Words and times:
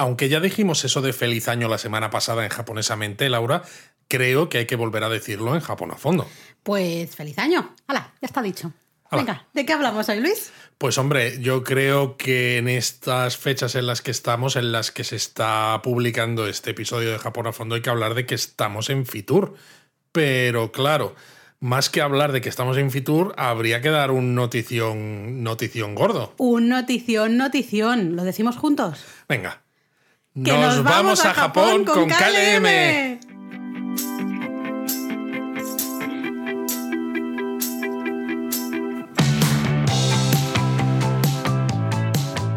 aunque 0.00 0.30
ya 0.30 0.40
dijimos 0.40 0.82
eso 0.86 1.02
de 1.02 1.12
feliz 1.12 1.46
año 1.48 1.68
la 1.68 1.76
semana 1.76 2.08
pasada 2.08 2.42
en 2.42 2.48
japonesamente, 2.48 3.28
Laura, 3.28 3.62
creo 4.08 4.48
que 4.48 4.56
hay 4.56 4.66
que 4.66 4.74
volver 4.74 5.04
a 5.04 5.10
decirlo 5.10 5.54
en 5.54 5.60
Japón 5.60 5.90
a 5.92 5.96
fondo. 5.96 6.26
Pues 6.62 7.14
feliz 7.14 7.38
año. 7.38 7.74
Hala, 7.86 8.14
ya 8.20 8.26
está 8.26 8.40
dicho. 8.40 8.72
Venga, 9.12 9.46
¿de 9.52 9.66
qué 9.66 9.72
hablamos 9.74 10.08
hoy, 10.08 10.20
Luis? 10.20 10.52
Pues 10.78 10.96
hombre, 10.96 11.38
yo 11.42 11.64
creo 11.64 12.16
que 12.16 12.56
en 12.56 12.68
estas 12.68 13.36
fechas 13.36 13.74
en 13.74 13.86
las 13.86 14.00
que 14.00 14.10
estamos, 14.10 14.56
en 14.56 14.72
las 14.72 14.90
que 14.90 15.04
se 15.04 15.16
está 15.16 15.80
publicando 15.82 16.46
este 16.46 16.70
episodio 16.70 17.10
de 17.10 17.18
Japón 17.18 17.46
a 17.46 17.52
fondo, 17.52 17.74
hay 17.74 17.82
que 17.82 17.90
hablar 17.90 18.14
de 18.14 18.24
que 18.24 18.36
estamos 18.36 18.88
en 18.88 19.04
Fitur. 19.04 19.54
Pero 20.12 20.72
claro, 20.72 21.14
más 21.58 21.90
que 21.90 22.00
hablar 22.00 22.32
de 22.32 22.40
que 22.40 22.48
estamos 22.48 22.78
en 22.78 22.90
Fitur, 22.90 23.34
habría 23.36 23.82
que 23.82 23.90
dar 23.90 24.12
un 24.12 24.34
notición, 24.34 25.42
notición 25.42 25.94
gordo. 25.94 26.32
Un 26.38 26.70
notición, 26.70 27.36
notición. 27.36 28.16
¿Lo 28.16 28.24
decimos 28.24 28.56
juntos? 28.56 29.04
Venga. 29.28 29.60
Nos, 30.32 30.84
vamos, 30.84 31.24
a 31.24 31.34
Japón, 31.34 31.84
con, 31.84 32.08
KLM. 32.08 33.18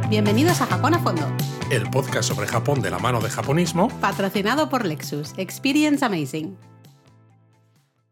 Bienvenidos 0.07 0.61
a 0.61 0.67
Japón 0.67 0.93
a 0.93 0.99
Fondo. 0.99 1.23
El 1.71 1.89
podcast 1.89 2.29
sobre 2.29 2.45
Japón 2.45 2.79
de 2.83 2.91
la 2.91 2.99
mano 2.99 3.19
de 3.19 3.31
japonismo. 3.31 3.87
Patrocinado 3.99 4.69
por 4.69 4.85
Lexus. 4.85 5.33
Experience 5.37 6.05
Amazing. 6.05 6.55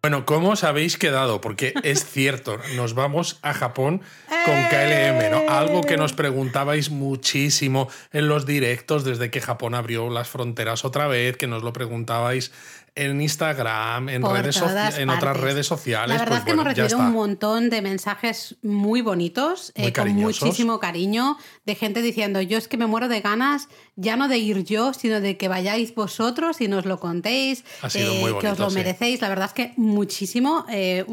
Bueno, 0.03 0.25
¿cómo 0.25 0.49
os 0.49 0.63
habéis 0.63 0.97
quedado? 0.97 1.41
Porque 1.41 1.75
es 1.83 2.03
cierto, 2.11 2.57
nos 2.75 2.95
vamos 2.95 3.37
a 3.43 3.53
Japón 3.53 4.01
con 4.45 4.55
KLM, 4.71 5.29
¿no? 5.29 5.47
Algo 5.47 5.81
que 5.81 5.95
nos 5.95 6.13
preguntabais 6.13 6.89
muchísimo 6.89 7.87
en 8.11 8.27
los 8.27 8.47
directos 8.47 9.03
desde 9.03 9.29
que 9.29 9.41
Japón 9.41 9.75
abrió 9.75 10.09
las 10.09 10.27
fronteras 10.27 10.85
otra 10.85 11.05
vez, 11.05 11.37
que 11.37 11.45
nos 11.45 11.61
lo 11.61 11.71
preguntabais 11.71 12.51
en 12.95 13.22
Instagram, 13.22 14.09
en, 14.09 14.23
redes 14.23 14.61
en 14.97 15.09
otras 15.09 15.38
redes 15.38 15.66
sociales. 15.66 16.17
La 16.17 16.25
verdad 16.25 16.28
pues 16.28 16.39
es 16.39 16.45
que 16.45 16.52
hemos 16.52 16.66
recibido 16.66 16.98
un 16.98 17.14
montón 17.14 17.70
de 17.70 17.81
mensajes 17.81 18.58
muy 18.61 19.02
bonitos, 19.02 19.72
eh, 19.75 19.94
con 19.94 20.09
muchísimo 20.14 20.80
cariño, 20.80 21.38
de 21.66 21.75
gente 21.75 22.02
diciendo, 22.02 22.42
yo 22.42 22.58
es 22.58 22.67
que 22.67 22.75
me 22.75 22.88
muero 22.88 23.08
de 23.08 23.22
ganas, 23.22 23.70
ya 23.95 24.17
no 24.17 24.28
de 24.28 24.39
ir 24.39 24.64
yo, 24.66 24.94
sino 24.94 25.22
de 25.22 25.38
que 25.38 25.48
vayáis 25.48 25.95
vosotros 25.95 26.59
y 26.59 26.67
nos 26.67 26.86
lo 26.86 27.00
contéis, 27.00 27.64
eh, 27.94 28.33
que 28.42 28.50
os 28.50 28.59
lo 28.59 28.70
merecéis. 28.72 29.22
La 29.22 29.30
verdad 29.30 29.48
es 29.48 29.53
que 29.53 29.73
muchísimo, 29.78 30.66
eh, 30.70 31.05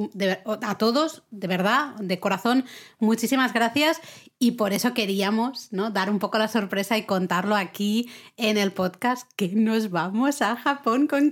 a 0.62 0.78
todos, 0.78 1.22
de 1.30 1.46
verdad, 1.46 1.94
de 1.96 2.18
corazón, 2.18 2.64
muchísimas 2.98 3.52
gracias. 3.52 4.00
Y 4.40 4.52
por 4.52 4.72
eso 4.72 4.94
queríamos 4.94 5.72
¿no? 5.72 5.90
dar 5.90 6.10
un 6.10 6.20
poco 6.20 6.38
la 6.38 6.46
sorpresa 6.46 6.96
y 6.96 7.02
contarlo 7.02 7.56
aquí 7.56 8.08
en 8.36 8.56
el 8.56 8.72
podcast 8.72 9.28
que 9.34 9.48
nos 9.48 9.90
vamos 9.90 10.42
a 10.42 10.54
Japón 10.54 11.08
con 11.08 11.30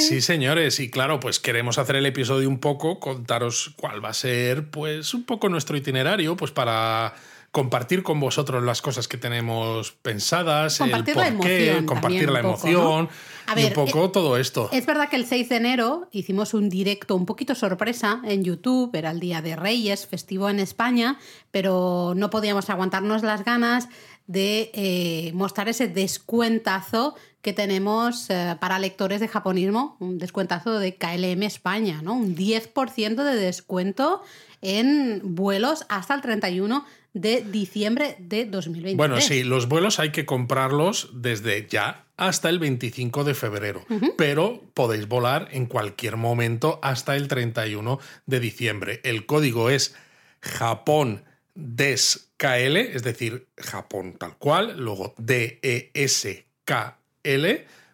Sí, 0.00 0.20
señores, 0.20 0.80
y 0.80 0.90
claro, 0.90 1.20
pues 1.20 1.38
queremos 1.38 1.78
hacer 1.78 1.96
el 1.96 2.06
episodio 2.06 2.48
un 2.48 2.58
poco, 2.58 3.00
contaros 3.00 3.72
cuál 3.76 4.04
va 4.04 4.10
a 4.10 4.14
ser, 4.14 4.70
pues 4.70 5.14
un 5.14 5.24
poco 5.24 5.48
nuestro 5.48 5.76
itinerario, 5.76 6.36
pues 6.36 6.50
para 6.50 7.14
compartir 7.52 8.02
con 8.02 8.18
vosotros 8.18 8.64
las 8.64 8.80
cosas 8.80 9.06
que 9.06 9.18
tenemos 9.18 9.92
pensadas, 9.92 10.78
compartir 10.78 11.18
el 11.18 11.34
por 11.34 11.46
qué, 11.46 11.82
compartir 11.84 12.30
la 12.30 12.40
emoción 12.40 13.10
y 13.54 13.64
un 13.64 13.72
poco 13.74 14.06
eh, 14.06 14.10
todo 14.10 14.38
esto. 14.38 14.70
Es 14.72 14.86
verdad 14.86 15.10
que 15.10 15.16
el 15.16 15.26
6 15.26 15.50
de 15.50 15.56
enero 15.56 16.08
hicimos 16.12 16.54
un 16.54 16.70
directo 16.70 17.14
un 17.14 17.26
poquito 17.26 17.54
sorpresa 17.54 18.22
en 18.24 18.42
YouTube, 18.42 18.94
era 18.94 19.10
el 19.10 19.20
Día 19.20 19.42
de 19.42 19.54
Reyes, 19.54 20.06
festivo 20.06 20.48
en 20.48 20.60
España, 20.60 21.18
pero 21.50 22.14
no 22.16 22.30
podíamos 22.30 22.70
aguantarnos 22.70 23.22
las 23.22 23.44
ganas 23.44 23.88
de 24.32 24.70
eh, 24.72 25.30
mostrar 25.34 25.68
ese 25.68 25.88
descuentazo 25.88 27.14
que 27.42 27.52
tenemos 27.52 28.30
eh, 28.30 28.56
para 28.60 28.78
lectores 28.78 29.20
de 29.20 29.28
japonismo, 29.28 29.96
un 30.00 30.18
descuentazo 30.18 30.78
de 30.78 30.94
KLM 30.94 31.42
España, 31.42 32.00
¿no? 32.02 32.14
Un 32.14 32.34
10% 32.34 33.24
de 33.24 33.36
descuento 33.36 34.22
en 34.62 35.20
vuelos 35.22 35.84
hasta 35.90 36.14
el 36.14 36.22
31 36.22 36.86
de 37.12 37.42
diciembre 37.42 38.16
de 38.20 38.46
2023. 38.46 38.96
Bueno, 38.96 39.20
sí, 39.20 39.42
los 39.42 39.68
vuelos 39.68 39.98
hay 39.98 40.12
que 40.12 40.24
comprarlos 40.24 41.10
desde 41.12 41.66
ya 41.68 42.06
hasta 42.16 42.48
el 42.48 42.58
25 42.58 43.24
de 43.24 43.34
febrero, 43.34 43.84
pero 44.16 44.62
podéis 44.72 45.08
volar 45.08 45.48
en 45.50 45.66
cualquier 45.66 46.16
momento 46.16 46.78
hasta 46.82 47.16
el 47.16 47.28
31 47.28 47.98
de 48.24 48.40
diciembre. 48.40 49.00
El 49.04 49.26
código 49.26 49.68
es 49.68 49.94
Japón 50.40 51.24
DESKL, 51.54 52.76
es 52.76 53.02
decir, 53.02 53.48
Japón 53.56 54.16
tal 54.18 54.36
cual, 54.38 54.76
luego 54.78 55.14
D-E-S-K-L, 55.18 56.46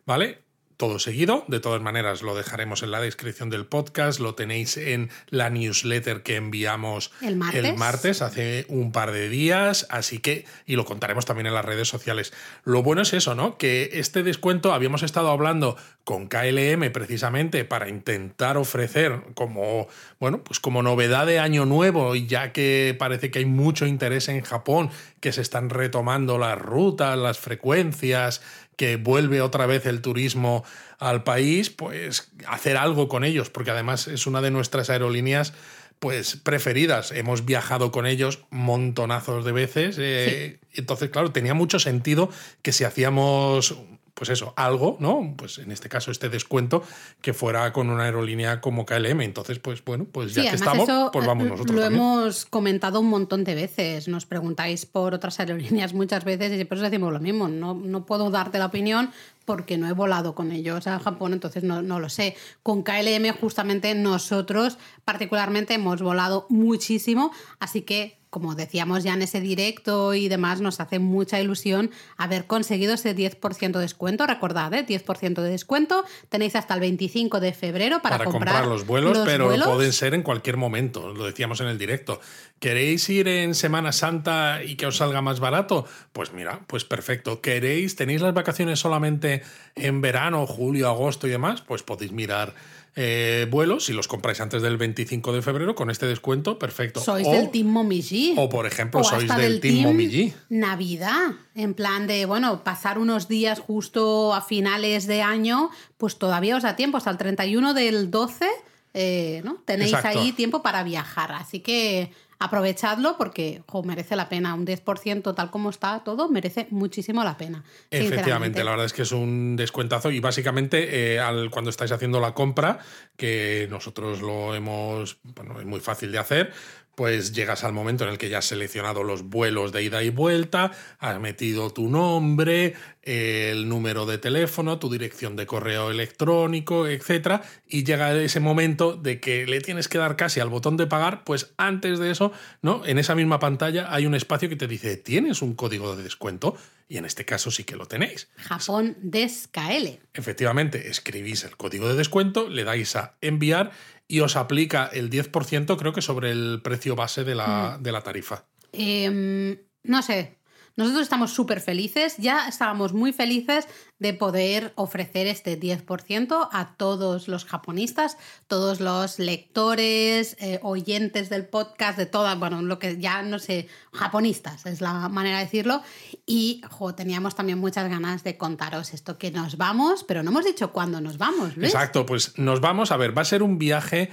¿vale? 0.07 0.47
Todo 0.78 1.00
seguido. 1.00 1.44
De 1.49 1.59
todas 1.59 1.83
maneras, 1.83 2.22
lo 2.22 2.37
dejaremos 2.37 2.84
en 2.84 2.93
la 2.93 3.00
descripción 3.00 3.50
del 3.50 3.66
podcast. 3.66 4.21
Lo 4.21 4.37
tenéis 4.37 4.77
en 4.77 5.11
la 5.28 5.50
newsletter 5.50 6.22
que 6.22 6.37
enviamos 6.37 7.11
el 7.21 7.37
martes, 7.77 8.22
hace 8.22 8.65
un 8.69 8.93
par 8.93 9.11
de 9.11 9.28
días. 9.28 9.87
Así 9.91 10.21
que, 10.21 10.47
y 10.66 10.77
lo 10.77 10.84
contaremos 10.84 11.27
también 11.27 11.49
en 11.49 11.55
las 11.55 11.65
redes 11.65 11.89
sociales. 11.89 12.33
Lo 12.65 12.84
bueno 12.84 13.03
es 13.03 13.12
eso, 13.12 13.34
¿no? 13.34 13.59
Que 13.59 13.91
este 13.94 14.22
descuento 14.22 14.72
habíamos 14.72 15.03
estado 15.03 15.31
hablando 15.31 15.77
con 16.05 16.28
KLM 16.28 16.91
precisamente 16.93 17.65
para 17.65 17.89
intentar 17.89 18.56
ofrecer 18.56 19.21
como, 19.34 19.89
bueno, 20.21 20.45
pues 20.45 20.60
como 20.60 20.83
novedad 20.83 21.27
de 21.27 21.41
año 21.41 21.66
nuevo, 21.66 22.15
y 22.15 22.27
ya 22.27 22.53
que 22.53 22.97
parece 22.99 23.33
que 23.33 23.41
hay 23.41 23.45
mucho 23.45 23.84
interés 23.84 24.28
en 24.28 24.43
Japón, 24.43 24.91
que 25.21 25.33
se 25.33 25.43
están 25.43 25.71
retomando 25.71 26.39
las 26.39 26.56
rutas, 26.56 27.19
las 27.19 27.39
frecuencias, 27.39 28.41
que 28.78 28.97
vuelve 28.97 29.43
otra 29.43 29.66
vez 29.66 29.84
el 29.87 30.00
turismo 30.00 30.65
al 30.99 31.25
país, 31.25 31.69
pues 31.69 32.31
hacer 32.47 32.77
algo 32.77 33.09
con 33.09 33.25
ellos, 33.25 33.50
porque 33.50 33.72
además 33.72 34.06
es 34.06 34.27
una 34.27 34.41
de 34.41 34.53
nuestras 34.53 34.89
aerolíneas 34.89 35.53
pues 35.99 36.37
preferidas. 36.37 37.11
Hemos 37.11 37.44
viajado 37.44 37.91
con 37.91 38.06
ellos 38.06 38.44
montonazos 38.50 39.44
de 39.44 39.50
veces. 39.50 39.97
Eh, 39.99 40.61
entonces, 40.72 41.11
claro, 41.11 41.33
tenía 41.33 41.55
mucho 41.55 41.81
sentido 41.81 42.31
que 42.62 42.71
si 42.71 42.84
hacíamos 42.84 43.77
pues 44.19 44.31
eso, 44.31 44.53
algo, 44.56 44.97
¿no? 44.99 45.34
Pues 45.37 45.59
en 45.59 45.71
este 45.71 45.89
caso 45.89 46.11
este 46.11 46.29
descuento 46.29 46.83
que 47.21 47.33
fuera 47.33 47.73
con 47.73 47.89
una 47.89 48.03
aerolínea 48.03 48.61
como 48.61 48.84
KLM. 48.84 49.21
Entonces, 49.21 49.61
pues 49.61 49.84
bueno, 49.84 50.06
pues 50.11 50.34
ya 50.34 50.43
que 50.43 50.56
estamos, 50.56 50.89
pues 51.12 51.25
vamos 51.25 51.47
eh, 51.47 51.51
nosotros. 51.51 51.77
Lo 51.77 51.83
también. 51.83 52.03
hemos 52.03 52.45
comentado 52.47 52.99
un 52.99 53.09
montón 53.09 53.45
de 53.45 53.55
veces. 53.55 54.09
Nos 54.09 54.27
preguntáis 54.27 54.87
por 54.87 55.15
otras 55.15 55.39
aerolíneas 55.39 55.95
muchas 55.95 56.25
veces 56.25 56.51
y 56.51 56.57
siempre 56.57 56.78
os 56.78 56.83
decimos 56.83 57.12
lo 57.12 57.21
mismo. 57.21 57.47
No, 57.47 57.75
no 57.75 58.07
puedo 58.07 58.28
darte 58.31 58.59
la 58.59 58.67
opinión 58.67 59.12
porque 59.45 59.78
no 59.78 59.89
he 59.89 59.93
volado 59.93 60.34
con 60.34 60.51
ellos 60.51 60.89
a 60.89 60.99
Japón, 60.99 61.33
entonces 61.33 61.62
no, 61.62 61.81
no, 61.81 62.01
lo 62.01 62.09
sé. 62.09 62.37
Con 62.65 62.83
KLM 62.83 63.33
justamente 63.41 63.95
nosotros 63.95 64.78
particularmente 65.05 65.75
hemos 65.75 66.03
volado 66.03 66.47
muchísimo, 66.51 67.31
así 67.61 67.83
que 67.83 68.18
como 68.31 68.55
decíamos 68.55 69.05
ya 69.05 69.15
en 69.15 69.22
ese 69.22 69.41
directo 69.41 70.15
y 70.15 70.28
demás, 70.28 70.61
nos 70.61 70.81
hace 70.81 70.99
mucha 70.99 71.41
ilusión 71.41 71.91
haber 72.16 72.47
conseguido 72.47 72.94
ese 72.94 73.16
10% 73.16 73.72
de 73.72 73.81
descuento. 73.81 74.27
Recordad, 74.27 74.72
¿eh? 74.75 74.87
10% 74.87 75.43
de 75.43 75.50
descuento. 75.50 76.05
Tenéis 76.28 76.55
hasta 76.56 76.75
el 76.75 76.81
25 76.81 77.41
de 77.41 77.53
febrero 77.53 78.00
para, 78.03 78.22
comprar, 78.25 78.66
los 78.66 78.87
vuelos, 78.87 79.19
pero 79.25 79.49
pueden 79.65 79.93
ser 79.93 80.15
en 80.15 80.22
cualquier 80.22 80.56
momento. 80.56 81.15
Lo 81.15 81.25
decíamos 81.25 81.61
en 81.61 81.69
el 81.69 81.78
directo. 81.78 82.21
¿Queréis 82.59 83.09
ir 83.09 83.28
en 83.28 83.55
Semana 83.55 83.93
Santa 83.93 84.62
y 84.65 84.77
que 84.77 84.87
os 84.87 84.97
salga 84.97 85.22
más 85.22 85.41
barato? 85.41 85.87
Pues 86.12 86.33
mira, 86.33 86.60
pues 86.66 86.84
perfecto. 86.84 87.41
¿Queréis, 87.41 87.97
tenéis 87.97 88.21
las 88.21 88.34
vacaciones 88.34 88.81
solamente 88.81 89.43
en 89.75 90.00
verano, 90.00 90.47
julio, 90.47 90.89
agosto 90.89 91.27
y 91.27 91.31
demás? 91.31 91.62
Pues 91.62 91.83
podéis 91.83 92.12
mirar 92.12 92.55
eh, 92.97 93.47
vuelos, 93.50 93.84
si 93.84 93.93
los 93.93 94.09
compráis 94.09 94.41
antes 94.41 94.62
del 94.62 94.76
25 94.76 95.32
de 95.32 95.43
febrero, 95.43 95.75
con 95.75 95.91
este 95.91 96.06
descuento, 96.06 96.59
perfecto. 96.59 97.00
Sois 97.00 97.28
del 97.31 97.50
Team 97.50 97.66
Momiji. 97.66 98.34
O, 98.37 98.49
por 98.49 98.66
ejemplo, 98.66 99.04
sois 99.04 99.28
del, 99.37 99.60
Team, 99.60 99.82
Momiji. 99.82 100.32
Navidad, 100.49 101.32
en 101.54 101.75
plan 101.75 102.06
de, 102.06 102.27
bueno, 102.27 102.65
pasar 102.65 102.98
unos 102.98 103.28
días 103.28 103.60
justo 103.60 104.34
a 104.34 104.41
finales 104.41 105.07
de 105.07 105.22
año, 105.22 105.71
pues 105.97 106.16
todavía 106.16 106.57
os 106.57 106.63
da 106.63 106.77
tiempo, 106.77 106.97
hasta 106.97 107.10
el 107.10 107.18
31 107.18 107.74
del 107.74 108.10
12, 108.10 108.47
eh, 108.95 109.42
¿no? 109.45 109.63
Tenéis 109.65 109.95
ahí 109.95 110.33
tiempo 110.33 110.63
para 110.63 110.83
viajar. 110.83 111.33
Así 111.33 111.60
que 111.60 112.10
aprovechadlo 112.39 113.17
porque 113.19 113.63
merece 113.85 114.17
la 114.17 114.29
pena. 114.29 114.55
Un 114.55 114.67
10% 114.67 115.35
tal 115.35 115.51
como 115.51 115.71
está 115.71 116.01
todo 116.05 116.29
merece 116.29 116.67
muchísimo 116.71 117.25
la 117.25 117.37
pena. 117.37 117.65
Efectivamente, 117.91 118.63
la 118.65 118.71
verdad 118.71 118.87
es 118.87 118.93
que 118.93 119.03
es 119.03 119.13
un 119.13 119.57
descuentazo 119.57 120.11
y 120.11 120.21
básicamente 120.21 121.15
eh, 121.15 121.21
al, 121.21 121.51
cuando 121.51 121.71
estáis 121.71 121.93
haciendo 121.93 122.21
la 122.21 122.35
compra, 122.35 122.79
que 123.17 123.67
nosotros 123.71 124.21
lo 124.21 124.55
hemos, 124.55 125.19
bueno, 125.23 125.59
es 125.61 125.67
muy 125.67 125.81
fácil 125.81 126.13
de 126.13 126.19
hacer, 126.19 126.53
pues 126.98 127.30
llegas 127.30 127.62
al 127.62 127.72
momento 127.72 128.03
en 128.03 128.10
el 128.10 128.18
que 128.18 128.28
ya 128.28 128.39
has 128.39 128.47
seleccionado 128.47 129.04
los 129.04 129.22
vuelos 129.22 129.71
de 129.71 129.84
ida 129.84 130.03
y 130.03 130.10
vuelta, 130.10 130.72
has 130.98 131.21
metido 131.21 131.71
tu 131.71 131.89
nombre, 131.89 132.74
el 133.03 133.68
número 133.68 134.04
de 134.04 134.18
teléfono, 134.18 134.80
tu 134.80 134.91
dirección 134.91 135.36
de 135.36 135.47
correo 135.47 135.92
electrónico, 135.92 136.89
etc. 136.89 137.41
Y 137.68 137.84
llega 137.84 138.12
ese 138.16 138.41
momento 138.41 138.97
de 138.97 139.21
que 139.21 139.47
le 139.47 139.60
tienes 139.60 139.86
que 139.86 139.98
dar 139.98 140.16
casi 140.16 140.41
al 140.41 140.48
botón 140.48 140.77
de 140.77 140.89
pagar, 140.89 141.22
pues 141.22 141.54
antes 141.56 142.00
de 142.00 142.10
eso, 142.10 142.33
¿no? 142.62 142.84
En 142.84 142.98
esa 142.98 143.15
misma 143.15 143.39
pantalla 143.39 143.94
hay 143.94 144.04
un 144.04 144.16
espacio 144.16 144.48
que 144.48 144.56
te 144.56 144.66
dice, 144.66 144.97
¿tienes 144.97 145.41
un 145.41 145.54
código 145.54 145.94
de 145.94 146.03
descuento? 146.03 146.56
y 146.89 146.97
en 146.97 147.04
este 147.04 147.24
caso 147.24 147.51
sí 147.51 147.65
que 147.65 147.77
lo 147.77 147.86
tenéis. 147.86 148.28
Japón 148.36 148.97
DESKL. 149.03 150.01
Efectivamente, 150.15 150.89
escribís 150.89 151.44
el 151.44 151.56
código 151.56 151.86
de 151.86 151.94
descuento, 151.94 152.48
le 152.48 152.65
dais 152.65 152.97
a 152.97 153.16
enviar 153.21 153.72
y 154.09 154.21
os 154.21 154.37
aplica 154.37 154.87
el 154.93 155.10
10%, 155.10 155.77
creo 155.77 155.93
que 155.93 156.03
sobre 156.03 156.31
el 156.31 156.60
precio 156.63 156.97
base 156.97 157.22
de 157.25 157.34
la, 157.34 157.77
Mm. 157.78 157.83
de 157.83 157.93
la 157.93 158.01
tarifa. 158.01 158.47
Em, 158.72 159.59
no 159.84 160.03
sé. 160.03 160.38
Nosotros 160.78 161.03
estamos 161.03 161.33
súper 161.33 161.60
felices, 161.60 162.15
ya 162.19 162.47
estábamos 162.47 162.92
muy 162.92 163.13
felices 163.13 163.66
de 163.98 164.15
poder 164.15 164.72
ofrecer 164.77 165.27
este 165.27 165.59
10% 165.59 166.48
a 166.53 166.77
todos 166.77 167.27
los 167.27 167.45
japonistas, 167.45 168.16
todos 168.47 168.78
los 168.78 169.19
lectores, 169.19 170.36
eh, 170.39 170.60
oyentes 170.63 171.30
del 171.30 171.47
podcast, 171.47 171.98
de 171.98 172.07
todas, 172.07 172.39
bueno, 172.39 172.63
lo 172.63 172.78
que 172.78 172.97
ya 172.97 173.22
no 173.22 173.41
sé, 173.41 173.66
japonistas 173.92 174.66
es 174.66 174.80
la 174.80 175.09
manera 175.09 175.39
de 175.39 175.47
decirlo. 175.47 175.83
Y 176.27 176.63
teníamos 176.97 177.34
también 177.34 177.59
muchas 177.59 177.91
ganas 177.91 178.22
de 178.22 178.39
contaros 178.39 178.95
esto, 178.95 179.19
que 179.19 179.33
nos 179.33 179.57
vamos, 179.57 180.04
pero 180.04 180.22
no 180.22 180.30
hemos 180.30 180.45
dicho 180.45 180.71
cuándo 180.71 181.01
nos 181.01 181.19
vamos, 181.19 181.57
Luis. 181.57 181.75
Exacto, 181.75 182.07
pues 182.07 182.39
nos 182.39 182.60
vamos 182.60 182.92
a 182.92 182.97
ver, 182.97 183.19
va 183.19 183.22
a 183.22 183.25
ser 183.25 183.42
un 183.42 183.59
viaje 183.59 184.13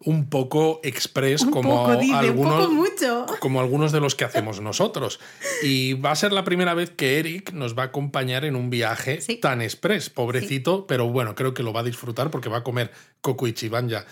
un 0.00 0.28
poco 0.30 0.80
express 0.84 1.42
Un 1.42 1.50
como 1.50 1.82
poco, 1.86 1.96
dice, 1.96 2.12
un 2.12 2.18
algunos 2.18 2.54
poco 2.66 2.72
mucho. 2.72 3.26
como 3.40 3.60
algunos 3.60 3.90
de 3.90 3.98
los 4.00 4.14
que 4.14 4.24
hacemos 4.24 4.60
nosotros 4.60 5.18
y 5.62 5.94
va 5.94 6.12
a 6.12 6.16
ser 6.16 6.32
la 6.32 6.44
primera 6.44 6.72
vez 6.74 6.90
que 6.90 7.18
Eric 7.18 7.52
nos 7.52 7.76
va 7.76 7.82
a 7.82 7.86
acompañar 7.86 8.44
en 8.44 8.54
un 8.54 8.70
viaje 8.70 9.20
Sí. 9.20 9.36
tan 9.38 9.60
express, 9.60 10.08
pobrecito, 10.08 10.86
pero 10.86 11.08
bueno, 11.08 11.34
creo 11.34 11.52
que 11.52 11.64
lo 11.64 11.72
va 11.72 11.80
a 11.80 11.84
disfrutar 11.84 12.30
porque 12.30 12.48
va 12.48 12.58
a 12.58 12.62
comer 12.64 12.92
coco 13.20 13.48
y 13.48 13.52
chibanya 13.54 14.04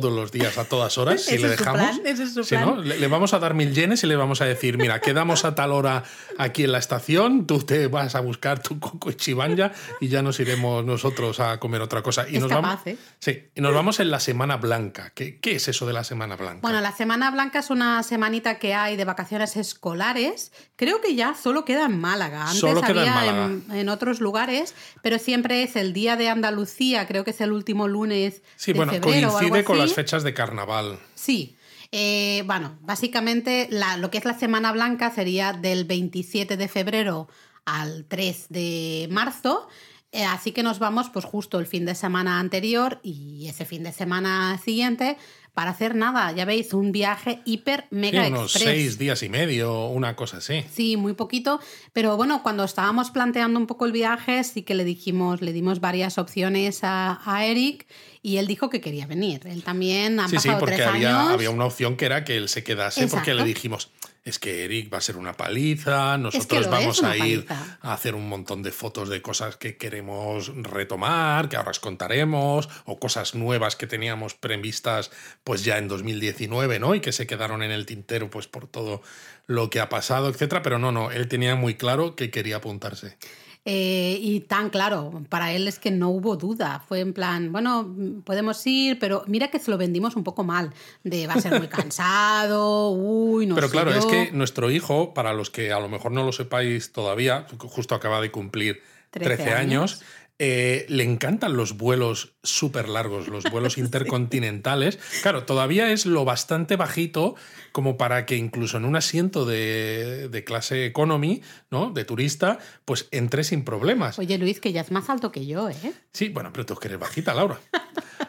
todos 0.00 0.12
los 0.12 0.32
días 0.32 0.58
a 0.58 0.64
todas 0.64 0.98
horas 0.98 1.22
si 1.24 1.38
le 1.38 1.48
dejamos. 1.48 1.98
plan, 2.00 2.00
es 2.04 2.48
plan. 2.48 2.64
¿no? 2.64 2.76
le, 2.82 2.98
le 2.98 3.06
vamos 3.06 3.32
a 3.32 3.38
dar 3.38 3.54
mil 3.54 3.72
yenes 3.72 4.02
y 4.02 4.08
le 4.08 4.16
vamos 4.16 4.40
a 4.40 4.44
decir, 4.44 4.76
mira, 4.76 5.00
quedamos 5.00 5.44
a 5.44 5.54
tal 5.54 5.70
hora 5.70 6.02
aquí 6.36 6.64
en 6.64 6.72
la 6.72 6.78
estación, 6.78 7.46
tú 7.46 7.60
te 7.60 7.86
vas 7.86 8.16
a 8.16 8.20
buscar 8.20 8.60
tu 8.60 8.80
coco 8.80 9.10
y 9.10 9.14
chibanya 9.14 9.70
y 10.00 10.08
ya 10.08 10.20
nos 10.22 10.40
iremos 10.40 10.84
nosotros 10.84 11.38
a 11.38 11.60
comer 11.60 11.80
otra 11.80 12.02
cosa. 12.02 12.26
Y 12.28 12.36
Es 12.36 12.40
nos 12.42 12.48
capaz, 12.50 12.62
vamos, 12.62 12.86
¿eh? 12.86 12.96
Sí, 13.20 13.44
y 13.54 13.60
nos 13.60 13.72
vamos 13.72 14.00
en 14.00 14.10
la 14.10 14.18
Semana 14.18 14.56
Blanca. 14.56 15.12
¿Qué, 15.14 15.38
qué 15.38 15.54
es 15.56 15.68
eso 15.68 15.86
de 15.86 15.92
la 15.92 16.02
Semana 16.02 16.34
Blanca? 16.34 16.58
Bueno, 16.62 16.80
la 16.80 16.90
Semana 16.92 17.30
Blanca 17.30 17.60
es 17.60 17.70
una 17.70 18.02
semanita 18.02 18.58
que 18.58 18.74
hay 18.74 18.96
de 18.96 19.04
vacaciones 19.04 19.56
escolares. 19.56 20.50
Creo 20.76 21.00
que 21.00 21.14
ya 21.14 21.34
solo 21.34 21.64
queda 21.64 21.84
en 21.86 22.00
Málaga. 22.00 22.42
Antes 22.46 22.58
Solo 22.60 22.80
queda 22.80 22.90
en 23.02 23.08
había 23.08 23.14
Málaga. 23.14 23.44
en, 23.46 23.64
en 23.76 23.88
otros 23.88 24.20
lugares, 24.20 24.74
pero 25.02 25.18
siempre 25.18 25.62
es 25.62 25.76
el 25.76 25.92
día 25.92 26.16
de 26.16 26.28
Andalucía, 26.28 27.06
creo 27.06 27.24
que 27.24 27.30
es 27.30 27.40
el 27.40 27.52
último 27.52 27.86
lunes 27.88 28.42
Sí, 28.56 28.72
de 28.72 28.78
bueno, 28.78 28.92
febrero 28.92 29.28
o 29.32 29.38
algo 29.38 29.50
coincide 29.50 29.64
con 29.64 29.80
así. 29.80 29.83
Las 29.86 29.94
fechas 29.94 30.22
de 30.22 30.34
carnaval. 30.34 30.98
Sí. 31.14 31.56
Eh, 31.92 32.42
bueno, 32.46 32.76
básicamente 32.80 33.68
la- 33.70 33.96
lo 33.96 34.10
que 34.10 34.18
es 34.18 34.24
la 34.24 34.38
Semana 34.38 34.72
Blanca 34.72 35.10
sería 35.14 35.52
del 35.52 35.84
27 35.84 36.56
de 36.56 36.68
febrero 36.68 37.28
al 37.64 38.04
3 38.08 38.46
de 38.48 39.06
marzo. 39.10 39.68
Eh, 40.10 40.24
así 40.24 40.52
que 40.52 40.62
nos 40.62 40.78
vamos 40.78 41.10
pues 41.10 41.24
justo 41.24 41.58
el 41.58 41.66
fin 41.66 41.84
de 41.86 41.94
semana 41.96 42.38
anterior 42.38 43.00
y 43.02 43.46
ese 43.48 43.64
fin 43.64 43.82
de 43.82 43.92
semana 43.92 44.60
siguiente 44.64 45.16
para 45.54 45.70
hacer 45.70 45.94
nada, 45.94 46.30
ya 46.32 46.44
veis, 46.44 46.72
un 46.74 46.90
viaje 46.90 47.40
hiper 47.44 47.82
Sí, 47.82 47.86
mega 47.96 48.26
unos 48.26 48.54
express. 48.56 48.74
seis 48.74 48.98
días 48.98 49.22
y 49.22 49.28
medio, 49.28 49.86
una 49.86 50.16
cosa 50.16 50.38
así. 50.38 50.64
Sí, 50.72 50.96
muy 50.96 51.12
poquito, 51.14 51.60
pero 51.92 52.16
bueno, 52.16 52.42
cuando 52.42 52.64
estábamos 52.64 53.10
planteando 53.12 53.58
un 53.60 53.66
poco 53.68 53.86
el 53.86 53.92
viaje, 53.92 54.42
sí 54.42 54.62
que 54.62 54.74
le 54.74 54.84
dijimos, 54.84 55.42
le 55.42 55.52
dimos 55.52 55.78
varias 55.80 56.18
opciones 56.18 56.80
a, 56.82 57.20
a 57.24 57.44
Eric 57.46 57.86
y 58.24 58.38
él 58.38 58.46
dijo 58.46 58.70
que 58.70 58.80
quería 58.80 59.06
venir. 59.06 59.42
Él 59.46 59.62
también 59.62 60.18
ha 60.18 60.24
Sí, 60.28 60.38
sí, 60.38 60.48
pasado 60.48 60.58
porque 60.60 60.76
tres 60.76 60.86
había, 60.88 61.20
años. 61.20 61.32
había 61.34 61.50
una 61.50 61.66
opción 61.66 61.96
que 61.98 62.06
era 62.06 62.24
que 62.24 62.38
él 62.38 62.48
se 62.48 62.64
quedase 62.64 63.06
porque 63.06 63.34
le 63.34 63.44
dijimos, 63.44 63.90
es 64.24 64.38
que 64.38 64.64
Eric 64.64 64.90
va 64.90 64.96
a 64.96 65.00
ser 65.02 65.18
una 65.18 65.34
paliza, 65.34 66.16
nosotros 66.16 66.70
vamos 66.70 67.02
a 67.02 67.14
ir 67.18 67.44
paliza. 67.44 67.78
a 67.82 67.92
hacer 67.92 68.14
un 68.14 68.26
montón 68.26 68.62
de 68.62 68.72
fotos 68.72 69.10
de 69.10 69.20
cosas 69.20 69.58
que 69.58 69.76
queremos 69.76 70.50
retomar, 70.56 71.50
que 71.50 71.56
ahora 71.56 71.72
os 71.72 71.80
contaremos, 71.80 72.70
o 72.86 72.98
cosas 72.98 73.34
nuevas 73.34 73.76
que 73.76 73.86
teníamos 73.86 74.32
previstas 74.32 75.10
pues 75.44 75.62
ya 75.62 75.76
en 75.76 75.88
2019, 75.88 76.78
¿no? 76.78 76.94
Y 76.94 77.00
que 77.00 77.12
se 77.12 77.26
quedaron 77.26 77.62
en 77.62 77.72
el 77.72 77.84
tintero 77.84 78.30
pues 78.30 78.46
por 78.46 78.66
todo 78.66 79.02
lo 79.46 79.68
que 79.68 79.80
ha 79.80 79.90
pasado, 79.90 80.30
etcétera, 80.30 80.62
pero 80.62 80.78
no, 80.78 80.92
no, 80.92 81.10
él 81.10 81.28
tenía 81.28 81.56
muy 81.56 81.74
claro 81.74 82.16
que 82.16 82.30
quería 82.30 82.56
apuntarse. 82.56 83.18
Eh, 83.66 84.18
y 84.20 84.40
tan 84.40 84.68
claro, 84.68 85.22
para 85.30 85.52
él 85.52 85.66
es 85.68 85.78
que 85.78 85.90
no 85.90 86.10
hubo 86.10 86.36
duda. 86.36 86.84
Fue 86.86 87.00
en 87.00 87.14
plan, 87.14 87.50
bueno, 87.50 87.94
podemos 88.24 88.66
ir, 88.66 88.98
pero 88.98 89.24
mira 89.26 89.48
que 89.48 89.58
se 89.58 89.70
lo 89.70 89.78
vendimos 89.78 90.16
un 90.16 90.24
poco 90.24 90.44
mal. 90.44 90.72
De 91.02 91.26
va 91.26 91.34
a 91.34 91.40
ser 91.40 91.58
muy 91.58 91.68
cansado, 91.68 92.90
uy, 92.90 93.46
no 93.46 93.54
Pero 93.54 93.68
sé 93.68 93.72
claro, 93.72 93.94
es 93.94 94.04
que 94.04 94.32
nuestro 94.32 94.70
hijo, 94.70 95.14
para 95.14 95.32
los 95.32 95.48
que 95.48 95.72
a 95.72 95.80
lo 95.80 95.88
mejor 95.88 96.12
no 96.12 96.24
lo 96.24 96.32
sepáis 96.32 96.92
todavía, 96.92 97.46
justo 97.58 97.94
acaba 97.94 98.20
de 98.20 98.30
cumplir 98.30 98.82
13, 99.10 99.36
13 99.36 99.54
años, 99.54 99.60
años. 99.60 100.02
Eh, 100.38 100.84
le 100.88 101.04
encantan 101.04 101.56
los 101.56 101.76
vuelos 101.76 102.34
súper 102.42 102.88
largos, 102.88 103.28
los 103.28 103.44
vuelos 103.44 103.78
intercontinentales. 103.78 104.98
Claro, 105.22 105.44
todavía 105.44 105.90
es 105.92 106.06
lo 106.06 106.24
bastante 106.24 106.76
bajito 106.76 107.36
como 107.72 107.96
para 107.96 108.26
que 108.26 108.36
incluso 108.36 108.76
en 108.76 108.84
un 108.84 108.96
asiento 108.96 109.44
de, 109.44 110.28
de 110.28 110.44
clase 110.44 110.86
economy, 110.86 111.42
¿no? 111.70 111.90
De 111.90 112.04
turista, 112.04 112.58
pues 112.84 113.08
entre 113.10 113.44
sin 113.44 113.64
problemas. 113.64 114.18
Oye, 114.18 114.38
Luis, 114.38 114.60
que 114.60 114.72
ya 114.72 114.80
es 114.80 114.90
más 114.90 115.08
alto 115.10 115.30
que 115.30 115.46
yo, 115.46 115.70
¿eh? 115.70 115.92
Sí, 116.12 116.28
bueno, 116.28 116.50
pero 116.52 116.66
tú 116.66 116.74
que 116.76 116.88
eres 116.88 117.00
bajita, 117.00 117.34
Laura. 117.34 117.60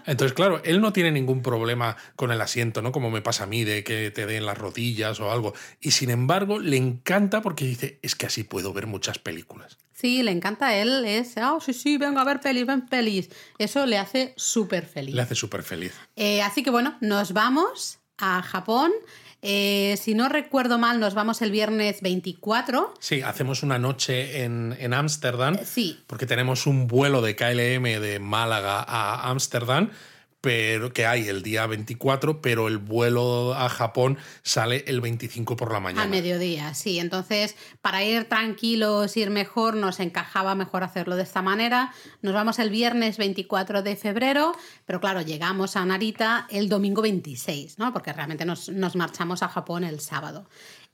Entonces, 0.06 0.34
claro, 0.34 0.62
él 0.63 0.81
no 0.81 0.94
tiene 0.94 1.12
ningún 1.12 1.42
problema 1.42 1.98
con 2.16 2.31
el 2.31 2.42
asiento, 2.42 2.81
¿no? 2.81 2.92
Como 2.92 3.10
me 3.10 3.22
pasa 3.22 3.46
a 3.46 3.48
mí, 3.48 3.63
de 3.63 3.84
que 3.84 4.12
te 4.12 4.25
den 4.25 4.46
las 4.46 4.58
rodillas 4.58 5.19
o 5.19 5.31
algo. 5.31 5.54
Y 5.80 5.92
sin 5.92 6.10
embargo, 6.10 6.60
le 6.60 6.78
encanta 6.78 7.42
porque 7.42 7.66
dice, 7.66 8.00
es 8.01 8.16
que 8.16 8.28
así 8.28 8.44
puedo 8.44 8.74
ver 8.74 8.88
muchas 8.88 9.19
películas. 9.19 9.78
Sí, 9.94 10.24
le 10.24 10.31
encanta 10.31 10.68
a 10.68 10.75
él, 10.75 11.06
es, 11.06 11.36
oh, 11.38 11.60
sí, 11.62 11.74
sí, 11.74 11.94
venga 11.97 12.21
a 12.21 12.25
ver 12.25 12.39
pelis, 12.39 12.65
ven 12.65 12.86
pelis. 12.88 13.30
Eso 13.57 13.86
le 13.86 13.97
hace 13.97 14.33
súper 14.38 14.86
feliz. 14.86 15.15
Le 15.15 15.21
hace 15.21 15.36
súper 15.36 15.63
feliz. 15.63 15.94
Eh, 16.15 16.42
así 16.42 16.63
que 16.63 16.69
bueno, 16.69 16.95
nos 17.01 17.33
vamos 17.33 18.00
a 18.18 18.42
Japón. 18.42 18.92
Eh, 19.42 19.95
si 20.01 20.15
no 20.15 20.27
recuerdo 20.27 20.80
mal, 20.80 21.00
nos 21.00 21.13
vamos 21.13 21.42
el 21.44 21.51
viernes 21.51 22.01
24. 22.01 22.95
Sí, 23.00 23.21
hacemos 23.21 23.62
una 23.62 23.77
noche 23.77 24.44
en 24.44 24.75
en 24.80 24.94
Ámsterdam. 24.94 25.57
Sí, 25.63 26.00
Porque 26.07 26.25
tenemos 26.25 26.65
un 26.65 26.88
vuelo 26.88 27.21
de 27.21 27.36
KLM 27.36 27.83
de 28.01 28.19
Málaga 28.19 28.83
a 28.88 29.30
Ámsterdam, 29.30 29.91
pero 30.45 30.94
que 30.94 31.07
hay 31.07 31.27
el 31.27 31.42
día 31.42 31.65
24, 31.65 32.39
pero 32.39 32.68
el 32.68 32.77
vuelo 32.77 33.56
a 33.56 33.68
Japón 33.68 34.19
sale 34.44 34.83
el 34.86 35.01
25 35.01 35.56
por 35.56 35.74
la 35.74 35.80
mañana. 35.80 36.03
al 36.03 36.09
mediodía, 36.09 36.75
sí. 36.75 37.00
Entonces, 37.00 37.56
para 37.81 38.03
ir 38.03 38.25
tranquilos, 38.25 39.18
ir 39.18 39.31
mejor, 39.31 39.75
nos 39.75 40.00
encajaba 40.00 40.53
mejor 40.53 40.83
hacerlo 40.83 41.15
de 41.15 41.24
esta 41.24 41.41
manera. 41.41 41.91
Nos 42.22 42.36
vamos 42.36 42.60
el 42.60 42.70
viernes 42.70 43.17
24 43.17 43.81
de 43.81 43.96
febrero, 43.96 44.55
pero 44.86 45.00
claro, 45.00 45.22
llegamos 45.22 45.75
a 45.75 45.84
Narita 45.84 46.46
el 46.51 46.70
domingo 46.70 47.01
26, 47.01 47.79
¿no? 47.79 47.91
Porque 47.91 48.13
realmente 48.13 48.46
nos, 48.46 48.70
nos 48.70 48.96
marchamos 48.96 49.41
a 49.41 49.48
Japón 49.48 49.84
el 49.84 50.00
sábado. 50.00 50.46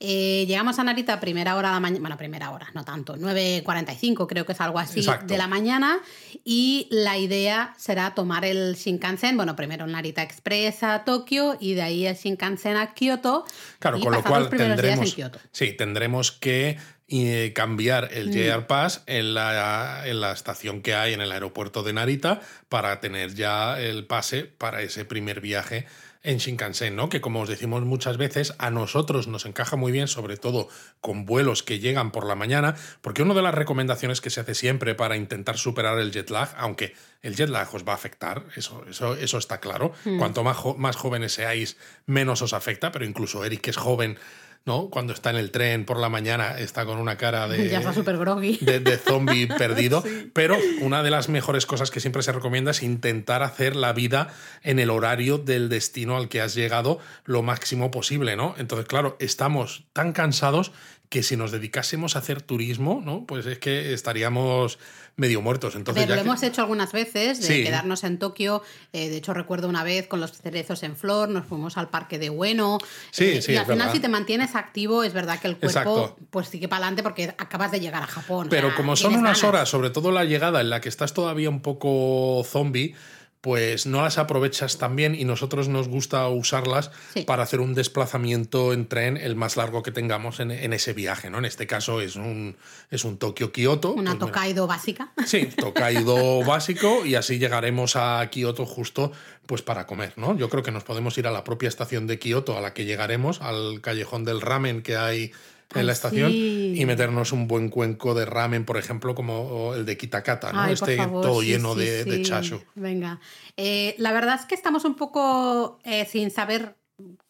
Eh, 0.04 0.46
llegamos 0.48 0.80
a 0.80 0.82
Narita 0.82 1.12
a 1.12 1.20
primera 1.20 1.54
hora 1.54 1.68
de 1.68 1.74
la 1.74 1.80
mañana, 1.80 2.00
bueno, 2.00 2.16
primera 2.16 2.50
hora, 2.50 2.66
no 2.74 2.84
tanto, 2.84 3.16
9.45 3.16 4.26
creo 4.26 4.44
que 4.44 4.50
es 4.50 4.60
algo 4.60 4.80
así 4.80 4.98
Exacto. 4.98 5.26
de 5.26 5.38
la 5.38 5.46
mañana 5.46 6.00
y 6.44 6.88
la 6.90 7.18
idea 7.18 7.72
será 7.78 8.12
tomar 8.12 8.44
el 8.44 8.74
Shinkansen, 8.74 9.36
bueno, 9.36 9.54
primero 9.54 9.84
el 9.84 9.92
Narita 9.92 10.24
Express 10.24 10.82
a 10.82 11.04
Tokio 11.04 11.56
y 11.60 11.74
de 11.74 11.82
ahí 11.82 12.04
el 12.04 12.16
Shinkansen 12.16 12.76
a 12.78 12.94
Kioto. 12.94 13.44
Claro, 13.78 13.98
y 13.98 14.02
con 14.02 14.12
lo 14.12 14.24
cual 14.24 14.50
tendremos, 14.50 15.16
sí, 15.52 15.72
tendremos 15.72 16.32
que 16.32 16.78
eh, 17.06 17.52
cambiar 17.54 18.08
el 18.12 18.30
Mm. 18.30 18.32
JR 18.32 18.66
Pass 18.66 19.04
en 19.06 19.34
la, 19.34 20.02
en 20.04 20.20
la 20.20 20.32
estación 20.32 20.82
que 20.82 20.96
hay 20.96 21.12
en 21.12 21.20
el 21.20 21.30
aeropuerto 21.30 21.84
de 21.84 21.92
Narita 21.92 22.40
para 22.68 22.98
tener 22.98 23.34
ya 23.34 23.78
el 23.78 24.06
pase 24.06 24.46
para 24.46 24.82
ese 24.82 25.04
primer 25.04 25.40
viaje 25.40 25.86
en 26.24 26.38
Shinkansen, 26.38 26.94
¿no? 26.94 27.08
Que 27.08 27.20
como 27.20 27.40
os 27.40 27.48
decimos 27.48 27.82
muchas 27.82 28.16
veces, 28.16 28.54
a 28.58 28.70
nosotros 28.70 29.26
nos 29.26 29.44
encaja 29.44 29.74
muy 29.76 29.90
bien, 29.90 30.06
sobre 30.08 30.36
todo 30.36 30.68
con 31.00 31.26
vuelos 31.26 31.62
que 31.64 31.80
llegan 31.80 32.12
por 32.12 32.26
la 32.26 32.34
mañana, 32.36 32.76
porque 33.00 33.22
una 33.22 33.34
de 33.34 33.42
las 33.42 33.54
recomendaciones 33.54 34.20
que 34.20 34.30
se 34.30 34.40
hace 34.40 34.54
siempre 34.54 34.94
para 34.94 35.16
intentar 35.16 35.58
superar 35.58 35.98
el 35.98 36.12
jet 36.12 36.30
lag, 36.30 36.54
aunque 36.58 36.94
el 37.22 37.34
jet 37.34 37.48
lag 37.48 37.74
os 37.74 37.84
va 37.86 37.92
a 37.92 37.96
afectar, 37.96 38.44
eso, 38.56 38.84
eso, 38.88 39.16
eso 39.16 39.38
está 39.38 39.58
claro. 39.58 39.92
Mm. 40.04 40.18
Cuanto 40.18 40.44
más, 40.44 40.56
jo- 40.56 40.76
más 40.76 40.94
jóvenes 40.96 41.32
seáis, 41.32 41.76
menos 42.06 42.40
os 42.42 42.52
afecta, 42.52 42.92
pero 42.92 43.04
incluso 43.04 43.44
Eric, 43.44 43.60
que 43.62 43.70
es 43.70 43.76
joven, 43.76 44.16
¿no? 44.64 44.90
Cuando 44.90 45.12
está 45.12 45.30
en 45.30 45.36
el 45.36 45.50
tren 45.50 45.84
por 45.84 45.98
la 45.98 46.08
mañana, 46.08 46.58
está 46.58 46.84
con 46.84 46.98
una 46.98 47.16
cara 47.16 47.48
de. 47.48 47.68
Ya 47.72 47.78
está 47.78 47.92
súper 47.92 48.18
groggy. 48.18 48.58
De, 48.60 48.80
de 48.80 48.96
zombie 48.96 49.46
perdido. 49.58 50.02
Pero 50.32 50.56
una 50.80 51.02
de 51.02 51.10
las 51.10 51.28
mejores 51.28 51.66
cosas 51.66 51.90
que 51.90 52.00
siempre 52.00 52.22
se 52.22 52.32
recomienda 52.32 52.70
es 52.70 52.82
intentar 52.82 53.42
hacer 53.42 53.76
la 53.76 53.92
vida 53.92 54.28
en 54.62 54.78
el 54.78 54.90
horario 54.90 55.38
del 55.38 55.68
destino 55.68 56.16
al 56.16 56.28
que 56.28 56.40
has 56.40 56.54
llegado 56.54 56.98
lo 57.24 57.42
máximo 57.42 57.90
posible, 57.90 58.36
¿no? 58.36 58.54
Entonces, 58.58 58.86
claro, 58.86 59.16
estamos 59.20 59.84
tan 59.92 60.12
cansados 60.12 60.72
que 61.12 61.22
si 61.22 61.36
nos 61.36 61.50
dedicásemos 61.50 62.16
a 62.16 62.20
hacer 62.20 62.40
turismo, 62.40 63.02
¿no? 63.04 63.26
Pues 63.26 63.44
es 63.44 63.58
que 63.58 63.92
estaríamos 63.92 64.78
medio 65.16 65.42
muertos. 65.42 65.74
Entonces, 65.74 66.08
lo 66.08 66.14
hemos 66.14 66.42
hecho 66.42 66.62
algunas 66.62 66.90
veces, 66.90 67.46
de 67.46 67.64
quedarnos 67.64 68.02
en 68.04 68.18
Tokio. 68.18 68.62
Eh, 68.94 69.10
de 69.10 69.18
hecho, 69.18 69.34
recuerdo 69.34 69.68
una 69.68 69.84
vez 69.84 70.06
con 70.06 70.20
los 70.20 70.32
cerezos 70.32 70.82
en 70.82 70.96
flor, 70.96 71.28
nos 71.28 71.44
fuimos 71.44 71.76
al 71.76 71.90
parque 71.90 72.18
de 72.18 72.30
Ueno. 72.30 72.78
Sí, 73.10 73.24
eh, 73.24 73.42
sí, 73.42 73.52
y 73.52 73.56
al 73.56 73.66
final, 73.66 73.92
si 73.92 74.00
te 74.00 74.08
mantienes 74.08 74.54
activo, 74.54 75.04
es 75.04 75.12
verdad 75.12 75.38
que 75.38 75.48
el 75.48 75.58
cuerpo 75.58 76.16
pues 76.30 76.48
sigue 76.48 76.66
para 76.66 76.86
adelante 76.86 77.02
porque 77.02 77.34
acabas 77.36 77.70
de 77.72 77.80
llegar 77.80 78.02
a 78.02 78.06
Japón. 78.06 78.46
Pero 78.48 78.74
como 78.74 78.96
son 78.96 79.14
unas 79.14 79.44
horas, 79.44 79.68
sobre 79.68 79.90
todo 79.90 80.12
la 80.12 80.24
llegada 80.24 80.62
en 80.62 80.70
la 80.70 80.80
que 80.80 80.88
estás 80.88 81.12
todavía 81.12 81.50
un 81.50 81.60
poco 81.60 82.42
zombie, 82.46 82.94
pues 83.42 83.86
no 83.86 84.02
las 84.02 84.18
aprovechas 84.18 84.78
tan 84.78 84.94
bien 84.94 85.16
y 85.16 85.24
nosotros 85.24 85.66
nos 85.68 85.88
gusta 85.88 86.28
usarlas 86.28 86.92
para 87.26 87.42
hacer 87.42 87.58
un 87.58 87.74
desplazamiento 87.74 88.72
en 88.72 88.86
tren 88.86 89.16
el 89.16 89.34
más 89.34 89.56
largo 89.56 89.82
que 89.82 89.90
tengamos 89.90 90.38
en, 90.38 90.52
ese 90.72 90.92
viaje, 90.92 91.28
¿no? 91.28 91.38
En 91.38 91.44
este 91.44 91.66
caso 91.66 92.00
es 92.00 92.14
un, 92.14 92.56
es 92.90 93.04
un 93.04 93.18
Tokio-Kioto. 93.18 93.94
Una 93.94 94.12
pues 94.12 94.20
Tokaido 94.20 94.68
básica. 94.68 95.12
Sí, 95.26 95.46
Tokaido 95.46 96.44
básico 96.46 97.04
y 97.04 97.16
así 97.16 97.40
llegaremos 97.40 97.96
a 97.96 98.24
Kioto 98.30 98.64
justo 98.64 99.10
pues 99.46 99.60
para 99.60 99.88
comer, 99.88 100.12
¿no? 100.16 100.36
Yo 100.36 100.48
creo 100.48 100.62
que 100.62 100.70
nos 100.70 100.84
podemos 100.84 101.18
ir 101.18 101.26
a 101.26 101.32
la 101.32 101.42
propia 101.42 101.68
estación 101.68 102.06
de 102.06 102.20
Kioto 102.20 102.56
a 102.56 102.60
la 102.60 102.72
que 102.72 102.84
llegaremos, 102.84 103.40
al 103.40 103.80
callejón 103.80 104.24
del 104.24 104.40
ramen 104.40 104.82
que 104.82 104.96
hay 104.96 105.32
en 105.74 105.86
la 105.86 105.92
estación 105.92 106.30
y 106.32 106.84
meternos 106.86 107.32
un 107.32 107.48
buen 107.48 107.68
cuenco 107.68 108.14
de 108.14 108.24
ramen, 108.24 108.64
por 108.64 108.76
ejemplo, 108.76 109.14
como 109.14 109.74
el 109.74 109.84
de 109.84 109.96
Kitakata, 109.96 110.52
¿no? 110.52 110.66
este 110.66 110.96
todo 110.96 111.42
lleno 111.42 111.74
de, 111.74 112.04
de, 112.04 112.22
chashu. 112.22 112.60
Venga. 112.74 113.20
Eh, 113.56 113.94
la 113.98 114.12
verdad 114.12 114.38
es 114.40 114.46
que 114.46 114.54
estamos 114.54 114.84
un 114.84 114.94
poco 114.94 115.78
eh, 115.84 116.06
sin 116.06 116.30
saber 116.30 116.76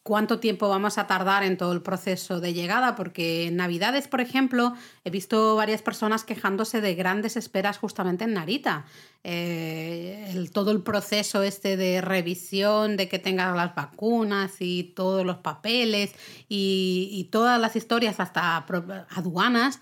cuánto 0.03 0.39
tiempo 0.39 0.67
vamos 0.67 0.97
a 0.97 1.07
tardar 1.07 1.43
en 1.43 1.57
todo 1.57 1.71
el 1.71 1.81
proceso 1.81 2.39
de 2.39 2.53
llegada, 2.53 2.95
porque 2.95 3.47
en 3.47 3.55
Navidades, 3.55 4.07
por 4.07 4.21
ejemplo, 4.21 4.73
he 5.05 5.09
visto 5.09 5.55
varias 5.55 5.81
personas 5.81 6.23
quejándose 6.23 6.81
de 6.81 6.95
grandes 6.95 7.37
esperas 7.37 7.77
justamente 7.77 8.25
en 8.25 8.33
Narita. 8.33 8.85
Eh, 9.23 10.49
todo 10.51 10.71
el 10.71 10.81
proceso 10.81 11.43
este 11.43 11.77
de 11.77 12.01
revisión, 12.01 12.97
de 12.97 13.07
que 13.07 13.19
tengas 13.19 13.55
las 13.55 13.73
vacunas 13.73 14.57
y 14.59 14.83
todos 14.95 15.25
los 15.25 15.37
papeles 15.37 16.13
y, 16.49 17.09
y 17.11 17.25
todas 17.25 17.59
las 17.59 17.77
historias 17.77 18.19
hasta 18.19 18.65
aduanas, 19.09 19.79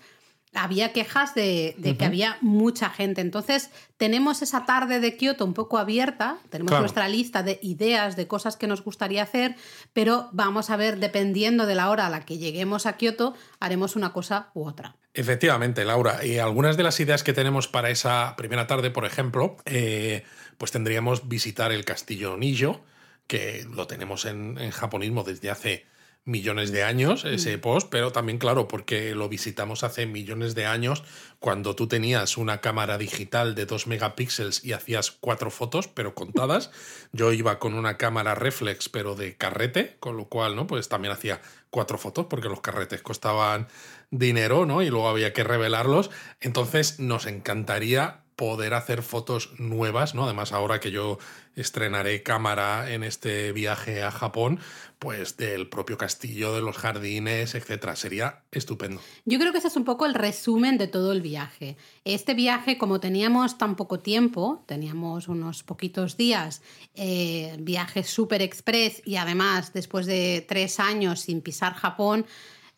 había 0.54 0.92
quejas 0.92 1.34
de, 1.34 1.74
que 1.98 2.04
había 2.04 2.36
mucha 2.40 2.90
gente. 2.90 3.20
Entonces, 3.20 3.70
tenemos 3.96 4.42
esa 4.42 4.66
tarde 4.66 5.00
de 5.00 5.16
Kioto 5.16 5.44
un 5.44 5.54
poco 5.54 5.78
abierta, 5.78 6.38
tenemos 6.50 6.78
nuestra 6.78 7.08
lista 7.08 7.42
de 7.42 7.58
ideas, 7.62 8.16
de 8.16 8.26
cosas 8.26 8.56
que 8.56 8.66
nos 8.66 8.84
gustaría 8.84 9.22
hacer, 9.22 9.56
pero 9.92 10.28
vamos 10.32 10.70
a 10.70 10.76
ver, 10.76 10.98
dependiendo 10.98 11.66
de 11.66 11.74
la 11.74 11.90
hora 11.90 12.06
a 12.06 12.10
la 12.10 12.24
que 12.24 12.38
lleguemos 12.38 12.86
a 12.86 12.96
Kioto, 12.96 13.34
haremos 13.60 13.96
una 13.96 14.12
cosa 14.12 14.50
u 14.54 14.66
otra. 14.66 14.96
Efectivamente, 15.14 15.84
Laura. 15.84 16.24
Y 16.24 16.38
algunas 16.38 16.76
de 16.76 16.82
las 16.82 16.98
ideas 17.00 17.22
que 17.22 17.32
tenemos 17.32 17.68
para 17.68 17.90
esa 17.90 18.34
primera 18.36 18.66
tarde, 18.66 18.90
por 18.90 19.04
ejemplo, 19.04 19.56
eh, 19.64 20.24
pues 20.58 20.70
tendríamos 20.70 21.28
visitar 21.28 21.72
el 21.72 21.84
castillo 21.84 22.36
Nijo, 22.36 22.80
que 23.26 23.66
lo 23.70 23.86
tenemos 23.86 24.24
en, 24.24 24.58
en 24.58 24.70
japonismo 24.70 25.22
desde 25.22 25.50
hace 25.50 25.91
millones 26.24 26.70
de 26.70 26.84
años 26.84 27.24
ese 27.24 27.56
mm. 27.56 27.60
post, 27.60 27.88
pero 27.90 28.12
también, 28.12 28.38
claro, 28.38 28.68
porque 28.68 29.14
lo 29.14 29.28
visitamos 29.28 29.82
hace 29.82 30.06
millones 30.06 30.54
de 30.54 30.66
años 30.66 31.02
cuando 31.40 31.74
tú 31.74 31.88
tenías 31.88 32.36
una 32.36 32.60
cámara 32.60 32.96
digital 32.96 33.54
de 33.54 33.66
2 33.66 33.88
megapíxeles 33.88 34.64
y 34.64 34.72
hacías 34.72 35.10
cuatro 35.10 35.50
fotos, 35.50 35.88
pero 35.88 36.14
contadas. 36.14 36.70
Yo 37.12 37.32
iba 37.32 37.58
con 37.58 37.74
una 37.74 37.96
cámara 37.96 38.34
reflex, 38.34 38.88
pero 38.88 39.16
de 39.16 39.36
carrete, 39.36 39.96
con 39.98 40.16
lo 40.16 40.26
cual, 40.26 40.54
¿no? 40.54 40.66
Pues 40.66 40.88
también 40.88 41.12
hacía 41.12 41.40
cuatro 41.70 41.98
fotos 41.98 42.26
porque 42.26 42.48
los 42.48 42.60
carretes 42.60 43.02
costaban 43.02 43.66
dinero, 44.10 44.66
¿no? 44.66 44.82
Y 44.82 44.90
luego 44.90 45.08
había 45.08 45.32
que 45.32 45.42
revelarlos. 45.42 46.10
Entonces 46.40 47.00
nos 47.00 47.26
encantaría 47.26 48.21
poder 48.36 48.74
hacer 48.74 49.02
fotos 49.02 49.50
nuevas, 49.58 50.14
¿no? 50.14 50.24
Además, 50.24 50.52
ahora 50.52 50.80
que 50.80 50.90
yo 50.90 51.18
estrenaré 51.54 52.22
cámara 52.22 52.90
en 52.90 53.02
este 53.02 53.52
viaje 53.52 54.02
a 54.02 54.10
Japón, 54.10 54.58
pues 54.98 55.36
del 55.36 55.68
propio 55.68 55.98
castillo, 55.98 56.54
de 56.54 56.62
los 56.62 56.76
jardines, 56.78 57.54
etcétera. 57.54 57.96
Sería 57.96 58.42
estupendo. 58.50 59.00
Yo 59.24 59.38
creo 59.38 59.52
que 59.52 59.58
ese 59.58 59.68
es 59.68 59.76
un 59.76 59.84
poco 59.84 60.06
el 60.06 60.14
resumen 60.14 60.78
de 60.78 60.86
todo 60.86 61.12
el 61.12 61.20
viaje. 61.20 61.76
Este 62.04 62.34
viaje, 62.34 62.78
como 62.78 63.00
teníamos 63.00 63.58
tan 63.58 63.76
poco 63.76 63.98
tiempo, 63.98 64.62
teníamos 64.66 65.28
unos 65.28 65.62
poquitos 65.62 66.16
días, 66.16 66.62
eh, 66.94 67.56
viaje 67.58 68.04
super 68.04 68.42
express 68.42 69.02
y 69.04 69.16
además 69.16 69.72
después 69.72 70.06
de 70.06 70.44
tres 70.48 70.80
años 70.80 71.20
sin 71.20 71.40
pisar 71.40 71.74
Japón, 71.74 72.24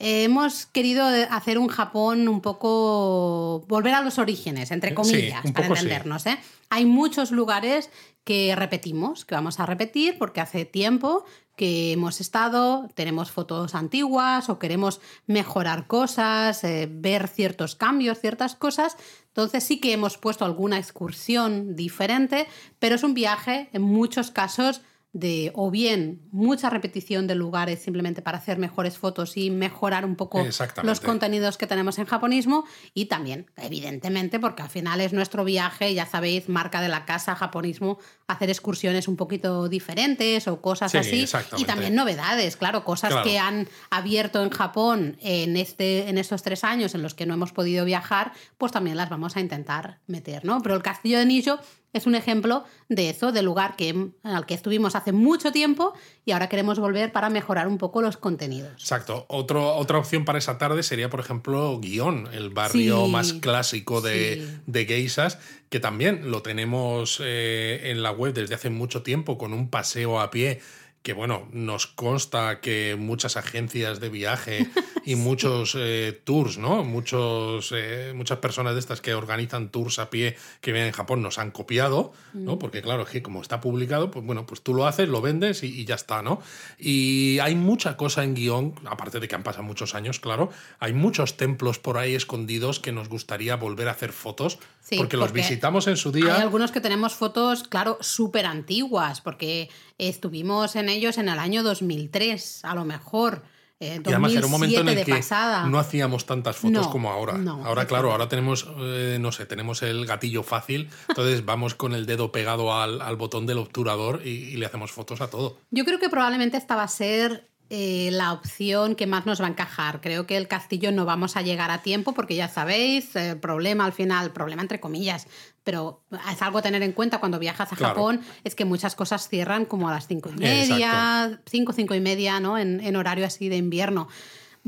hemos 0.04 0.66
querido 0.66 1.06
hacer 1.30 1.58
un 1.58 1.68
Japón 1.68 2.28
un 2.28 2.40
poco. 2.40 3.64
volver 3.68 3.94
a 3.94 4.02
los 4.02 4.18
orígenes, 4.18 4.70
entre 4.70 4.94
comillas, 4.94 5.50
para 5.52 5.66
entendernos. 5.68 6.26
¿eh? 6.26 6.38
Hay 6.68 6.84
muchos 6.84 7.30
lugares 7.30 7.90
que 8.23 8.54
repetimos, 8.54 9.25
que 9.25 9.34
vamos 9.34 9.61
a 9.61 9.66
repetir 9.66 10.18
porque 10.18 10.40
hace 10.40 10.64
tiempo 10.64 11.25
que 11.56 11.92
hemos 11.92 12.20
estado, 12.20 12.88
tenemos 12.94 13.30
fotos 13.30 13.75
antiguas 13.75 14.49
o 14.49 14.58
queremos 14.58 15.00
mejorar 15.26 15.87
cosas, 15.87 16.64
eh, 16.64 16.88
ver 16.90 17.28
ciertos 17.28 17.76
cambios, 17.76 18.18
ciertas 18.18 18.56
cosas. 18.56 18.96
Entonces 19.28 19.64
sí 19.64 19.80
que 19.80 19.92
hemos 19.92 20.18
puesto 20.18 20.44
alguna 20.44 20.78
excursión 20.78 21.76
diferente, 21.76 22.46
pero 22.78 22.96
es 22.96 23.04
un 23.04 23.14
viaje 23.14 23.68
en 23.73 23.82
muchos 23.82 24.30
casos 24.30 24.82
de 25.14 25.52
o 25.54 25.71
bien 25.71 26.21
mucha 26.33 26.68
repetición 26.71 27.28
de 27.28 27.37
lugares 27.37 27.80
simplemente 27.80 28.21
para 28.21 28.38
hacer 28.38 28.59
mejores 28.59 28.99
fotos 28.99 29.37
y 29.37 29.49
mejorar 29.49 30.04
un 30.04 30.16
poco 30.16 30.44
los 30.83 31.00
contenidos 31.00 31.56
que 31.56 31.68
tenemos 31.68 31.99
en 31.99 32.04
japonismo 32.04 32.64
y 32.94 33.06
también, 33.06 33.49
evidentemente, 33.56 34.40
porque 34.40 34.62
al 34.62 34.71
final 34.71 35.00
es 35.00 35.12
nuestro 35.12 35.44
viaje, 35.44 35.94
ya 35.94 36.04
sabéis, 36.04 36.49
marca 36.49 36.80
de 36.80 36.88
la 36.88 37.04
casa 37.04 37.37
japonismo, 37.37 37.99
hacer 38.26 38.50
excursiones 38.50 39.06
un 39.06 39.16
poquito 39.16 39.68
diferentes 39.68 40.49
o 40.49 40.61
cosas 40.61 40.92
así. 40.97 41.26
Y 41.56 41.64
también 41.64 41.94
novedades, 41.94 42.56
claro, 42.56 42.85
cosas 42.85 43.14
que 43.23 43.38
han 43.38 43.68
abierto 43.90 44.42
en 44.42 44.50
Japón 44.50 45.16
en, 45.21 45.56
este, 45.56 46.09
en 46.09 46.18
estos 46.18 46.42
tres 46.42 46.64
años 46.64 46.97
en 46.97 47.02
los 47.02 47.14
que 47.14 47.25
no 47.25 47.35
hemos 47.35 47.52
podido 47.52 47.85
viajar, 47.85 48.33
pues 48.59 48.73
también 48.73 48.97
las 48.97 49.11
vamos 49.11 49.37
a 49.37 49.40
intentar 49.40 50.00
meter, 50.09 50.44
¿no? 50.44 50.61
Pero 50.61 50.75
el 50.75 50.83
castillo 50.83 51.18
de 51.18 51.26
Nijo 51.26 51.61
es 51.94 52.06
un 52.06 52.14
ejemplo 52.14 52.64
de 52.90 53.08
eso, 53.08 53.32
del 53.32 53.46
lugar 53.46 53.76
que, 53.76 54.10
al 54.24 54.44
que 54.44 54.52
estuvimos 54.52 54.94
hace 54.96 55.12
mucho 55.12 55.52
tiempo 55.52 55.94
y 56.26 56.32
ahora 56.32 56.48
queremos 56.48 56.78
volver 56.78 57.12
para 57.12 57.30
mejorar 57.30 57.68
un 57.68 57.78
poco 57.78 58.02
los 58.02 58.16
contenidos. 58.16 58.72
Exacto. 58.72 59.24
Otro, 59.28 59.76
otra 59.76 59.98
opción 59.98 60.24
para 60.24 60.38
esa 60.38 60.58
tarde 60.58 60.82
sería, 60.82 61.08
por 61.08 61.20
ejemplo, 61.20 61.78
Guión, 61.80 62.28
el 62.32 62.50
barrio 62.50 63.06
más 63.06 63.32
clásico 63.34 64.00
de, 64.00 64.46
de, 64.66 64.86
geisas, 64.86 65.38
que 65.68 65.78
también 65.80 66.30
lo 66.30 66.42
tenemos 66.42 67.22
eh, 67.24 67.82
en 67.84 68.02
la 68.02 68.10
web 68.10 68.34
desde 68.34 68.56
hace 68.56 68.70
mucho 68.70 69.02
tiempo 69.02 69.38
con 69.38 69.52
un 69.52 69.70
paseo 69.70 70.20
a 70.20 70.30
pie 70.30 70.60
que 71.04 71.12
bueno, 71.12 71.46
nos 71.52 71.87
consta 71.87 72.61
que 72.62 72.96
muchas 72.99 73.37
agencias 73.37 74.00
de 74.00 74.08
viaje 74.08 74.70
y 75.04 75.16
muchos 75.16 75.76
eh, 75.78 76.18
tours, 76.25 76.56
¿no? 76.56 76.82
Muchos, 76.82 77.73
eh, 77.76 78.14
muchas 78.16 78.38
personas 78.38 78.73
de 78.73 78.80
estas 78.80 79.02
que 79.02 79.12
organizan 79.12 79.68
tours 79.68 79.99
a 79.99 80.08
pie 80.08 80.34
que 80.62 80.73
vienen 80.73 80.88
en 80.88 80.94
Japón 80.94 81.20
nos 81.20 81.38
han 81.38 81.50
copiado, 81.50 82.14
¿no? 82.32 82.56
Mm. 82.56 82.58
Porque 82.58 82.80
claro, 82.80 83.02
es 83.02 83.11
que 83.11 83.23
como 83.23 83.42
está 83.42 83.61
publicado, 83.61 84.11
pues 84.11 84.25
bueno, 84.25 84.46
pues 84.46 84.62
tú 84.62 84.73
lo 84.73 84.87
haces, 84.87 85.06
lo 85.06 85.20
vendes 85.20 85.62
y, 85.62 85.84
ya 85.84 85.94
está, 85.94 86.23
¿no? 86.23 86.40
Y 86.78 87.38
hay 87.40 87.54
mucha 87.54 87.99
cosa 87.99 88.25
en 88.25 88.34
guion, 88.34 88.75
aparte 88.87 89.20
de 89.20 89.28
que 89.28 89.34
han 89.34 89.42
pasado 89.42 89.62
muchos 89.62 89.94
años, 89.94 90.20
claro, 90.20 90.49
hay 90.78 90.94
muchos 90.94 91.37
templos 91.37 91.78
por 91.78 91.99
ahí 91.99 92.14
escondidos 92.14 92.80
que 92.80 92.92
nos 92.92 93.11
gustaría 93.11 93.56
volver 93.56 93.88
a 93.88 93.90
hacer 93.90 94.12
fotos, 94.14 94.58
porque 94.96 95.18
los 95.18 95.32
visitamos 95.32 95.87
en 95.87 95.99
su 95.99 96.12
día. 96.12 96.37
Hay 96.37 96.42
algunos 96.42 96.73
que 96.73 96.80
tenemos 96.80 97.12
fotos, 97.12 97.64
claro, 97.64 97.99
súper 98.00 98.46
antiguas, 98.46 99.20
porque 99.20 99.68
estuvimos 99.98 100.76
en 100.76 100.88
ellos 100.88 101.18
en 101.18 101.28
el 101.28 101.38
año 101.38 101.62
2003, 101.62 102.64
a 102.64 102.74
lo 102.74 102.84
mejor. 102.84 103.42
Eh, 103.80 104.00
y 104.04 104.08
además 104.08 104.32
era 104.32 104.46
un 104.46 104.52
momento 104.52 104.80
en 104.80 104.88
el 104.88 105.04
que 105.04 105.20
no 105.66 105.78
hacíamos 105.78 106.26
tantas 106.26 106.56
fotos 106.56 106.86
como 106.88 107.10
ahora. 107.10 107.34
ahora, 107.64 107.86
claro, 107.86 108.12
ahora 108.12 108.28
tenemos, 108.28 108.68
eh, 108.78 109.18
no 109.20 109.32
sé, 109.32 109.46
tenemos 109.46 109.82
el 109.82 110.06
gatillo 110.06 110.42
fácil, 110.42 110.88
entonces 111.08 111.44
vamos 111.44 111.74
con 111.74 111.92
el 111.92 112.06
dedo 112.06 112.30
pegado 112.30 112.72
al, 112.74 113.16
botón 113.16 113.46
del 113.46 113.58
obturador 113.58 114.22
y, 114.24 114.28
y, 114.28 114.56
le 114.56 114.66
hacemos 114.66 114.92
fotos 114.92 115.20
a 115.20 115.28
todo. 115.28 115.58
Yo 115.70 115.84
creo 115.84 115.98
que 115.98 116.08
probablemente 116.08 116.56
esta 116.56 116.76
va 116.76 116.84
a 116.84 116.88
ser 116.88 117.48
eh, 117.71 118.11
la 118.12 118.33
opción 118.33 118.94
que 118.94 119.06
más 119.06 119.26
nos 119.26 119.40
va 119.40 119.47
a 119.47 119.50
encajar. 119.50 120.00
Creo 120.00 120.26
que 120.26 120.37
el 120.37 120.49
castillo 120.49 120.92
no 120.92 121.04
vamos 121.04 121.37
a 121.37 121.42
llegar 121.42 121.71
a 121.71 121.83
tiempo 121.83 122.12
porque 122.12 122.35
ya 122.35 122.49
sabéis, 122.49 123.16
el 123.16 123.38
problema 123.38 123.85
al 123.85 123.92
final, 123.92 124.33
problema 124.33 124.62
entre 124.62 124.80
comillas, 124.80 125.26
pero 125.64 126.02
es 126.30 126.42
algo 126.42 126.59
a 126.59 126.62
tener 126.62 126.83
en 126.83 126.92
cuenta 126.92 127.21
cuando 127.21 127.38
viajas 127.38 127.73
a 127.73 127.76
Japón, 127.76 128.21
es 128.44 128.54
que 128.54 128.64
muchas 128.64 128.94
cosas 128.94 129.28
cierran 129.28 129.64
como 129.64 129.88
a 129.88 129.92
las 129.92 130.06
cinco 130.06 130.30
y 130.30 130.38
media, 130.38 131.40
cinco, 131.47 131.73
cinco 131.73 131.94
y 131.94 132.00
media, 132.00 132.38
¿no? 132.38 132.59
En, 132.59 132.80
en 132.80 132.97
horario 132.97 133.25
así 133.26 133.49
de 133.49 133.56
invierno. 133.56 134.09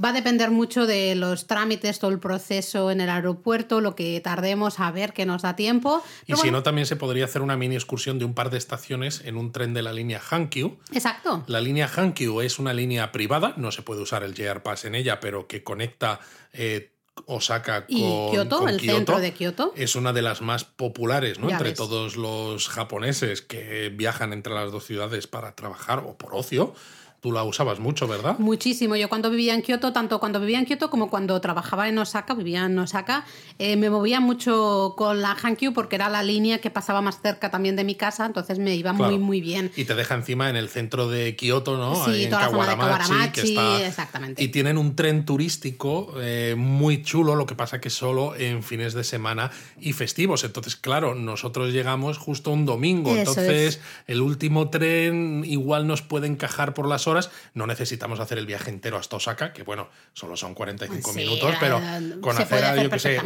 Va 0.02 0.10
a 0.10 0.12
depender 0.12 0.50
mucho 0.50 0.86
de 0.86 1.14
los 1.14 1.46
trámites, 1.46 1.98
todo 1.98 2.10
el 2.10 2.18
proceso 2.18 2.90
en 2.90 3.00
el 3.00 3.08
aeropuerto, 3.08 3.80
lo 3.80 3.94
que 3.94 4.20
tardemos 4.20 4.78
a 4.78 4.90
ver 4.90 5.12
que 5.12 5.24
nos 5.24 5.42
da 5.42 5.56
tiempo. 5.56 6.02
Y 6.26 6.36
si 6.36 6.50
no, 6.50 6.62
también 6.62 6.86
se 6.86 6.96
podría 6.96 7.24
hacer 7.24 7.42
una 7.42 7.56
mini 7.56 7.76
excursión 7.76 8.18
de 8.18 8.24
un 8.24 8.34
par 8.34 8.50
de 8.50 8.58
estaciones 8.58 9.22
en 9.24 9.36
un 9.36 9.52
tren 9.52 9.72
de 9.72 9.82
la 9.82 9.92
línea 9.92 10.20
Hankyu. 10.30 10.76
Exacto. 10.92 11.44
La 11.46 11.60
línea 11.60 11.90
Hankyu 11.94 12.40
es 12.42 12.58
una 12.58 12.74
línea 12.74 13.10
privada, 13.10 13.54
no 13.56 13.72
se 13.72 13.82
puede 13.82 14.02
usar 14.02 14.22
el 14.22 14.34
JR 14.34 14.62
Pass 14.62 14.84
en 14.84 14.94
ella, 14.94 15.18
pero 15.18 15.46
que 15.46 15.64
conecta 15.64 16.20
eh, 16.52 16.90
Osaka 17.24 17.86
con, 17.86 17.96
¿Y 17.96 18.30
Kioto, 18.30 18.68
el 18.68 18.80
centro 18.80 19.18
de 19.18 19.32
Kioto? 19.32 19.72
Es 19.76 19.96
una 19.96 20.12
de 20.12 20.22
las 20.22 20.42
más 20.42 20.64
populares, 20.64 21.38
¿no? 21.38 21.48
entre 21.50 21.72
todos 21.72 22.16
los 22.16 22.68
japoneses 22.68 23.42
que 23.42 23.88
viajan 23.88 24.32
entre 24.32 24.54
las 24.54 24.70
dos 24.70 24.84
ciudades 24.84 25.26
para 25.26 25.54
trabajar 25.54 26.00
o 26.00 26.16
por 26.16 26.34
ocio. 26.34 26.74
Tú 27.20 27.32
la 27.32 27.44
usabas 27.44 27.80
mucho, 27.80 28.06
¿verdad? 28.06 28.38
Muchísimo. 28.38 28.94
Yo 28.96 29.08
cuando 29.08 29.30
vivía 29.30 29.54
en 29.54 29.62
Kioto, 29.62 29.92
tanto 29.92 30.20
cuando 30.20 30.38
vivía 30.38 30.58
en 30.58 30.66
Kioto 30.66 30.90
como 30.90 31.10
cuando 31.10 31.40
trabajaba 31.40 31.88
en 31.88 31.98
Osaka, 31.98 32.34
vivía 32.34 32.66
en 32.66 32.78
Osaka, 32.78 33.24
eh, 33.58 33.76
me 33.76 33.90
movía 33.90 34.20
mucho 34.20 34.94
con 34.96 35.22
la 35.22 35.32
Hankyu 35.32 35.72
porque 35.72 35.96
era 35.96 36.08
la 36.08 36.22
línea 36.22 36.58
que 36.58 36.70
pasaba 36.70 37.00
más 37.00 37.20
cerca 37.20 37.50
también 37.50 37.74
de 37.74 37.84
mi 37.84 37.94
casa, 37.94 38.26
entonces 38.26 38.58
me 38.58 38.74
iba 38.74 38.92
muy, 38.92 39.18
muy 39.18 39.40
bien. 39.40 39.72
Y 39.76 39.84
te 39.84 39.94
deja 39.94 40.14
encima 40.14 40.50
en 40.50 40.56
el 40.56 40.68
centro 40.68 41.08
de 41.08 41.36
Kioto, 41.36 41.76
¿no? 41.76 42.04
Sí, 42.04 42.24
en 42.24 42.30
toda 42.30 42.42
la 42.42 42.50
zona 42.50 42.66
de 42.66 42.76
Kawaramachi, 42.76 43.56
exactamente. 43.84 44.42
Y 44.42 44.48
tienen 44.48 44.78
un 44.78 44.94
tren 44.94 45.24
turístico 45.24 46.12
eh, 46.20 46.54
muy 46.56 47.02
chulo, 47.02 47.34
lo 47.34 47.46
que 47.46 47.54
pasa 47.54 47.80
que 47.80 47.90
solo 47.90 48.36
en 48.36 48.62
fines 48.62 48.94
de 48.94 49.04
semana 49.04 49.50
y 49.80 49.92
festivos. 49.94 50.44
Entonces, 50.44 50.76
claro, 50.76 51.14
nosotros 51.14 51.72
llegamos 51.72 52.18
justo 52.18 52.50
un 52.50 52.66
domingo, 52.66 53.16
entonces 53.16 53.80
el 54.06 54.20
último 54.20 54.70
tren 54.70 55.44
igual 55.46 55.86
nos 55.86 56.02
puede 56.02 56.26
encajar 56.26 56.74
por 56.74 56.86
las 56.86 57.05
horas. 57.06 57.30
No 57.54 57.66
necesitamos 57.66 58.20
hacer 58.20 58.38
el 58.38 58.46
viaje 58.46 58.70
entero 58.70 58.96
hasta 58.96 59.16
Osaka, 59.16 59.52
que 59.52 59.62
bueno, 59.62 59.88
solo 60.12 60.36
son 60.36 60.54
45 60.54 61.12
minutos, 61.12 61.54
pero 61.60 61.80
con 62.20 62.36
hacer, 62.36 62.82
yo 62.82 62.90
que 62.90 62.98
sé, 62.98 63.20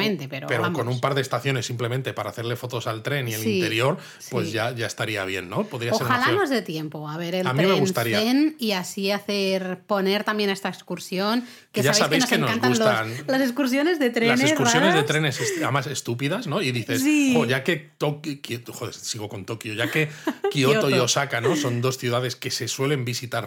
pero, 0.49 0.73
con 0.73 0.89
un 0.89 1.01
par 1.01 1.15
de 1.15 1.21
estaciones 1.21 1.67
simplemente 1.67 2.13
para 2.13 2.31
hacerle 2.31 2.57
fotos 2.57 2.87
al 2.87 3.03
tren 3.03 3.29
y 3.29 3.35
el 3.35 3.47
interior, 3.47 3.99
pues 4.31 4.53
ya, 4.53 4.75
ya 4.75 4.87
estaría 4.87 5.25
bien, 5.25 5.49
¿no? 5.49 5.65
Podría 5.65 5.93
Ojalá 5.93 6.33
nos 6.33 6.51
dé 6.51 6.63
tiempo 6.63 7.09
a 7.09 7.17
ver 7.17 7.35
el 7.35 7.47
a 7.47 7.53
mí 7.53 7.65
me 7.65 7.73
gustaría. 7.75 8.21
y 8.59 8.73
así 8.73 9.11
hacer, 9.11 9.81
poner 9.87 10.25
también 10.25 10.51
esta 10.51 10.69
excursión. 10.69 11.45
Que, 11.73 11.83
ya 11.83 11.95
sabéis, 11.95 12.27
que 12.27 12.39
nos, 12.39 12.51
encantan 12.51 13.13
las 13.27 13.41
excursiones 13.43 13.99
de 13.99 14.11
trenes. 14.11 14.41
Las 14.41 14.51
excursiones 14.51 14.95
de 14.95 15.03
trenes, 15.05 15.41
además 15.63 15.87
estúpidas, 15.87 16.47
¿no? 16.47 16.63
Y 16.63 16.73
dices, 16.73 17.03
ya 17.49 17.65
que 17.65 17.77
Tokio, 17.77 18.39
joder, 18.73 18.95
sigo 18.95 19.29
con 19.29 19.45
Tokio, 19.45 19.75
ya 19.75 19.91
que 19.91 20.09
Kioto 20.51 20.91
y 20.91 20.95
Osaka, 20.95 21.41
¿no? 21.41 21.57
Son 21.57 21.81
dos 21.81 21.99
ciudades 21.99 22.37
que 22.37 22.51
se 22.51 22.69
suelen 22.69 23.05
visitar 23.05 23.47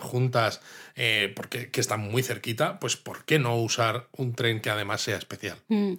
eh, 0.95 1.31
porque 1.35 1.69
que 1.71 1.81
están 1.81 2.01
muy 2.01 2.23
cerquita, 2.23 2.79
pues 2.79 2.95
¿por 2.95 3.25
qué 3.25 3.39
no 3.39 3.57
usar 3.57 4.07
un 4.15 4.33
tren 4.33 4.61
que 4.61 4.69
además 4.69 5.01
sea 5.01 5.17
especial? 5.17 5.57
Mm. 5.67 5.93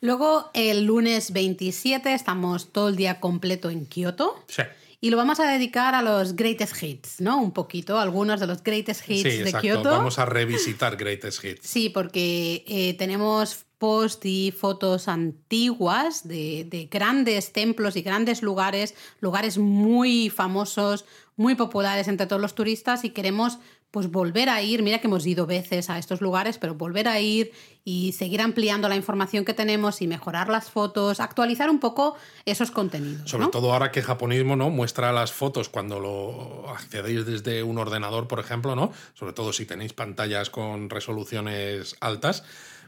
Luego, 0.00 0.50
el 0.54 0.84
lunes 0.84 1.32
27 1.32 2.12
estamos 2.12 2.72
todo 2.72 2.88
el 2.88 2.96
día 2.96 3.20
completo 3.20 3.70
en 3.70 3.86
Kioto. 3.86 4.44
Sí. 4.48 4.62
Y 5.02 5.08
lo 5.08 5.16
vamos 5.16 5.40
a 5.40 5.50
dedicar 5.50 5.94
a 5.94 6.02
los 6.02 6.36
greatest 6.36 6.82
hits, 6.82 7.20
¿no? 7.22 7.40
Un 7.40 7.52
poquito, 7.52 7.98
algunos 7.98 8.38
de 8.38 8.46
los 8.46 8.62
greatest 8.62 9.08
hits 9.08 9.44
de 9.44 9.52
Kioto. 9.60 9.90
Vamos 9.90 10.18
a 10.18 10.26
revisitar 10.26 10.96
greatest 10.96 11.42
hits. 11.42 11.66
Sí, 11.66 11.88
porque 11.88 12.64
eh, 12.66 12.94
tenemos 12.94 13.64
post 13.78 14.26
y 14.26 14.52
fotos 14.52 15.08
antiguas 15.08 16.28
de, 16.28 16.66
de, 16.68 16.84
grandes 16.84 17.54
templos 17.54 17.96
y 17.96 18.02
grandes 18.02 18.42
lugares, 18.42 18.94
lugares 19.20 19.56
muy 19.56 20.28
famosos, 20.28 21.06
muy 21.40 21.54
populares 21.54 22.06
entre 22.06 22.26
todos 22.26 22.42
los 22.42 22.54
turistas 22.54 23.02
y 23.02 23.10
queremos 23.10 23.58
pues 23.90 24.10
volver 24.10 24.50
a 24.50 24.60
ir, 24.60 24.82
mira 24.82 24.98
que 24.98 25.06
hemos 25.06 25.26
ido 25.26 25.46
veces 25.46 25.88
a 25.88 25.96
estos 25.96 26.20
lugares, 26.20 26.58
pero 26.58 26.74
volver 26.74 27.08
a 27.08 27.18
ir 27.18 27.50
y 27.82 28.12
seguir 28.12 28.42
ampliando 28.42 28.90
la 28.90 28.94
información 28.94 29.46
que 29.46 29.54
tenemos 29.54 30.02
y 30.02 30.06
mejorar 30.06 30.50
las 30.50 30.70
fotos, 30.70 31.18
actualizar 31.18 31.70
un 31.70 31.80
poco 31.80 32.14
esos 32.44 32.70
contenidos. 32.70 33.30
Sobre 33.30 33.46
todo 33.46 33.72
ahora 33.72 33.90
que 33.90 34.02
japonismo 34.02 34.54
no 34.54 34.68
muestra 34.68 35.12
las 35.12 35.32
fotos 35.32 35.70
cuando 35.70 35.98
lo 35.98 36.68
accedéis 36.68 37.24
desde 37.24 37.62
un 37.62 37.78
ordenador, 37.78 38.28
por 38.28 38.38
ejemplo, 38.38 38.76
¿no? 38.76 38.92
Sobre 39.14 39.32
todo 39.32 39.54
si 39.54 39.64
tenéis 39.64 39.94
pantallas 39.94 40.50
con 40.50 40.90
resoluciones 40.90 41.96
altas 42.00 42.44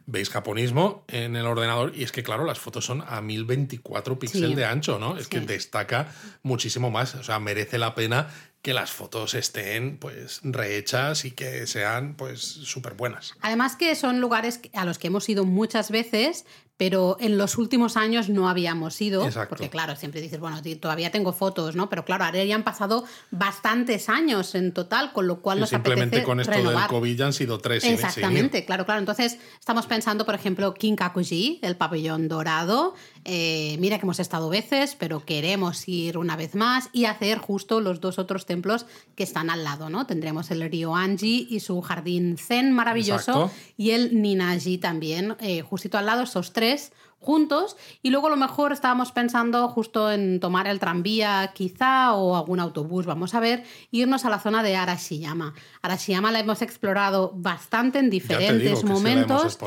veis 0.07 0.31
japonismo 0.31 1.05
en 1.09 1.37
el 1.37 1.47
ordenador 1.47 1.93
y 1.95 2.03
es 2.03 2.13
que, 2.13 2.23
claro, 2.23 2.45
las 2.45 2.59
fotos 2.59 2.85
son 2.85 3.03
a 3.07 3.21
1024 3.21 4.19
píxeles 4.19 4.57
de 4.57 4.65
ancho, 4.65 4.99
¿no? 4.99 5.17
Es 5.17 5.29
que 5.29 5.41
destaca 5.41 6.13
muchísimo 6.43 6.91
más. 6.91 7.15
O 7.15 7.23
sea, 7.23 7.39
merece 7.39 7.79
la 7.79 7.95
pena 7.95 8.29
que 8.63 8.73
las 8.73 8.93
fotos 8.93 9.35
estén 9.35 9.99
pues 9.99 10.41
rehechas 10.45 11.25
y 11.25 11.33
que 11.33 11.67
sean 11.67 12.15
pues 12.15 12.41
súper 12.41 12.95
buenas. 12.95 13.35
Además 13.41 13.75
que 13.75 13.95
son 13.97 14.21
lugares 14.21 14.61
a 14.73 14.85
los 14.85 14.99
que 14.99 15.09
hemos 15.09 15.29
ido 15.29 15.45
muchas 15.45 15.91
veces, 15.91 16.45
pero 16.83 17.17
en 17.21 17.39
los 17.39 17.59
últimos 17.59 17.97
años 17.97 18.29
no 18.29 18.49
habíamos 18.49 19.01
ido, 19.01 19.29
porque 19.49 19.71
claro, 19.71 19.95
siempre 19.95 20.21
dices, 20.21 20.41
bueno, 20.41 20.61
todavía 20.81 21.13
tengo 21.13 21.33
fotos, 21.33 21.77
¿no? 21.77 21.89
Pero 21.89 22.05
claro, 22.05 22.25
ahora 22.25 22.43
ya 22.43 22.57
han 22.57 22.65
pasado 22.65 23.05
bastantes 23.31 24.09
años 24.09 24.57
en 24.57 24.73
total, 24.73 25.13
con 25.13 25.29
lo 25.29 25.41
cual 25.43 25.61
nos 25.61 25.69
simplemente 25.69 26.25
con 26.25 26.41
esto 26.41 26.53
del 26.53 26.87
COVID 26.89 27.17
ya 27.17 27.27
han 27.27 27.33
sido 27.33 27.59
tres. 27.59 27.85
Exactamente, 27.85 28.65
claro, 28.65 28.85
claro. 28.85 28.99
Entonces 28.99 29.39
estamos 29.61 29.87
pensando, 29.87 30.27
por 30.27 30.35
ejemplo, 30.35 30.75
Kinkakuji, 30.75 31.61
el 31.63 31.77
pabellón 31.77 32.27
dorado. 32.27 32.95
Eh, 33.25 33.77
mira 33.79 33.99
que 33.99 34.03
hemos 34.05 34.19
estado 34.19 34.49
veces, 34.49 34.97
pero 34.99 35.25
queremos 35.25 35.87
ir 35.87 36.19
una 36.19 36.35
vez 36.35 36.57
más 36.57 36.89
y 36.93 37.05
hacer 37.05 37.39
justo 37.39 37.81
los 37.81 38.01
dos 38.01 38.19
otros 38.19 38.45
templos 38.53 38.87
que 39.17 39.23
están 39.23 39.49
al 39.49 39.65
lado, 39.65 39.89
¿no? 39.89 40.07
Tendremos 40.07 40.51
el 40.51 40.69
río 40.71 40.95
Anji 40.95 41.47
y 41.51 41.61
su 41.61 41.81
jardín 41.81 42.37
zen 42.37 42.73
maravilloso 42.73 43.51
y 43.79 43.93
el 43.93 44.21
Ninaji 44.21 44.77
también, 44.79 45.37
eh, 45.41 45.63
justito 45.63 45.97
al 45.97 46.07
lado, 46.07 46.23
esos 46.25 46.53
tres 46.53 46.93
juntos 47.23 47.77
y 48.03 48.11
luego 48.11 48.27
a 48.27 48.31
lo 48.31 48.37
mejor 48.37 48.73
estábamos 48.73 49.13
pensando 49.13 49.69
justo 49.69 50.11
en 50.11 50.41
tomar 50.41 50.67
el 50.67 50.79
tranvía 50.81 51.53
quizá 51.55 52.13
o 52.15 52.37
algún 52.37 52.61
autobús, 52.61 53.07
vamos 53.07 53.35
a 53.35 53.41
ver, 53.41 53.65
irnos 53.91 54.25
a 54.25 54.31
la 54.31 54.39
zona 54.39 54.63
de 54.63 54.77
Arashiyama. 54.77 55.55
Arashiyama 55.81 56.33
la 56.33 56.41
hemos 56.41 56.61
explorado 56.61 57.33
bastante 57.35 58.01
en 58.01 58.11
diferentes 58.11 58.85
momentos, 58.85 59.59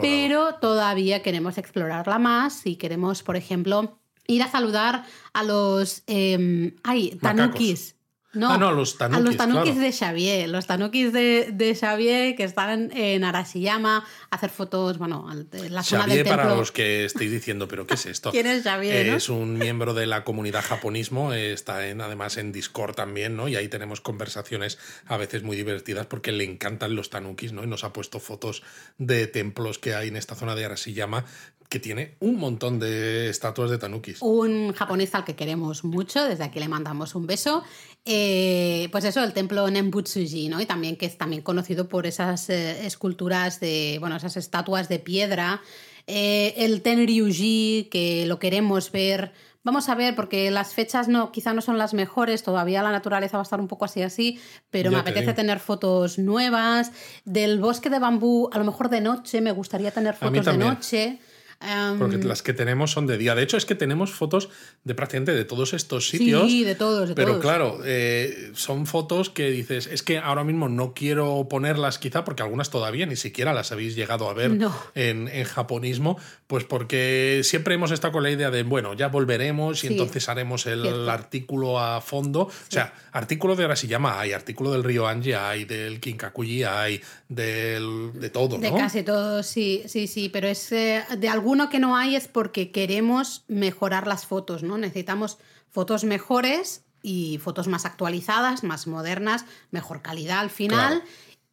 pero 0.00 0.56
todavía 0.56 1.22
queremos 1.22 1.56
explorarla 1.58 2.18
más 2.18 2.66
y 2.66 2.76
queremos, 2.76 3.22
por 3.22 3.36
ejemplo, 3.36 3.98
ir 4.26 4.42
a 4.42 4.50
saludar 4.50 5.04
a 5.32 5.42
los 5.44 6.02
eh, 6.06 6.74
ay, 6.82 7.18
tanukis. 7.22 7.95
No, 8.36 8.52
ah, 8.52 8.58
no, 8.58 8.72
los 8.72 8.98
tanukis, 8.98 9.18
a 9.18 9.24
los 9.24 9.36
tanukis 9.36 9.78
de 9.78 9.92
Xavier. 9.92 10.48
Los 10.48 10.66
tanukis 10.66 11.12
de, 11.12 11.50
de, 11.52 11.74
Xavier 11.74 12.36
que 12.36 12.44
están 12.44 12.92
en 12.92 13.24
Arashiyama 13.24 14.04
a 14.30 14.36
hacer 14.36 14.50
fotos, 14.50 14.98
bueno, 14.98 15.26
en 15.30 15.74
la 15.74 15.82
zona 15.82 16.06
del 16.06 16.24
templo. 16.24 16.36
para 16.36 16.54
los 16.54 16.70
que 16.70 17.06
estéis 17.06 17.30
diciendo, 17.30 17.66
¿pero 17.66 17.86
qué 17.86 17.94
es 17.94 18.06
esto? 18.06 18.30
¿Quién 18.32 18.46
es 18.46 18.62
Xavier? 18.62 19.08
Es 19.08 19.28
un 19.28 19.58
miembro 19.58 19.94
de 19.94 20.06
la 20.06 20.24
comunidad 20.24 20.62
japonismo, 20.62 21.32
está 21.32 21.88
en, 21.88 22.00
además 22.00 22.36
en 22.36 22.52
Discord 22.52 22.94
también, 22.94 23.36
¿no? 23.36 23.48
Y 23.48 23.56
ahí 23.56 23.68
tenemos 23.68 24.00
conversaciones 24.00 24.78
a 25.06 25.16
veces 25.16 25.42
muy 25.42 25.56
divertidas 25.56 26.06
porque 26.06 26.32
le 26.32 26.44
encantan 26.44 26.94
los 26.94 27.10
tanukis, 27.10 27.52
¿no? 27.52 27.64
Y 27.64 27.66
nos 27.66 27.84
ha 27.84 27.92
puesto 27.92 28.20
fotos 28.20 28.62
de 28.98 29.26
templos 29.26 29.78
que 29.78 29.94
hay 29.94 30.08
en 30.08 30.16
esta 30.16 30.34
zona 30.34 30.54
de 30.54 30.66
Arashiyama 30.66 31.24
que 31.68 31.80
tiene 31.80 32.16
un 32.20 32.36
montón 32.36 32.78
de 32.78 33.28
estatuas 33.28 33.70
de 33.70 33.78
tanukis. 33.78 34.22
Un 34.22 34.72
japonés 34.72 35.14
al 35.14 35.24
que 35.24 35.34
queremos 35.34 35.84
mucho, 35.84 36.24
desde 36.24 36.44
aquí 36.44 36.60
le 36.60 36.68
mandamos 36.68 37.14
un 37.14 37.26
beso. 37.26 37.62
Eh, 38.04 38.88
pues 38.92 39.04
eso, 39.04 39.22
el 39.24 39.32
templo 39.32 39.68
Nembutsuji, 39.68 40.48
¿no? 40.48 40.60
Y 40.60 40.66
también 40.66 40.96
que 40.96 41.06
es 41.06 41.18
también 41.18 41.42
conocido 41.42 41.88
por 41.88 42.06
esas 42.06 42.48
eh, 42.50 42.86
esculturas 42.86 43.58
de, 43.60 43.96
bueno, 44.00 44.16
esas 44.16 44.36
estatuas 44.36 44.88
de 44.88 44.98
piedra. 44.98 45.60
Eh, 46.06 46.54
el 46.58 46.82
Tenryuji, 46.82 47.88
que 47.90 48.26
lo 48.26 48.38
queremos 48.38 48.92
ver. 48.92 49.32
Vamos 49.64 49.88
a 49.88 49.96
ver, 49.96 50.14
porque 50.14 50.52
las 50.52 50.74
fechas 50.74 51.08
no, 51.08 51.32
quizá 51.32 51.52
no 51.52 51.60
son 51.60 51.76
las 51.76 51.92
mejores, 51.92 52.44
todavía 52.44 52.84
la 52.84 52.92
naturaleza 52.92 53.36
va 53.36 53.40
a 53.40 53.42
estar 53.42 53.60
un 53.60 53.66
poco 53.66 53.84
así 53.84 54.00
así, 54.00 54.40
pero 54.70 54.92
me 54.92 54.98
apetece 54.98 55.32
tener 55.32 55.58
fotos 55.58 56.20
nuevas. 56.20 56.92
Del 57.24 57.58
bosque 57.58 57.90
de 57.90 57.98
bambú, 57.98 58.48
a 58.52 58.58
lo 58.58 58.64
mejor 58.64 58.88
de 58.88 59.00
noche, 59.00 59.40
me 59.40 59.50
gustaría 59.50 59.90
tener 59.90 60.14
fotos 60.14 60.44
de 60.44 60.56
noche. 60.56 61.18
Porque 61.98 62.18
las 62.18 62.42
que 62.42 62.52
tenemos 62.52 62.90
son 62.90 63.06
de 63.06 63.18
día. 63.18 63.34
De 63.34 63.42
hecho, 63.42 63.56
es 63.56 63.64
que 63.64 63.74
tenemos 63.74 64.12
fotos 64.12 64.48
de 64.84 64.94
prácticamente 64.94 65.34
de 65.34 65.44
todos 65.44 65.72
estos 65.72 66.08
sitios. 66.08 66.48
Sí, 66.50 66.64
de 66.64 66.74
todos. 66.74 67.12
pero 67.14 67.40
claro, 67.40 67.80
eh, 67.84 68.52
son 68.54 68.86
fotos 68.86 69.30
que 69.30 69.50
dices, 69.50 69.86
es 69.86 70.02
que 70.02 70.18
ahora 70.18 70.44
mismo 70.44 70.68
no 70.68 70.92
quiero 70.94 71.46
ponerlas 71.48 71.98
quizá 71.98 72.24
porque 72.24 72.42
algunas 72.42 72.70
todavía 72.70 73.06
ni 73.06 73.16
siquiera 73.16 73.52
las 73.52 73.72
habéis 73.72 73.96
llegado 73.96 74.28
a 74.28 74.34
ver 74.34 74.58
en, 74.94 75.28
en, 75.28 75.44
japonismo, 75.44 76.18
pues 76.46 76.64
porque 76.64 77.40
siempre 77.44 77.74
hemos 77.74 77.90
estado 77.90 78.12
con 78.12 78.22
la 78.22 78.30
idea 78.30 78.50
de, 78.50 78.62
bueno, 78.62 78.94
ya 78.94 79.08
volveremos 79.08 79.82
y 79.84 79.88
entonces 79.88 80.28
haremos 80.28 80.66
el 80.66 81.08
artículo 81.08 81.80
a 81.80 82.00
fondo. 82.00 82.42
O 82.42 82.52
sea, 82.68 82.92
artículo 83.12 83.56
de 83.56 83.66
llama 83.86 84.20
hay, 84.20 84.32
artículo 84.32 84.72
del 84.72 84.84
río 84.84 85.06
Anji 85.06 85.32
hay, 85.32 85.64
del 85.64 86.00
Kinkakuji 86.00 86.64
hay, 86.64 87.00
del, 87.28 88.12
de 88.14 88.30
todo, 88.30 88.56
¿no? 88.56 88.62
De 88.62 88.72
casi 88.72 89.02
todo, 89.02 89.42
sí, 89.42 89.82
sí, 89.86 90.06
sí, 90.06 90.28
pero 90.28 90.48
es 90.48 90.72
eh, 90.72 91.02
de 91.18 91.28
algún 91.28 91.45
alguno 91.46 91.68
que 91.68 91.78
no 91.78 91.96
hay 91.96 92.16
es 92.16 92.26
porque 92.26 92.72
queremos 92.72 93.44
mejorar 93.46 94.08
las 94.08 94.26
fotos, 94.26 94.64
¿no? 94.64 94.78
Necesitamos 94.78 95.38
fotos 95.70 96.02
mejores 96.02 96.82
y 97.02 97.38
fotos 97.38 97.68
más 97.68 97.84
actualizadas, 97.84 98.64
más 98.64 98.88
modernas, 98.88 99.44
mejor 99.70 100.02
calidad 100.02 100.40
al 100.40 100.50
final. 100.50 101.04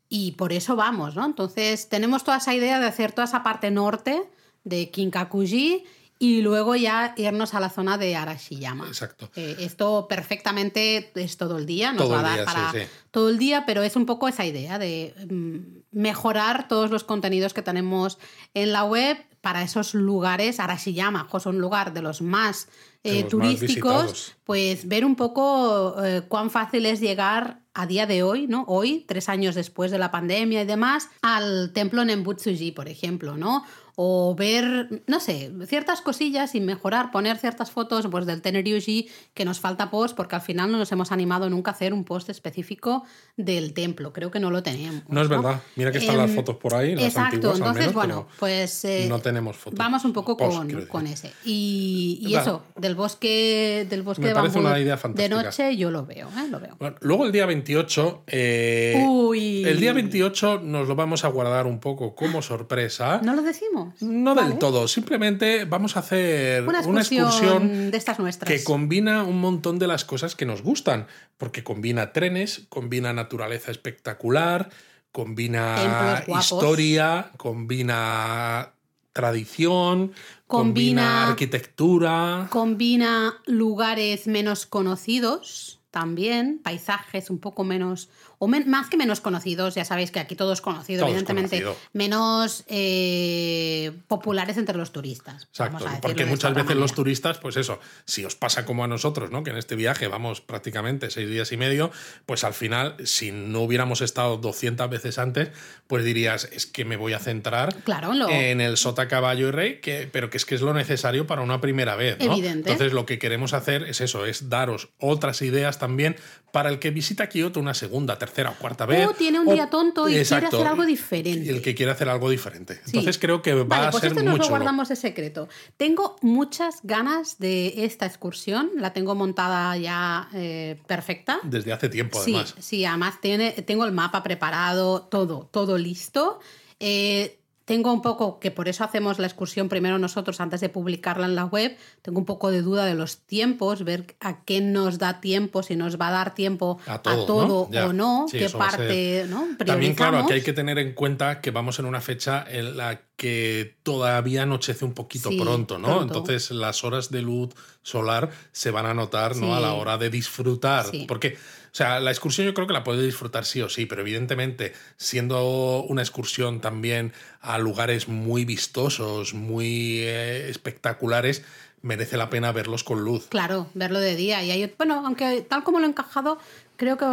y 0.10 0.32
por 0.32 0.52
eso 0.52 0.76
vamos, 0.76 1.16
¿no? 1.16 1.26
Entonces 1.28 1.90
tenemos 1.90 2.24
toda 2.24 2.38
esa 2.38 2.56
idea 2.56 2.80
de 2.80 2.88
hacer 2.88 3.12
toda 3.12 3.26
esa 3.26 3.44
parte 3.44 3.70
norte 3.70 4.24
de 4.64 4.90
Kinkakuji 4.90 5.86
y 6.18 6.42
luego 6.42 6.76
ya 6.76 7.14
irnos 7.16 7.54
a 7.54 7.60
la 7.60 7.70
zona 7.70 8.00
de 8.00 8.16
Arashiyama. 8.16 8.88
Exacto. 8.88 9.30
Eh, 9.36 9.58
esto 9.60 10.08
perfectamente 10.08 11.12
es 11.14 11.38
todo 11.38 11.60
el 11.60 11.68
día, 11.68 11.92
nos 11.94 12.04
Todo 12.04 12.14
va 12.14 12.20
a 12.20 12.24
dar 12.24 12.36
día, 12.38 12.46
para 12.46 12.72
sí, 12.72 12.80
sí. 12.80 12.86
todo 13.12 13.30
el 13.30 13.38
día, 13.38 13.66
pero 13.68 13.84
es 13.84 13.96
un 13.96 14.08
poco 14.08 14.28
esa 14.28 14.44
idea 14.44 14.80
de 14.80 15.14
mm, 15.30 15.98
mejorar 16.00 16.68
todos 16.68 16.90
los 16.90 17.04
contenidos 17.04 17.54
que 17.54 17.62
tenemos 17.62 18.18
en 18.56 18.72
la 18.72 18.86
web 18.86 19.18
para 19.44 19.62
esos 19.62 19.94
lugares. 19.94 20.62
Arashiyama 20.62 21.28
es 21.36 21.46
un 21.46 21.60
lugar 21.60 21.94
de 21.94 22.02
los 22.02 22.22
más 22.22 22.70
De 23.04 23.20
eh, 23.20 23.22
los 23.24 23.32
turísticos, 23.32 24.38
pues 24.46 24.88
ver 24.88 25.04
un 25.04 25.18
poco 25.18 26.02
eh, 26.02 26.22
cuán 26.30 26.50
fácil 26.50 26.86
es 26.86 27.02
llegar 27.02 27.60
a 27.74 27.86
día 27.86 28.06
de 28.06 28.24
hoy, 28.24 28.48
¿no? 28.48 28.64
Hoy, 28.70 29.04
tres 29.06 29.28
años 29.28 29.54
después 29.54 29.92
de 29.92 29.98
la 29.98 30.12
pandemia 30.12 30.62
y 30.62 30.66
demás, 30.66 31.10
al 31.22 31.74
templo 31.74 32.06
Nembutsuji, 32.06 32.72
por 32.72 32.88
ejemplo, 32.88 33.36
¿no? 33.36 33.66
O 33.96 34.34
ver, 34.36 35.04
no 35.06 35.20
sé, 35.20 35.52
ciertas 35.68 36.02
cosillas 36.02 36.56
y 36.56 36.62
mejorar, 36.62 37.12
poner 37.12 37.38
ciertas 37.38 37.70
fotos 37.72 38.08
pues, 38.10 38.26
del 38.26 38.42
Tenryuji 38.42 39.08
que 39.36 39.46
nos 39.46 39.60
falta 39.60 39.92
post, 39.92 40.16
porque 40.16 40.36
al 40.36 40.42
final 40.42 40.72
no 40.72 40.80
nos 40.80 40.92
hemos 40.92 41.12
animado 41.12 41.50
nunca 41.50 41.72
a 41.72 41.74
hacer 41.76 41.94
un 41.94 42.04
post 42.04 42.30
específico 42.30 43.04
del 43.38 43.74
templo. 43.74 44.12
Creo 44.14 44.32
que 44.32 44.40
no 44.40 44.50
lo 44.50 44.64
tenemos. 44.64 45.04
No 45.08 45.22
es 45.22 45.30
verdad. 45.30 45.62
Mira 45.76 45.92
que 45.92 46.00
están 46.00 46.18
las 46.18 46.30
Em, 46.32 46.36
fotos 46.36 46.56
por 46.58 46.74
ahí, 46.74 46.96
las 46.96 47.06
Exacto, 47.06 47.36
antiguas 47.36 47.58
entonces, 47.60 47.80
menos, 47.82 47.94
bueno, 47.94 48.28
pues 48.40 48.84
eh, 48.86 49.06
no 49.08 49.20
tenemos 49.20 49.58
fotos. 49.58 49.78
vamos 49.78 50.04
un 50.06 50.14
poco 50.14 50.38
Post, 50.38 50.58
con, 50.72 50.86
con 50.88 51.08
ese. 51.08 51.32
Y, 51.46 52.18
y 52.22 52.36
eso, 52.36 52.64
del 52.76 52.96
bosque, 52.96 53.86
del 53.90 54.02
bosque 54.02 54.22
Me 54.24 54.28
de 54.30 54.34
parece 54.34 54.60
una 54.60 54.80
idea 54.80 54.96
de 54.96 54.98
fantástica. 55.02 55.44
noche, 55.44 55.78
yo 55.78 55.92
lo 55.92 56.06
veo, 56.06 56.30
¿eh? 56.30 56.48
lo 56.50 56.60
veo. 56.60 56.76
Bueno, 56.80 56.96
luego 57.02 57.26
el 57.26 57.32
día 57.32 57.46
28. 57.46 58.24
eh, 58.28 59.06
Uy. 59.08 59.64
El 59.66 59.80
día 59.80 59.94
28 59.94 60.62
nos 60.64 60.88
lo 60.88 60.96
vamos 60.96 61.24
a 61.26 61.28
guardar 61.28 61.68
un 61.68 61.80
poco 61.80 62.16
como 62.16 62.42
sorpresa. 62.42 63.20
¿No 63.24 63.36
lo 63.36 63.42
decimos? 63.44 63.83
No 64.02 64.36
Vale. 64.36 64.50
del 64.50 64.60
todo, 64.60 64.88
simplemente 64.88 65.66
vamos 65.66 65.96
a 65.96 66.00
hacer 66.00 66.64
Una 66.68 66.80
excursión, 66.80 67.28
excursión 67.28 67.92
de 67.92 67.98
estas 67.98 68.20
nuestras. 68.20 68.52
que 68.52 68.64
combina 68.64 69.24
un 69.24 69.40
montón 69.42 69.80
de 69.80 69.88
las 69.88 70.06
cosas 70.06 70.36
que 70.36 70.46
nos 70.46 70.62
gustan, 70.62 71.08
porque 71.38 71.64
combina 71.64 72.12
trenes, 72.14 72.66
combina 72.70 73.14
naturaleza 73.14 73.72
espectacular, 73.72 74.70
combina 75.12 76.24
historia, 76.40 77.32
combina 77.38 78.74
tradición, 79.14 80.12
combina, 80.48 81.02
Combina- 81.04 81.28
arquitectura. 81.30 82.48
Combina 82.50 83.36
lugares 83.46 84.28
menos 84.28 84.66
conocidos 84.66 85.80
también, 85.92 86.60
paisajes 86.64 87.30
un 87.30 87.38
poco 87.38 87.64
menos, 87.64 88.10
o 88.44 88.48
más 88.48 88.90
que 88.90 88.98
menos 88.98 89.22
conocidos, 89.22 89.76
ya 89.76 89.86
sabéis 89.86 90.12
que 90.12 90.20
aquí 90.20 90.36
todo 90.36 90.52
es 90.54 90.62
conocido, 90.62 91.00
Todo 91.02 91.10
es 91.10 91.14
evidentemente, 91.22 91.62
conocido. 91.64 91.90
menos 91.94 92.64
eh, 92.68 93.92
populares 94.08 94.58
entre 94.58 94.78
los 94.78 94.92
turistas. 94.92 95.44
Exacto, 95.44 95.86
porque 96.02 96.26
muchas 96.26 96.54
veces 96.54 96.76
los 96.76 96.94
turistas, 96.94 97.38
pues 97.38 97.58
eso, 97.58 97.80
si 98.06 98.26
os 98.26 98.36
pasa 98.36 98.66
como 98.66 98.84
a 98.84 98.88
nosotros, 98.88 99.32
¿no? 99.32 99.44
Que 99.44 99.52
en 99.52 99.58
este 99.58 99.76
viaje 99.76 100.08
vamos 100.08 100.42
prácticamente 100.42 101.10
seis 101.10 101.30
días 101.30 101.52
y 101.52 101.58
medio, 101.58 101.92
pues 102.26 102.44
al 102.44 102.54
final, 102.54 102.96
si 103.06 103.32
no 103.32 103.62
hubiéramos 103.62 104.02
estado 104.02 104.38
200 104.38 104.90
veces 104.90 105.18
antes, 105.18 105.50
pues 105.88 106.04
dirías, 106.04 106.50
es 106.52 106.66
que 106.66 106.86
me 106.86 106.98
voy 106.98 107.14
a 107.14 107.20
centrar 107.20 107.74
Claro, 107.84 108.14
lo- 108.14 108.30
en 108.30 108.62
el 108.62 108.78
sota, 108.78 109.08
caballo 109.08 109.48
y 109.48 109.52
rey, 109.52 109.80
que, 109.82 110.10
pero 110.12 110.30
que 110.30 110.38
es 110.38 110.46
que 110.46 110.56
es 110.56 110.62
lo 110.62 110.74
necesario 110.74 111.28
para 111.28 111.42
una 111.42 111.62
primera 111.62 111.96
vez, 111.96 112.18
¿no? 112.20 112.34
Evidente. 112.34 112.72
Entonces 112.72 112.94
lo 112.94 113.06
que 113.06 113.20
queremos 113.20 113.54
hacer 113.54 113.84
es 113.84 114.02
eso, 114.02 114.26
es 114.26 114.50
daros 114.50 114.90
otras 115.00 115.42
ideas 115.42 115.80
también 115.80 116.16
para 116.54 116.70
el 116.70 116.78
que 116.78 116.92
visita 116.92 117.28
Kioto 117.30 117.60
una 117.60 117.74
segunda, 117.74 118.20
tercera 118.20 118.52
o 118.52 118.54
cuarta 118.54 118.86
vez. 118.86 119.08
O 119.08 119.14
tiene 119.14 119.40
un 119.40 119.52
día 119.52 119.72
tonto 119.72 120.08
y 120.08 120.12
quiere 120.24 120.46
hacer 120.46 120.68
algo 120.68 120.86
diferente. 120.86 121.50
El 121.50 121.64
que 121.64 121.74
quiere 121.74 121.92
hacer 121.92 122.08
algo 122.10 122.30
diferente. 122.30 122.76
Sí. 122.76 122.82
Entonces 122.92 123.18
creo 123.18 123.42
que 123.42 123.56
va 123.56 123.64
Vale, 123.64 123.88
a 123.88 123.90
pues 123.90 124.02
ser 124.02 124.12
este 124.12 124.22
nos 124.24 124.34
mucho. 124.34 124.44
lo 124.44 124.50
guardamos 124.50 124.88
de 124.90 124.96
secreto. 124.96 125.50
Tengo 125.78 126.16
muchas 126.22 126.82
ganas 126.84 127.40
de 127.40 127.84
esta 127.86 128.06
excursión, 128.06 128.70
la 128.78 128.94
tengo 128.94 129.16
montada 129.16 129.76
ya 129.78 130.30
eh, 130.36 130.80
perfecta. 130.86 131.40
Desde 131.42 131.74
hace 131.74 131.90
tiempo, 131.90 132.22
Sí, 132.22 132.36
además. 132.36 132.56
sí, 132.60 132.86
además 132.86 133.20
tiene, 133.20 133.52
tengo 133.54 133.84
el 133.86 133.92
mapa 133.92 134.22
preparado, 134.22 135.02
todo, 135.02 135.50
todo 135.52 135.80
listo. 135.80 136.40
Eh, 136.80 137.40
tengo 137.66 137.94
un 137.94 138.02
poco, 138.02 138.40
que 138.40 138.52
por 138.52 138.68
eso 138.68 138.84
hacemos 138.84 139.20
la 139.20 139.28
excursión 139.28 139.70
primero 139.70 139.98
nosotros 139.98 140.42
antes 140.42 140.60
de 140.62 140.70
publicarla 140.70 141.26
en 141.26 141.36
la 141.36 141.46
web, 141.46 141.78
tengo 142.02 142.20
un 142.20 142.26
poco 142.26 142.52
de 142.52 142.62
duda 142.62 142.86
de 142.86 142.94
los 142.94 143.20
tiempos, 143.20 143.84
ver 143.84 144.16
a 144.20 144.44
qué 144.44 144.60
nos 144.62 145.00
da 145.00 145.22
tiempo, 145.22 145.64
si 145.64 145.76
nos 145.76 146.00
va 146.00 146.10
a 146.10 146.12
dar 146.12 146.36
tiempo 146.36 146.80
A 146.86 146.96
a 146.96 147.02
todo, 147.02 147.70
o 147.72 147.94
no, 147.94 148.26
Sí, 148.30 148.40
qué 148.40 148.50
parte 148.50 149.26
¿no? 149.30 149.48
También, 149.66 149.96
claro, 149.96 150.20
aquí 150.20 150.34
hay 150.34 150.42
que 150.42 150.54
tener 150.54 150.78
en 150.80 150.94
cuenta 150.94 151.42
que 151.42 151.52
vamos 151.52 151.80
en 151.80 151.86
una 151.86 152.02
fecha 152.02 152.46
en 152.48 152.78
la 152.78 153.02
que 153.16 153.78
todavía 153.84 154.44
anochece 154.44 154.84
un 154.84 154.94
poquito 154.94 155.30
Sí, 155.30 155.40
pronto, 155.40 155.78
¿no? 155.78 155.88
pronto. 155.88 156.04
Entonces 156.04 156.52
las 156.52 156.84
horas 156.84 157.10
de 157.12 157.22
luz 157.22 157.54
solar 157.82 158.32
se 158.52 158.72
van 158.72 158.86
a 158.86 158.94
notar, 158.94 159.36
¿no? 159.36 159.56
A 159.56 159.60
la 159.60 159.74
hora 159.74 159.98
de 159.98 160.10
disfrutar. 160.10 160.86
Porque, 161.08 161.38
sea, 161.76 162.00
la 162.00 162.12
excursión 162.12 162.46
yo 162.46 162.54
creo 162.54 162.68
que 162.68 162.74
la 162.74 162.84
puedes 162.84 163.04
disfrutar 163.04 163.46
sí 163.46 163.62
o 163.62 163.70
sí, 163.70 163.86
pero 163.86 164.02
evidentemente, 164.02 164.74
siendo 164.98 165.84
una 165.84 166.02
excursión 166.02 166.62
también 166.62 167.14
a 167.42 167.58
lugares 167.58 168.08
muy 168.08 168.46
vistosos, 168.46 169.34
muy 169.34 170.02
eh, 170.02 170.50
espectaculares, 170.50 171.44
merece 171.82 172.16
la 172.18 172.30
pena 172.30 172.52
verlos 172.52 172.84
con 172.84 173.04
luz. 173.04 173.28
Claro, 173.28 173.70
verlo 173.74 174.00
de 174.00 174.16
día. 174.16 174.44
Y 174.44 174.52
hay, 174.52 174.74
bueno, 174.78 175.04
aunque 175.06 175.42
tal 175.42 175.64
como 175.64 175.80
lo 175.80 175.86
he 175.86 175.90
encajado, 175.90 176.38
creo 176.78 176.98
que 176.98 177.06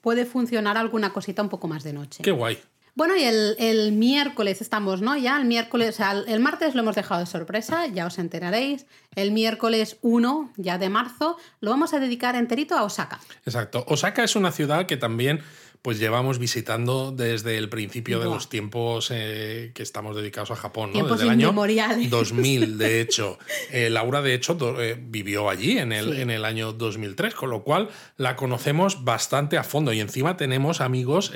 puede 0.00 0.24
funcionar 0.24 0.76
alguna 0.76 1.12
cosita 1.12 1.42
un 1.42 1.48
poco 1.48 1.68
más 1.68 1.84
de 1.84 1.92
noche. 1.92 2.22
Qué 2.22 2.30
guay. 2.30 2.58
Bueno, 2.94 3.16
y 3.16 3.22
el, 3.24 3.56
el 3.58 3.92
miércoles 3.92 4.60
estamos, 4.60 5.00
¿no? 5.00 5.16
Ya 5.16 5.36
el 5.38 5.44
miércoles, 5.44 5.90
o 5.90 5.92
sea, 5.96 6.12
el, 6.12 6.40
martes 6.40 6.74
lo 6.74 6.80
hemos 6.82 6.96
dejado 6.96 7.20
de 7.20 7.26
sorpresa, 7.26 7.86
ya 7.86 8.06
os 8.06 8.18
enteraréis. 8.18 8.86
El 9.14 9.32
miércoles 9.32 9.96
1, 10.02 10.52
ya 10.56 10.78
de 10.78 10.88
marzo, 10.88 11.36
lo 11.60 11.70
vamos 11.70 11.94
a 11.94 12.00
dedicar 12.00 12.34
enterito 12.36 12.76
a 12.76 12.82
Osaka. 12.82 13.20
Exacto. 13.46 13.84
Osaka 13.88 14.24
es 14.24 14.36
una 14.36 14.52
ciudad 14.52 14.86
que 14.86 14.96
también 14.96 15.40
pues 15.82 15.98
llevamos 15.98 16.38
visitando 16.38 17.10
desde 17.10 17.56
el 17.56 17.70
principio 17.70 18.18
de 18.18 18.26
los 18.26 18.50
tiempos 18.50 19.08
eh, 19.10 19.72
que 19.74 19.82
estamos 19.82 20.14
dedicados 20.14 20.50
a 20.50 20.56
Japón, 20.56 20.90
¿no? 20.92 21.06
Desde 21.06 21.24
el 21.24 21.30
año 21.30 21.46
inmemoriales. 21.48 22.10
2000, 22.10 22.76
de 22.78 23.00
hecho. 23.00 23.38
Eh, 23.70 23.88
Laura, 23.88 24.20
de 24.20 24.34
hecho, 24.34 24.52
do- 24.54 24.78
eh, 24.82 24.98
vivió 25.00 25.48
allí 25.48 25.78
en 25.78 25.92
el, 25.92 26.12
Sí. 26.16 26.20
en 26.20 26.28
el 26.30 26.44
año 26.44 26.74
2003, 26.74 27.34
con 27.34 27.48
lo 27.48 27.62
cual 27.64 27.88
la 28.18 28.36
conocemos 28.36 29.04
bastante 29.04 29.56
a 29.56 29.64
fondo 29.64 29.94
y 29.94 30.00
encima 30.00 30.36
tenemos 30.36 30.82
amigos 30.82 31.32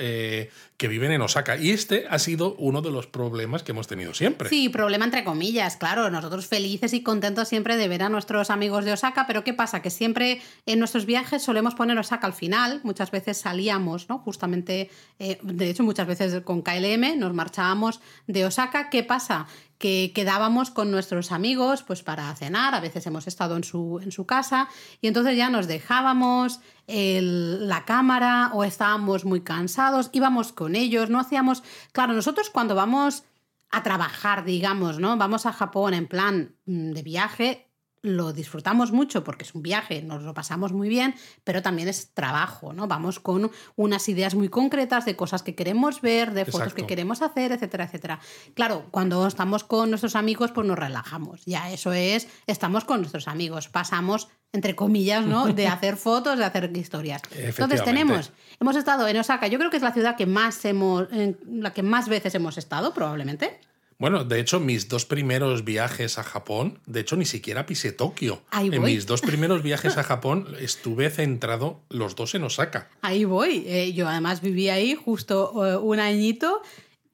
que 0.77 0.87
viven 0.87 1.11
en 1.11 1.21
Osaka. 1.21 1.57
Y 1.57 1.71
este 1.71 2.05
ha 2.09 2.19
sido 2.19 2.55
uno 2.55 2.81
de 2.81 2.91
los 2.91 3.07
problemas 3.07 3.63
que 3.63 3.71
hemos 3.71 3.87
tenido 3.87 4.13
siempre. 4.13 4.49
Sí, 4.49 4.69
problema 4.69 5.05
entre 5.05 5.23
comillas, 5.23 5.77
claro. 5.77 6.09
Nosotros 6.09 6.47
felices 6.47 6.93
y 6.93 7.01
contentos 7.01 7.47
siempre 7.47 7.77
de 7.77 7.87
ver 7.87 8.03
a 8.03 8.09
nuestros 8.09 8.49
amigos 8.49 8.83
de 8.83 8.93
Osaka, 8.93 9.25
pero 9.25 9.43
¿qué 9.43 9.53
pasa? 9.53 9.81
Que 9.81 9.89
siempre 9.89 10.41
en 10.65 10.79
nuestros 10.79 11.05
viajes 11.05 11.43
solemos 11.43 11.75
poner 11.75 11.97
Osaka 11.97 12.27
al 12.27 12.33
final. 12.33 12.81
Muchas 12.83 13.11
veces 13.11 13.37
salíamos, 13.37 14.09
¿no? 14.09 14.19
Justamente, 14.19 14.89
eh, 15.19 15.39
de 15.41 15.69
hecho, 15.69 15.83
muchas 15.83 16.07
veces 16.07 16.41
con 16.43 16.61
KLM 16.61 17.17
nos 17.17 17.33
marchábamos 17.33 18.01
de 18.27 18.45
Osaka. 18.45 18.89
¿Qué 18.89 19.03
pasa? 19.03 19.47
Que 19.77 20.11
quedábamos 20.13 20.71
con 20.71 20.91
nuestros 20.91 21.31
amigos 21.31 21.83
pues 21.83 22.03
para 22.03 22.33
cenar, 22.35 22.75
a 22.75 22.79
veces 22.79 23.05
hemos 23.07 23.27
estado 23.27 23.55
en 23.57 23.63
su, 23.63 23.99
en 24.01 24.11
su 24.11 24.25
casa 24.25 24.69
y 25.01 25.07
entonces 25.07 25.35
ya 25.35 25.49
nos 25.49 25.67
dejábamos 25.67 26.61
la 26.87 27.83
cámara 27.85 28.51
o 28.53 28.63
estábamos 28.63 29.25
muy 29.25 29.41
cansados, 29.41 30.09
íbamos 30.13 30.53
con 30.53 30.75
ellos, 30.75 31.09
no 31.09 31.19
hacíamos, 31.19 31.63
claro, 31.91 32.13
nosotros 32.13 32.49
cuando 32.49 32.75
vamos 32.75 33.23
a 33.71 33.83
trabajar, 33.83 34.45
digamos, 34.45 34.99
¿no? 34.99 35.17
Vamos 35.17 35.45
a 35.45 35.51
Japón 35.51 35.93
en 35.93 36.07
plan 36.07 36.55
mm, 36.65 36.91
de 36.91 37.01
viaje, 37.01 37.67
lo 38.05 38.33
disfrutamos 38.33 38.91
mucho 38.91 39.23
porque 39.23 39.43
es 39.43 39.55
un 39.55 39.63
viaje, 39.63 40.01
nos 40.01 40.23
lo 40.23 40.33
pasamos 40.33 40.71
muy 40.71 40.87
bien, 40.87 41.15
pero 41.43 41.61
también 41.61 41.87
es 41.87 42.13
trabajo, 42.13 42.71
¿no? 42.71 42.87
Vamos 42.87 43.19
con 43.19 43.51
unas 43.75 44.07
ideas 44.07 44.35
muy 44.35 44.49
concretas 44.49 45.05
de 45.05 45.15
cosas 45.15 45.43
que 45.43 45.55
queremos 45.55 46.01
ver, 46.01 46.33
de 46.33 46.45
fotos 46.45 46.73
que 46.73 46.85
queremos 46.85 47.21
hacer, 47.21 47.51
etcétera, 47.51 47.85
etcétera. 47.85 48.19
Claro, 48.53 48.85
cuando 48.91 49.25
estamos 49.27 49.63
con 49.63 49.89
nuestros 49.89 50.15
amigos, 50.15 50.51
pues 50.51 50.67
nos 50.67 50.77
relajamos. 50.77 51.43
Ya 51.45 51.71
eso 51.71 51.93
es, 51.93 52.27
estamos 52.47 52.85
con 52.85 52.99
nuestros 52.99 53.27
amigos, 53.27 53.67
pasamos 53.69 54.29
entre 54.53 54.75
comillas, 54.75 55.25
¿no? 55.25 55.47
De 55.53 55.67
hacer 55.67 55.97
fotos, 55.97 56.37
de 56.37 56.45
hacer 56.45 56.71
historias. 56.75 57.21
Entonces 57.35 57.83
tenemos, 57.83 58.31
hemos 58.59 58.75
estado 58.75 59.05
en 59.07 59.17
Osaka, 59.17 59.47
yo 59.47 59.57
creo 59.57 59.69
que 59.69 59.77
es 59.77 59.83
la 59.83 59.91
ciudad 59.91 60.15
que 60.15 60.25
más 60.25 60.63
hemos, 60.63 61.11
en 61.11 61.37
la 61.45 61.73
que 61.73 61.83
más 61.83 62.07
veces 62.07 62.33
hemos 62.35 62.57
estado, 62.57 62.93
probablemente. 62.93 63.59
Bueno, 63.97 64.25
de 64.25 64.39
hecho, 64.39 64.59
mis 64.59 64.89
dos 64.89 65.05
primeros 65.05 65.63
viajes 65.63 66.17
a 66.17 66.23
Japón, 66.23 66.79
de 66.85 66.99
hecho, 66.99 67.15
ni 67.15 67.25
siquiera 67.25 67.65
pisé 67.65 67.91
Tokio. 67.93 68.41
Ahí 68.51 68.67
en 68.67 68.81
voy. 68.81 68.93
mis 68.93 69.05
dos 69.05 69.21
primeros 69.21 69.63
viajes 69.63 69.97
a 69.97 70.03
Japón 70.03 70.47
estuve 70.59 71.09
centrado 71.09 71.79
los 71.89 72.15
dos 72.15 72.35
en 72.35 72.43
Osaka. 72.43 72.89
Ahí 73.01 73.23
voy. 73.23 73.63
Eh, 73.67 73.93
yo 73.93 74.07
además 74.09 74.41
viví 74.41 74.69
ahí 74.69 74.95
justo 74.95 75.65
eh, 75.65 75.77
un 75.77 75.99
añito 75.99 76.61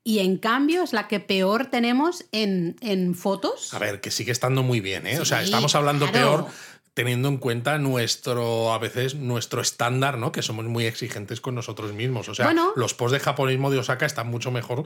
y 0.04 0.20
en 0.20 0.38
cambio 0.38 0.82
es 0.82 0.94
la 0.94 1.08
que 1.08 1.20
peor 1.20 1.68
tenemos 1.68 2.26
en, 2.32 2.76
en 2.82 3.14
fotos. 3.14 3.72
A 3.76 3.80
ver, 3.80 4.02
que 4.02 4.10
sigue 4.10 4.32
estando 4.32 4.64
muy 4.64 4.80
bien, 4.82 5.06
¿eh? 5.06 5.20
o 5.20 5.26
sea, 5.26 5.44
estamos 5.44 5.76
hablando 5.76 6.08
claro. 6.10 6.38
peor 6.46 6.52
teniendo 6.94 7.30
en 7.30 7.38
cuenta 7.38 7.78
nuestro, 7.78 8.74
a 8.74 8.78
veces, 8.78 9.16
nuestro 9.16 9.62
estándar, 9.62 10.18
¿no? 10.18 10.32
Que 10.34 10.42
somos 10.42 10.66
muy 10.66 10.86
exigentes 10.86 11.40
con 11.40 11.56
nosotros 11.56 11.94
mismos. 11.94 12.28
O 12.28 12.36
sea, 12.36 12.46
Bueno. 12.46 12.74
los 12.76 12.94
posts 12.94 13.14
de 13.14 13.20
japonismo 13.20 13.72
de 13.72 13.78
Osaka 13.78 14.06
están 14.06 14.28
mucho 14.28 14.52
mejor 14.52 14.84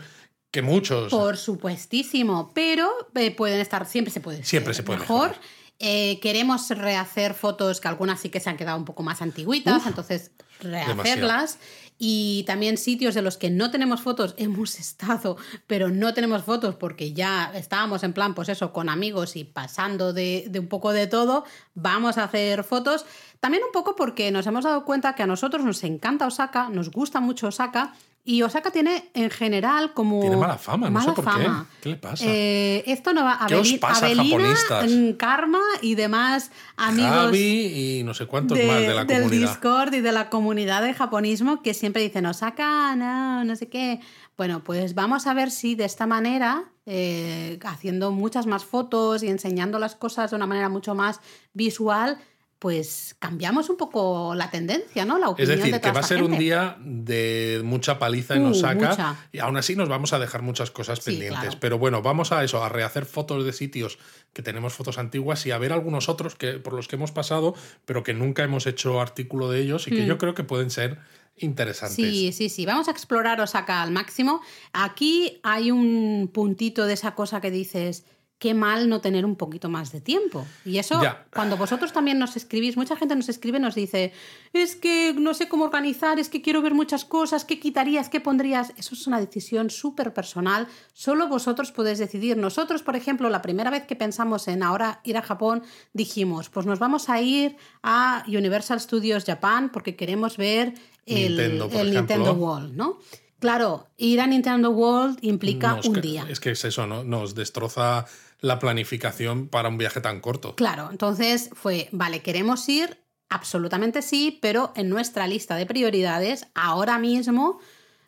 que 0.56 0.62
muchos. 0.62 1.12
Por 1.12 1.36
supuestísimo, 1.36 2.52
pero 2.54 2.90
eh, 3.14 3.32
pueden 3.32 3.60
estar, 3.60 3.86
siempre 3.86 4.12
se 4.14 4.22
puede 4.22 4.42
Siempre 4.46 4.74
se 4.74 4.84
puede 4.84 5.00
mejor. 5.00 5.32
mejorar. 5.32 5.46
Eh, 5.80 6.20
queremos 6.22 6.70
rehacer 6.70 7.34
fotos 7.34 7.82
que 7.82 7.90
algunas 7.90 8.22
sí 8.22 8.30
que 8.30 8.40
se 8.40 8.50
han 8.50 8.56
quedado 8.56 8.78
un 8.78 8.86
poco 8.86 9.04
más 9.04 9.22
antiguitas, 9.22 9.82
Uf, 9.82 9.88
entonces 9.88 10.32
rehacerlas. 10.62 11.60
Y 11.98 12.44
también 12.48 12.78
sitios 12.78 13.16
de 13.16 13.22
los 13.22 13.36
que 13.38 13.50
no 13.50 13.70
tenemos 13.72 14.02
fotos, 14.02 14.34
hemos 14.38 14.80
estado, 14.80 15.36
pero 15.68 15.90
no 15.90 16.14
tenemos 16.14 16.44
fotos 16.44 16.76
porque 16.76 17.12
ya 17.12 17.52
estábamos 17.54 18.04
en 18.04 18.14
plan, 18.14 18.34
pues 18.34 18.48
eso, 18.48 18.72
con 18.72 18.88
amigos 18.88 19.36
y 19.36 19.44
pasando 19.44 20.14
de, 20.14 20.46
de 20.50 20.60
un 20.60 20.68
poco 20.68 20.94
de 20.94 21.08
todo, 21.08 21.44
vamos 21.74 22.18
a 22.18 22.24
hacer 22.24 22.64
fotos. 22.64 23.06
También 23.42 23.64
un 23.66 23.74
poco 23.74 23.98
porque 23.98 24.32
nos 24.32 24.48
hemos 24.48 24.64
dado 24.64 24.86
cuenta 24.86 25.16
que 25.16 25.24
a 25.24 25.28
nosotros 25.28 25.66
nos 25.66 25.84
encanta 25.84 26.26
Osaka, 26.28 26.70
nos 26.70 26.92
gusta 26.92 27.20
mucho 27.20 27.48
Osaka. 27.48 27.94
Y 28.28 28.42
Osaka 28.42 28.72
tiene 28.72 29.12
en 29.14 29.30
general 29.30 29.94
como. 29.94 30.20
Tiene 30.20 30.36
mala 30.36 30.58
fama, 30.58 30.90
no 30.90 31.00
sé 31.00 31.12
por 31.12 31.24
qué. 31.26 31.32
fama. 31.32 31.68
¿Qué 31.80 31.90
le 31.90 31.96
pasa? 31.96 32.26
Eh, 32.28 32.84
esto 32.88 33.14
no 33.14 33.24
va 33.24 33.38
a 33.40 33.46
¿Qué 33.46 33.54
os 33.56 33.72
pasa, 33.74 34.08
japonistas? 34.10 34.92
Karma 35.16 35.62
y 35.84 35.94
demás 35.94 36.50
amigos 36.76 37.12
Javi 37.12 38.00
y 38.00 38.04
no 38.04 38.16
sé 38.16 38.26
cuántos 38.26 38.58
más 38.58 38.82
de 38.82 38.94
la 38.96 39.06
del 39.06 39.22
comunidad. 39.22 39.50
Discord 39.50 39.94
y 39.94 40.02
de 40.02 40.12
la 40.12 40.32
comunidad 40.32 40.82
de 40.82 40.96
japonismo 40.96 41.62
que 41.62 41.76
siempre 41.76 42.02
dicen 42.02 42.26
Osaka, 42.26 42.96
no, 42.96 43.44
no 43.44 43.56
sé 43.56 43.70
qué. 43.70 44.00
Bueno, 44.38 44.64
pues 44.64 44.96
vamos 44.96 45.28
a 45.28 45.34
ver 45.36 45.52
si 45.52 45.76
de 45.76 45.86
esta 45.86 46.08
manera, 46.08 46.66
eh, 46.88 47.60
haciendo 47.64 48.12
muchas 48.12 48.48
más 48.48 48.66
fotos 48.66 49.22
y 49.22 49.28
enseñando 49.28 49.78
las 49.78 49.96
cosas 49.96 50.32
de 50.32 50.36
una 50.36 50.48
manera 50.48 50.68
mucho 50.68 50.96
más 50.96 51.22
visual, 51.54 52.18
pues 52.60 53.16
cambiamos 53.20 53.70
un 53.70 53.78
poco 53.78 54.34
la 54.34 54.50
tendencia, 54.50 55.06
¿no? 55.06 55.18
La 55.20 55.26
Es 55.28 55.32
opinión 55.34 55.58
decir, 55.58 55.74
de 55.74 55.80
que 55.80 55.82
toda 55.82 55.94
va 55.94 56.00
a 56.00 56.04
ser 56.04 56.24
un 56.24 56.38
día 56.38 56.78
de 56.80 57.62
mucha 57.64 58.00
paliza 58.00 58.36
en 58.36 58.46
Uh, 58.46 58.52
Osaka 58.52 58.90
mucha. 58.90 59.16
y 59.32 59.40
aún 59.40 59.58
así 59.58 59.76
nos 59.76 59.90
vamos 59.90 60.14
a 60.14 60.20
dejar 60.20 60.42
muchas 60.42 60.72
cosas 60.72 61.00
Sí, 61.00 61.12
pendientes. 61.12 61.40
claro. 61.42 61.58
Pero 61.60 61.78
bueno, 61.78 62.02
vamos 62.02 62.32
a 62.32 62.44
eso, 62.44 62.64
a 62.64 62.70
rehacer 62.70 63.06
fotos 63.06 63.46
de 63.46 63.54
sitios 63.54 64.00
que 64.34 64.42
tenemos 64.42 64.74
fotos 64.74 64.98
antiguas 64.98 65.46
y 65.46 65.52
a 65.52 65.58
ver 65.58 65.74
algunos 65.74 66.10
otros 66.10 66.36
que, 66.36 66.54
por 66.54 66.74
los 66.74 66.88
que 66.88 66.96
hemos 66.96 67.12
pasado, 67.12 67.56
pero 67.86 68.04
que 68.04 68.14
nunca 68.14 68.44
hemos 68.44 68.66
hecho 68.68 69.00
artículo 69.02 69.50
de 69.52 69.60
ellos 69.62 69.88
y 69.88 69.92
que 69.92 70.04
Mm. 70.04 70.08
yo 70.08 70.18
creo 70.18 70.34
que 70.34 70.44
pueden 70.44 70.70
ser 70.70 70.98
interesantes. 71.38 71.96
Sí, 71.98 72.32
sí, 72.32 72.48
sí. 72.50 72.66
Vamos 72.66 72.88
a 72.88 72.92
explorar 72.92 73.42
Osaka 73.42 73.82
al 73.84 73.92
máximo. 73.92 74.42
Aquí 74.72 75.40
hay 75.44 75.70
un 75.72 76.30
puntito 76.34 76.86
de 76.86 76.94
esa 76.94 77.14
cosa 77.16 77.42
que 77.42 77.52
dices, 77.52 78.06
qué 78.38 78.54
mal 78.54 78.90
no 78.90 79.00
tener 79.00 79.26
un 79.26 79.36
poquito 79.36 79.70
más 79.70 79.92
de 79.92 80.02
tiempo. 80.02 80.46
Y 80.66 80.78
eso, 80.78 81.02
Ya. 81.02 81.26
cuando 81.34 81.56
vosotros 81.56 81.94
también 81.94 82.20
nos 82.20 82.36
escribís, 82.36 82.76
mucha 82.76 82.96
gente 82.98 83.16
nos 83.16 83.30
escribe 83.30 83.60
y 83.60 83.62
nos 83.62 83.76
dice, 83.76 84.12
es 84.52 84.76
que 84.76 85.14
no 85.18 85.34
sé 85.34 85.48
cómo 85.48 85.66
organizar, 85.66 86.20
es 86.20 86.30
que 86.30 86.42
quiero 86.42 86.62
ver 86.62 86.74
muchas 86.74 87.06
cosas, 87.06 87.46
¿qué 87.46 87.60
quitarías, 87.60 88.10
qué 88.10 88.20
pondrías? 88.20 88.74
Eso 88.78 88.94
es 88.94 89.08
una 89.08 89.20
decisión 89.22 89.70
súper 89.70 90.14
personal. 90.14 90.68
Solo 90.94 91.28
vosotros 91.28 91.72
podéis 91.72 91.98
decidir. 91.98 92.36
Nosotros, 92.36 92.84
por 92.84 92.96
ejemplo, 92.96 93.30
la 93.30 93.42
primera 93.42 93.72
vez 93.72 93.86
que 93.86 93.96
pensamos 93.96 94.48
en 94.50 94.64
ahora 94.64 95.00
ir 95.06 95.18
a 95.18 95.22
Japón, 95.22 95.64
dijimos, 95.94 96.50
pues 96.50 96.66
nos 96.66 96.80
vamos 96.80 97.10
a 97.10 97.22
ir 97.22 97.56
a 97.84 98.26
Universal 98.28 98.82
Studios 98.82 99.24
Japan 99.26 99.72
porque 99.72 99.96
queremos 99.96 100.36
ver 100.36 100.74
el, 101.06 101.38
Nintendo, 101.38 102.32
el 102.32 102.38
World, 102.38 102.76
¿no? 102.76 103.00
Claro, 103.40 103.90
ir 103.98 104.22
a 104.22 104.28
Nintendo 104.28 104.72
World 104.72 105.20
implica 105.22 105.76
Nos 105.76 105.86
un 105.86 106.02
día. 106.02 106.26
Es 106.30 106.40
que 106.40 106.52
es 106.52 106.66
eso, 106.66 106.88
¿no? 106.88 107.04
Nos 107.04 107.36
destroza 107.36 108.06
la 108.40 108.60
planificación 108.60 109.48
para 109.48 109.70
un 109.70 109.78
viaje 109.78 110.02
tan 110.02 110.20
corto. 110.22 110.56
Claro, 110.56 110.90
entonces 110.92 111.50
fue, 111.54 111.90
vale, 111.92 112.22
queremos 112.22 112.68
ir, 112.70 113.00
absolutamente 113.30 114.02
sí, 114.02 114.38
pero 114.42 114.72
en 114.76 114.90
nuestra 114.90 115.28
lista 115.28 115.56
de 115.56 115.66
prioridades, 115.66 116.48
ahora 116.54 117.00
mismo, 117.00 117.60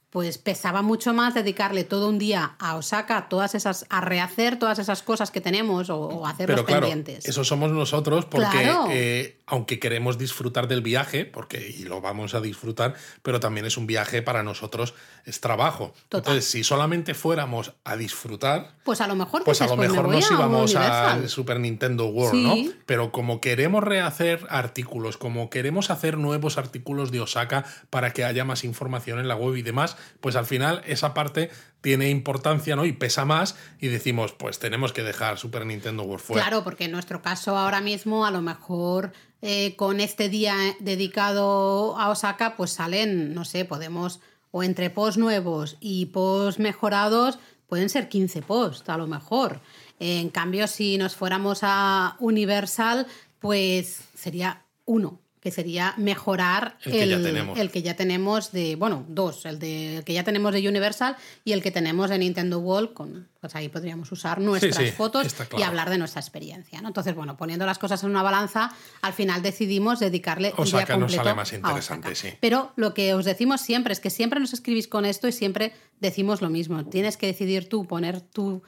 pues 0.09 0.37
pesaba 0.37 0.81
mucho 0.81 1.13
más 1.13 1.33
dedicarle 1.33 1.83
todo 1.83 2.09
un 2.09 2.17
día 2.19 2.55
a 2.59 2.75
Osaka, 2.75 3.17
a 3.17 3.29
todas 3.29 3.55
esas, 3.55 3.85
a 3.89 4.01
rehacer 4.01 4.57
todas 4.59 4.79
esas 4.79 5.01
cosas 5.03 5.31
que 5.31 5.41
tenemos 5.41 5.89
o, 5.89 5.97
o 5.99 6.25
hacer 6.25 6.45
Pero 6.47 6.57
los 6.59 6.65
claro, 6.65 6.87
pendientes. 6.87 7.25
eso 7.27 7.43
somos 7.43 7.71
nosotros 7.71 8.25
porque 8.25 8.47
Claro. 8.49 8.85
eh, 8.89 9.36
aunque 9.47 9.79
queremos 9.79 10.17
disfrutar 10.17 10.67
del 10.67 10.81
viaje, 10.81 11.25
porque 11.25 11.73
y 11.75 11.85
lo 11.85 12.01
vamos 12.01 12.35
a 12.35 12.41
disfrutar, 12.41 12.93
pero 13.23 13.39
también 13.39 13.65
es 13.65 13.77
un 13.77 13.87
viaje 13.87 14.21
para 14.21 14.43
nosotros, 14.43 14.93
es 15.25 15.39
trabajo. 15.39 15.93
Total. 16.09 16.19
Entonces, 16.33 16.51
si 16.51 16.63
solamente 16.65 17.13
fuéramos 17.13 17.73
a 17.85 17.95
disfrutar, 17.95 18.75
Pues 18.83 19.01
a 19.01 19.07
lo 19.07 19.15
mejor 19.15 19.43
pues 19.45 19.61
a 19.61 19.67
lo 19.67 19.77
me 19.77 19.87
mejor 19.87 20.05
voy 20.07 20.17
nos 20.17 20.29
a 20.29 20.33
íbamos 20.33 20.75
al 20.75 21.29
Super 21.29 21.59
Nintendo 21.59 22.07
World, 22.07 22.31
Sí. 22.33 22.65
¿no? 22.65 22.73
Pero 22.85 23.11
como 23.11 23.39
queremos 23.39 23.83
rehacer 23.83 24.45
artículos, 24.49 25.17
como 25.17 25.49
queremos 25.49 25.89
hacer 25.89 26.17
nuevos 26.17 26.57
artículos 26.57 27.11
de 27.11 27.21
Osaka 27.21 27.65
para 27.89 28.11
que 28.11 28.25
haya 28.25 28.43
más 28.43 28.65
información 28.65 29.19
en 29.19 29.29
la 29.29 29.35
web 29.35 29.55
y 29.55 29.61
demás, 29.61 29.95
pues 30.19 30.35
al 30.35 30.45
final 30.45 30.81
esa 30.85 31.13
parte 31.13 31.49
tiene 31.81 32.09
importancia, 32.09 32.75
¿no? 32.75 32.85
Y 32.85 32.93
pesa 32.93 33.25
más 33.25 33.55
y 33.79 33.87
decimos, 33.87 34.33
pues 34.33 34.59
tenemos 34.59 34.93
que 34.93 35.03
dejar 35.03 35.37
Super 35.37 35.65
Nintendo 35.65 36.03
World 36.03 36.23
fuera. 36.23 36.43
Claro, 36.43 36.63
porque 36.63 36.85
en 36.85 36.91
nuestro 36.91 37.21
caso 37.21 37.57
ahora 37.57 37.81
mismo, 37.81 38.25
a 38.25 38.31
lo 38.31 38.41
mejor 38.41 39.13
eh, 39.41 39.75
con 39.75 39.99
este 39.99 40.29
día 40.29 40.55
dedicado 40.79 41.97
a 41.97 42.09
Osaka, 42.09 42.55
pues 42.55 42.71
salen, 42.71 43.33
no 43.33 43.45
sé, 43.45 43.65
podemos, 43.65 44.19
o 44.51 44.63
entre 44.63 44.89
posts 44.89 45.17
nuevos 45.17 45.77
y 45.79 46.07
posts 46.07 46.59
mejorados, 46.59 47.39
pueden 47.67 47.89
ser 47.89 48.09
15 48.09 48.41
posts, 48.41 48.89
a 48.89 48.97
lo 48.97 49.07
mejor. 49.07 49.61
En 49.99 50.29
cambio, 50.29 50.67
si 50.67 50.97
nos 50.97 51.15
fuéramos 51.15 51.59
a 51.61 52.17
Universal, 52.19 53.07
pues 53.39 54.01
sería 54.15 54.65
uno 54.85 55.19
que 55.47 55.51
sería 55.51 55.93
mejorar 55.95 56.77
El 56.83 56.91
que 56.91 57.07
ya 57.07 57.21
tenemos. 57.21 57.57
el 57.57 57.71
que 57.71 57.81
ya 57.81 57.95
tenemos 57.95 58.51
de, 58.51 58.75
bueno, 58.75 59.05
dos, 59.07 59.45
el, 59.45 59.59
de, 59.59 59.99
el 59.99 60.03
que 60.03 60.11
ya 60.11 60.25
tenemos 60.25 60.51
de 60.51 60.67
Universal 60.67 61.15
y 61.45 61.53
el 61.53 61.63
que 61.63 61.71
tenemos 61.71 62.09
de 62.09 62.17
Nintendo 62.17 62.59
World, 62.59 62.91
con, 62.91 63.29
pues 63.39 63.55
ahí 63.55 63.69
podríamos 63.69 64.11
usar 64.11 64.41
nuestras 64.41 64.75
sí, 64.75 64.91
fotos 64.91 65.33
y 65.57 65.61
hablar 65.61 65.89
de 65.89 65.99
nuestra 65.99 66.19
experiencia. 66.19 66.81
¿no? 66.81 66.89
Entonces, 66.89 67.15
bueno, 67.15 67.37
poniendo 67.37 67.65
las 67.65 67.77
cosas 67.77 68.03
en 68.03 68.09
una 68.09 68.23
balanza, 68.23 68.73
al 69.01 69.13
final 69.13 69.41
decidimos 69.41 70.01
dedicarle 70.01 70.53
un 70.57 70.65
día 70.65 70.79
nos 70.81 70.89
completo 70.89 71.23
sale 71.23 71.33
más 71.33 71.53
interesante, 71.53 72.13
sí. 72.15 72.33
Pero 72.41 72.73
lo 72.75 72.93
que 72.93 73.13
os 73.13 73.23
decimos 73.23 73.61
siempre 73.61 73.93
es 73.93 74.01
que 74.01 74.09
siempre 74.09 74.41
nos 74.41 74.51
escribís 74.51 74.89
con 74.89 75.05
esto 75.05 75.29
y 75.29 75.31
siempre 75.31 75.71
decimos 76.01 76.41
lo 76.41 76.49
mismo. 76.49 76.83
Tienes 76.87 77.15
que 77.15 77.27
decidir 77.27 77.69
tú, 77.69 77.87
poner 77.87 78.19
tu 78.19 78.63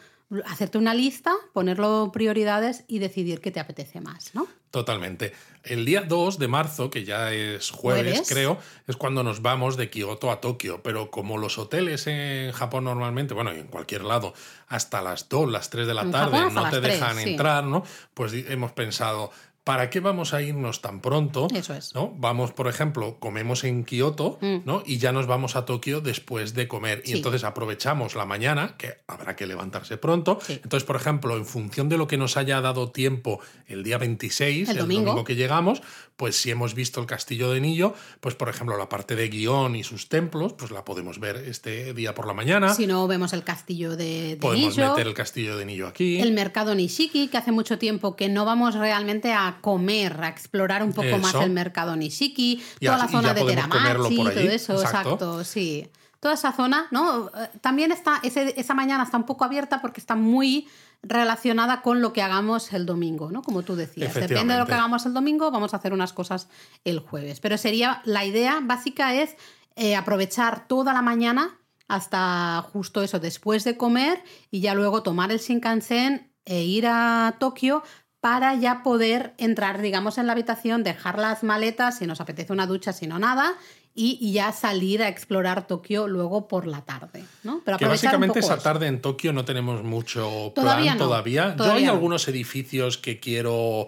hacerte 0.46 0.78
una 0.78 0.94
lista, 0.94 1.34
ponerlo 1.52 2.12
prioridades 2.14 2.86
y 2.88 3.00
decidir 3.00 3.42
qué 3.42 3.52
te 3.52 3.60
apetece 3.60 4.00
más, 4.00 4.34
¿no? 4.34 4.48
Totalmente. 4.72 5.34
El 5.64 5.84
día 5.84 6.02
2 6.02 6.40
de 6.40 6.48
marzo, 6.48 6.90
que 6.90 7.04
ya 7.04 7.34
es 7.34 7.72
jueves, 7.72 8.12
Jueves. 8.14 8.30
creo, 8.30 8.60
es 8.88 8.96
cuando 8.96 9.24
nos 9.24 9.42
vamos 9.42 9.78
de 9.78 9.90
Kioto 9.90 10.32
a 10.32 10.40
Tokio. 10.40 10.82
Pero 10.84 11.12
como 11.12 11.38
los 11.38 11.58
hoteles 11.58 12.08
en 12.08 12.52
Japón 12.52 12.86
normalmente, 12.86 13.34
bueno, 13.34 13.54
y 13.54 13.60
en 13.60 13.68
cualquier 13.68 14.04
lado, 14.04 14.34
hasta 14.68 15.02
las 15.02 15.28
2, 15.28 15.52
las 15.52 15.70
3 15.70 15.88
de 15.88 15.94
la 15.94 16.04
En 16.04 16.12
tarde 16.12 16.38
Japón 16.38 16.54
no 16.54 16.70
te 16.70 16.76
las 16.78 16.82
3, 16.82 16.94
dejan 16.94 17.18
sí. 17.18 17.30
entrar, 17.32 17.64
¿no? 17.66 17.84
Pues 18.14 18.34
hemos 18.34 18.72
pensado, 18.72 19.32
¿para 19.64 19.90
qué 19.90 20.00
vamos 20.00 20.34
a 20.34 20.42
irnos 20.42 20.82
tan 20.82 21.00
pronto? 21.02 21.48
Eso 21.54 21.74
es. 21.76 21.94
¿no? 21.94 22.14
Vamos, 22.18 22.52
por 22.54 22.68
ejemplo, 22.68 23.18
comemos 23.20 23.64
en 23.64 23.84
Kioto, 23.84 24.38
Mm. 24.42 24.58
¿no? 24.66 24.82
Y 24.86 24.98
ya 24.98 25.12
nos 25.12 25.28
vamos 25.28 25.56
a 25.56 25.66
Tokio 25.66 26.02
después 26.02 26.54
de 26.54 26.68
comer. 26.68 27.04
Y 27.06 27.14
entonces 27.14 27.44
aprovechamos 27.44 28.16
la 28.16 28.26
mañana, 28.26 28.76
que 28.78 28.98
habrá 29.08 29.36
que 29.36 29.46
levantarse 29.46 29.98
pronto. 29.98 30.40
Sí. 30.42 30.54
Entonces, 30.64 30.86
por 30.86 30.96
ejemplo, 30.96 31.38
en 31.38 31.46
función 31.46 31.88
de 31.90 31.98
lo 31.98 32.08
que 32.08 32.18
nos 32.18 32.38
haya 32.38 32.62
dado 32.62 32.92
tiempo 32.92 33.40
el 33.68 33.84
día 33.84 33.98
26, 33.98 34.70
El 34.70 34.78
domingo. 34.78 35.24
que 35.24 35.36
llegamos, 35.36 35.82
pues 36.20 36.36
si 36.36 36.52
hemos 36.52 36.74
visto 36.76 37.00
el 37.00 37.06
castillo 37.08 37.50
de 37.50 37.62
Nillo, 37.62 37.94
pues 38.20 38.36
por 38.36 38.50
ejemplo, 38.50 38.76
la 38.78 38.90
parte 38.90 39.16
de 39.16 39.30
guion 39.30 39.78
y 39.78 39.86
sus 39.86 40.10
templos, 40.10 40.52
pues 40.52 40.70
la 40.70 40.84
podemos 40.84 41.18
ver 41.22 41.38
este 41.38 41.94
día 41.94 42.14
por 42.14 42.28
la 42.28 42.34
mañana. 42.34 42.74
Si 42.74 42.86
no, 42.88 43.08
vemos 43.08 43.32
el 43.32 43.46
castillo 43.46 43.96
de, 43.96 44.32
de 44.32 44.36
podemos 44.36 44.76
Nijo, 44.78 44.90
meter 44.92 45.08
el 45.08 45.14
castillo 45.14 45.56
de 45.56 45.66
Nillo 45.66 45.88
aquí. 45.88 46.20
el 46.20 46.34
mercado 46.34 46.76
Nishiki, 46.76 47.30
que 47.30 47.38
hace 47.38 47.54
mucho 47.54 47.78
tiempo 47.80 48.18
que 48.18 48.28
no 48.28 48.44
vamos 48.44 48.76
realmente 48.76 49.32
a 49.32 49.60
comer, 49.62 50.20
a 50.22 50.28
explorar 50.28 50.84
un 50.84 50.92
poco 50.92 51.18
más 51.20 51.34
el 51.36 51.52
mercado 51.52 51.96
Nishiki, 51.96 52.62
Y 52.82 52.86
toda 52.88 52.98
a- 52.98 53.00
la 53.00 53.08
zona 53.08 53.34
de 53.34 53.46
Teramachi, 53.46 54.16
todo 54.18 54.30
eso, 54.32 54.74
exacto. 54.74 54.98
exacto, 55.14 55.44
sí. 55.46 55.88
Toda 56.20 56.34
esa 56.34 56.52
zona, 56.52 56.88
¿no? 56.92 57.28
Eh, 57.30 57.50
También 57.62 57.94
está, 57.94 58.20
ese- 58.24 58.54
esa 58.60 58.74
mañana 58.74 59.06
está 59.06 59.16
un 59.16 59.26
poco 59.26 59.46
abierta 59.46 59.80
porque 59.80 60.02
está 60.02 60.16
muy 60.16 60.68
relacionada 61.02 61.82
con 61.82 62.02
lo 62.02 62.14
que 62.14 62.22
hagamos 62.22 62.74
el 62.74 62.86
domingo, 62.86 63.32
¿no? 63.32 63.42
Como 63.42 63.64
tú 63.64 63.76
decías. 63.76 64.14
Depende 64.14 64.54
de 64.54 64.60
lo 64.60 64.66
que 64.66 64.74
hagamos 64.74 65.06
el 65.06 65.14
domingo, 65.14 65.52
vamos 65.52 65.74
a 65.74 65.78
hacer 65.78 65.94
unas 65.94 66.14
cosas 66.14 66.50
el 66.84 67.00
jueves. 67.00 67.40
Pero 67.40 67.58
sería, 67.58 68.02
la 68.06 68.26
idea 68.26 68.60
básica 68.62 69.14
es 69.14 69.36
eh, 69.76 69.96
aprovechar 69.96 70.68
toda 70.68 70.94
la 70.94 71.02
mañana 71.02 71.58
hasta 71.88 72.62
justo 72.72 73.02
eso, 73.02 73.20
después 73.20 73.64
de 73.64 73.78
comer 73.78 74.24
y 74.52 74.62
ya 74.62 74.76
luego 74.76 75.02
tomar 75.04 75.32
el 75.32 75.40
Shinkansen 75.40 76.32
e 76.46 76.64
ir 76.64 76.86
a 76.88 77.38
Tokio 77.40 77.84
para 78.20 78.54
ya 78.56 78.84
poder 78.84 79.34
entrar, 79.38 79.82
digamos, 79.82 80.18
en 80.18 80.28
la 80.28 80.34
habitación, 80.34 80.84
dejar 80.84 81.18
las 81.18 81.44
maletas, 81.44 81.98
si 81.98 82.08
nos 82.08 82.20
apetece 82.20 82.52
una 82.52 82.68
ducha, 82.68 82.92
si 82.92 83.08
no 83.08 83.18
nada, 83.18 83.54
y, 84.00 84.18
y 84.22 84.32
ya 84.32 84.52
salir 84.54 85.04
a 85.04 85.10
explorar 85.10 85.68
Tokio 85.68 86.08
luego 86.08 86.48
por 86.48 86.66
la 86.68 86.82
tarde, 86.86 87.26
¿no? 87.44 87.62
Pero 87.66 87.78
Que 87.78 87.86
básicamente 87.86 88.40
esa 88.40 88.54
eso. 88.54 88.64
tarde 88.64 88.88
en 88.88 89.02
Tokio 89.02 89.34
no 89.34 89.44
tenemos 89.44 89.84
mucho 89.84 90.54
Todavía 90.56 90.94
plan 90.94 90.98
no, 90.98 91.06
todavía. 91.06 91.50
Yo 91.50 91.56
todavía 91.58 91.76
hay 91.80 91.86
no. 91.86 91.92
algunos 91.92 92.28
edificios 92.30 92.98
que 92.98 93.20
quiero 93.20 93.88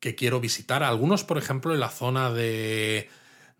que 0.00 0.14
quiero 0.14 0.38
visitar. 0.40 0.82
Algunos, 0.82 1.24
por 1.24 1.38
ejemplo, 1.38 1.72
en 1.74 1.80
la 1.80 1.88
zona 1.88 2.30
de, 2.30 3.08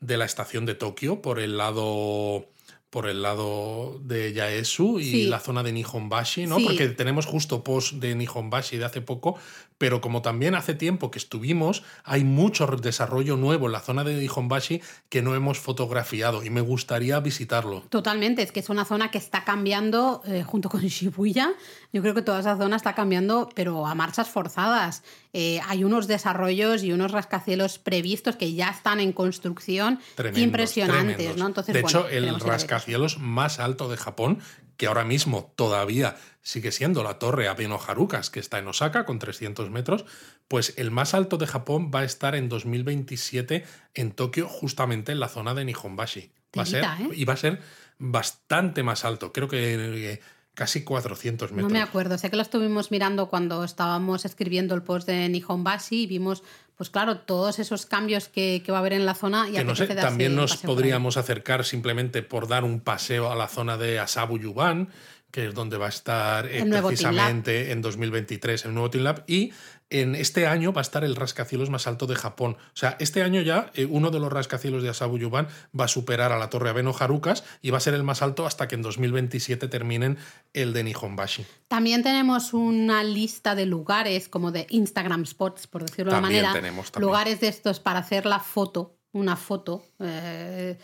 de 0.00 0.16
la 0.18 0.24
estación 0.26 0.66
de 0.66 0.74
Tokio, 0.74 1.22
por 1.22 1.40
el 1.40 1.56
lado 1.56 2.46
por 2.90 3.06
el 3.06 3.20
lado 3.20 3.98
de 4.02 4.32
Yaesu 4.32 4.98
y 4.98 5.04
Sí. 5.04 5.24
la 5.26 5.40
zona 5.40 5.62
de 5.62 5.72
Nihonbashi, 5.72 6.46
¿no? 6.46 6.56
Sí. 6.56 6.64
Porque 6.66 6.88
tenemos 6.88 7.26
justo 7.26 7.62
post 7.62 7.94
de 7.94 8.14
Nihonbashi 8.14 8.78
de 8.78 8.84
hace 8.86 9.02
poco, 9.02 9.36
pero 9.78 10.00
como 10.00 10.22
también 10.22 10.54
hace 10.54 10.74
tiempo 10.74 11.10
que 11.10 11.18
estuvimos, 11.18 11.84
hay 12.04 12.24
mucho 12.24 12.66
desarrollo 12.66 13.36
nuevo 13.36 13.66
en 13.66 13.72
la 13.72 13.80
zona 13.80 14.04
de 14.04 14.14
Nihonbashi 14.14 14.82
que 15.08 15.22
no 15.22 15.34
hemos 15.34 15.58
fotografiado 15.58 16.44
y 16.44 16.50
me 16.50 16.60
gustaría 16.60 17.18
visitarlo. 17.20 17.82
Totalmente, 17.88 18.42
es 18.42 18.52
que 18.52 18.60
es 18.60 18.68
una 18.68 18.84
zona 18.84 19.10
que 19.10 19.18
está 19.18 19.44
cambiando 19.44 20.22
eh, 20.26 20.42
junto 20.42 20.68
con 20.68 20.80
Shibuya. 20.80 21.52
Yo 21.92 22.02
creo 22.02 22.14
que 22.14 22.22
toda 22.22 22.40
esa 22.40 22.56
zona 22.56 22.76
está 22.76 22.94
cambiando, 22.94 23.48
pero 23.54 23.86
a 23.86 23.94
marchas 23.94 24.28
forzadas. 24.28 25.02
Eh, 25.32 25.60
hay 25.68 25.84
unos 25.84 26.08
desarrollos 26.08 26.82
y 26.82 26.92
unos 26.92 27.12
rascacielos 27.12 27.78
previstos 27.78 28.36
que 28.36 28.54
ya 28.54 28.70
están 28.70 28.98
en 28.98 29.12
construcción 29.12 30.00
Tremendos, 30.16 30.42
impresionantes, 30.42 31.16
tremendos. 31.16 31.36
¿no? 31.36 31.46
Entonces, 31.46 31.74
de 31.74 31.82
bueno, 31.82 32.00
hecho, 32.00 32.08
el 32.08 32.40
rascacielos 32.40 33.18
más 33.18 33.60
alto 33.60 33.88
de 33.88 33.96
Japón, 33.96 34.40
que 34.78 34.86
ahora 34.86 35.04
mismo 35.04 35.52
todavía 35.56 36.16
sigue 36.40 36.72
siendo 36.72 37.02
la 37.02 37.18
torre 37.18 37.48
Abeno 37.48 37.78
Harukas, 37.84 38.30
que 38.30 38.40
está 38.40 38.58
en 38.58 38.68
Osaka 38.68 39.04
con 39.04 39.18
300 39.18 39.70
metros, 39.70 40.06
pues 40.46 40.72
el 40.78 40.90
más 40.90 41.12
alto 41.12 41.36
de 41.36 41.46
Japón 41.46 41.90
va 41.94 42.00
a 42.00 42.04
estar 42.04 42.34
en 42.34 42.48
2027 42.48 43.64
en 43.94 44.12
Tokio, 44.12 44.48
justamente 44.48 45.12
en 45.12 45.20
la 45.20 45.28
zona 45.28 45.52
de 45.52 45.66
Nihonbashi. 45.66 46.30
Va 46.56 46.62
a 46.62 46.66
ser, 46.66 46.84
¿eh? 46.84 47.08
Y 47.12 47.24
va 47.26 47.34
a 47.34 47.36
ser 47.36 47.60
bastante 47.98 48.82
más 48.82 49.04
alto, 49.04 49.32
creo 49.32 49.48
que 49.48 50.12
eh, 50.12 50.20
casi 50.54 50.84
400 50.84 51.50
metros. 51.50 51.70
No 51.70 51.76
me 51.76 51.82
acuerdo, 51.82 52.16
sé 52.16 52.30
que 52.30 52.36
lo 52.36 52.42
estuvimos 52.42 52.92
mirando 52.92 53.28
cuando 53.28 53.64
estábamos 53.64 54.24
escribiendo 54.24 54.76
el 54.76 54.82
post 54.82 55.08
de 55.08 55.28
Nihonbashi 55.28 56.04
y 56.04 56.06
vimos, 56.06 56.44
pues 56.78 56.90
claro, 56.90 57.18
todos 57.18 57.58
esos 57.58 57.86
cambios 57.86 58.28
que, 58.28 58.62
que 58.64 58.70
va 58.70 58.78
a 58.78 58.80
haber 58.80 58.92
en 58.92 59.04
la 59.04 59.14
zona. 59.14 59.48
Y 59.48 59.54
que 59.54 59.64
no 59.64 59.74
sé, 59.74 59.88
también 59.88 60.36
nos 60.36 60.56
podríamos 60.58 61.16
acercar 61.16 61.64
simplemente 61.64 62.22
por 62.22 62.46
dar 62.46 62.62
un 62.62 62.78
paseo 62.78 63.32
a 63.32 63.34
la 63.34 63.48
zona 63.48 63.76
de 63.76 63.98
Asabu 63.98 64.38
Yuban, 64.38 64.88
que 65.30 65.46
es 65.46 65.54
donde 65.54 65.76
va 65.76 65.86
a 65.86 65.90
estar 65.90 66.46
eh, 66.46 66.64
precisamente 66.64 67.72
en 67.72 67.82
2023 67.82 68.64
el 68.64 68.74
nuevo 68.74 68.90
Team 68.90 69.04
Lab. 69.04 69.24
Y 69.26 69.52
en 69.90 70.14
este 70.14 70.46
año 70.46 70.72
va 70.72 70.80
a 70.80 70.82
estar 70.82 71.04
el 71.04 71.16
rascacielos 71.16 71.70
más 71.70 71.86
alto 71.86 72.06
de 72.06 72.14
Japón. 72.14 72.56
O 72.58 72.76
sea, 72.76 72.96
este 72.98 73.22
año 73.22 73.40
ya 73.42 73.70
eh, 73.74 73.86
uno 73.86 74.10
de 74.10 74.20
los 74.20 74.32
rascacielos 74.32 74.82
de 74.82 74.88
Asabu 74.88 75.18
Yuban 75.18 75.48
va 75.78 75.84
a 75.84 75.88
superar 75.88 76.32
a 76.32 76.38
la 76.38 76.48
Torre 76.50 76.70
Abeno 76.70 76.94
Harukas 76.98 77.44
y 77.60 77.70
va 77.70 77.78
a 77.78 77.80
ser 77.80 77.94
el 77.94 78.02
más 78.02 78.22
alto 78.22 78.46
hasta 78.46 78.68
que 78.68 78.74
en 78.74 78.82
2027 78.82 79.68
terminen 79.68 80.18
el 80.54 80.72
de 80.72 80.84
Nihonbashi. 80.84 81.46
También 81.68 82.02
tenemos 82.02 82.54
una 82.54 83.04
lista 83.04 83.54
de 83.54 83.66
lugares, 83.66 84.28
como 84.28 84.50
de 84.50 84.66
Instagram 84.70 85.26
spots, 85.26 85.66
por 85.66 85.84
decirlo 85.84 86.12
de 86.12 86.18
una 86.18 86.28
manera. 86.28 86.52
tenemos, 86.52 86.90
también. 86.90 87.06
Lugares 87.06 87.40
de 87.40 87.48
estos 87.48 87.80
para 87.80 88.00
hacer 88.00 88.24
la 88.24 88.40
foto, 88.40 88.96
una 89.12 89.36
foto 89.36 89.84
eh, 90.00 90.78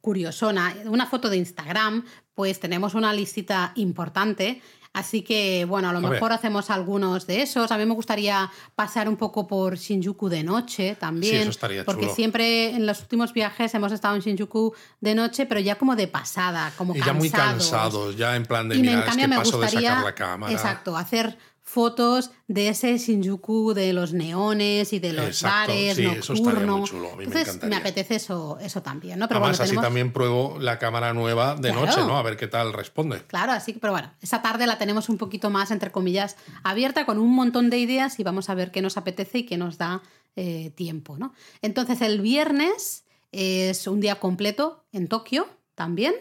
curiosona, 0.00 0.74
una 0.86 1.06
foto 1.06 1.28
de 1.28 1.36
Instagram, 1.36 2.04
pues 2.36 2.60
tenemos 2.60 2.94
una 2.94 3.12
listita 3.12 3.72
importante. 3.74 4.62
Así 4.92 5.20
que, 5.20 5.66
bueno, 5.66 5.90
a 5.90 5.92
lo 5.92 5.98
A 5.98 6.00
mejor 6.00 6.30
ver. 6.30 6.38
hacemos 6.38 6.70
algunos 6.70 7.26
de 7.26 7.42
esos. 7.42 7.70
A 7.70 7.76
mí 7.76 7.84
me 7.84 7.92
gustaría 7.92 8.50
pasar 8.74 9.10
un 9.10 9.16
poco 9.18 9.46
por 9.46 9.76
Shinjuku 9.76 10.30
de 10.30 10.42
noche 10.42 10.96
también. 10.98 11.34
Sí, 11.34 11.40
eso 11.40 11.50
estaría 11.50 11.84
Porque 11.84 12.04
chulo. 12.04 12.14
siempre 12.14 12.70
en 12.70 12.86
los 12.86 13.00
últimos 13.02 13.34
viajes 13.34 13.74
hemos 13.74 13.92
estado 13.92 14.14
en 14.16 14.22
Shinjuku 14.22 14.72
de 15.02 15.14
noche, 15.14 15.44
pero 15.44 15.60
ya 15.60 15.74
como 15.76 15.96
de 15.96 16.08
pasada, 16.08 16.72
como 16.78 16.94
Y 16.94 17.00
ya 17.00 17.06
cansados. 17.06 17.18
muy 17.18 17.30
cansados, 17.30 18.16
ya 18.16 18.36
en 18.36 18.46
plan 18.46 18.70
de 18.70 18.76
Y 18.76 18.80
mira, 18.80 18.92
en 18.94 18.98
es 19.00 19.04
cambio 19.04 19.24
que 19.24 19.28
me 19.28 19.36
paso 19.36 19.60
de 19.60 19.68
sacar 19.68 20.04
la 20.04 20.14
cámara. 20.14 20.52
exacto, 20.52 20.96
hacer 20.96 21.36
fotos 21.68 22.30
de 22.46 22.68
ese 22.68 22.96
Shinjuku, 22.96 23.74
de 23.74 23.92
los 23.92 24.12
neones 24.12 24.92
y 24.92 25.00
de 25.00 25.12
los 25.12 25.26
Exacto, 25.26 25.72
bares 25.72 25.96
sí, 25.96 26.04
eso 26.06 26.32
estaría 26.32 26.64
muy 26.64 26.84
chulo, 26.88 27.08
a 27.08 27.10
mí 27.10 27.16
me 27.18 27.24
Entonces 27.24 27.48
encantaría. 27.48 27.78
apetece 27.78 28.14
eso, 28.14 28.56
eso 28.60 28.82
también, 28.82 29.18
¿no? 29.18 29.26
Pero 29.26 29.40
Además, 29.40 29.58
bueno, 29.58 29.72
así 29.72 29.80
también 29.84 30.12
pruebo 30.12 30.58
la 30.60 30.78
cámara 30.78 31.12
nueva 31.12 31.56
de 31.56 31.70
Claro. 31.72 31.86
noche, 31.86 32.00
¿no? 32.06 32.16
A 32.16 32.22
ver 32.22 32.36
qué 32.36 32.46
tal 32.46 32.72
responde. 32.72 33.20
Claro, 33.26 33.50
así 33.50 33.72
que, 33.72 33.80
pero 33.80 33.92
bueno, 33.92 34.12
esa 34.22 34.42
tarde 34.42 34.64
la 34.68 34.78
tenemos 34.78 35.08
un 35.08 35.18
poquito 35.18 35.50
más, 35.50 35.72
entre 35.72 35.90
comillas, 35.90 36.36
abierta 36.62 37.04
con 37.04 37.18
un 37.18 37.34
montón 37.34 37.68
de 37.68 37.78
ideas 37.78 38.20
y 38.20 38.22
vamos 38.22 38.48
a 38.48 38.54
ver 38.54 38.70
qué 38.70 38.80
nos 38.80 38.96
apetece 38.96 39.38
y 39.38 39.42
qué 39.44 39.56
nos 39.56 39.76
da 39.76 40.02
eh, 40.36 40.70
tiempo, 40.76 41.18
¿no? 41.18 41.34
Entonces, 41.62 42.00
el 42.00 42.20
viernes 42.20 43.04
es 43.32 43.88
un 43.88 44.00
día 44.00 44.20
completo 44.20 44.84
en 44.92 45.08
Tokio 45.08 45.48
también, 45.74 46.14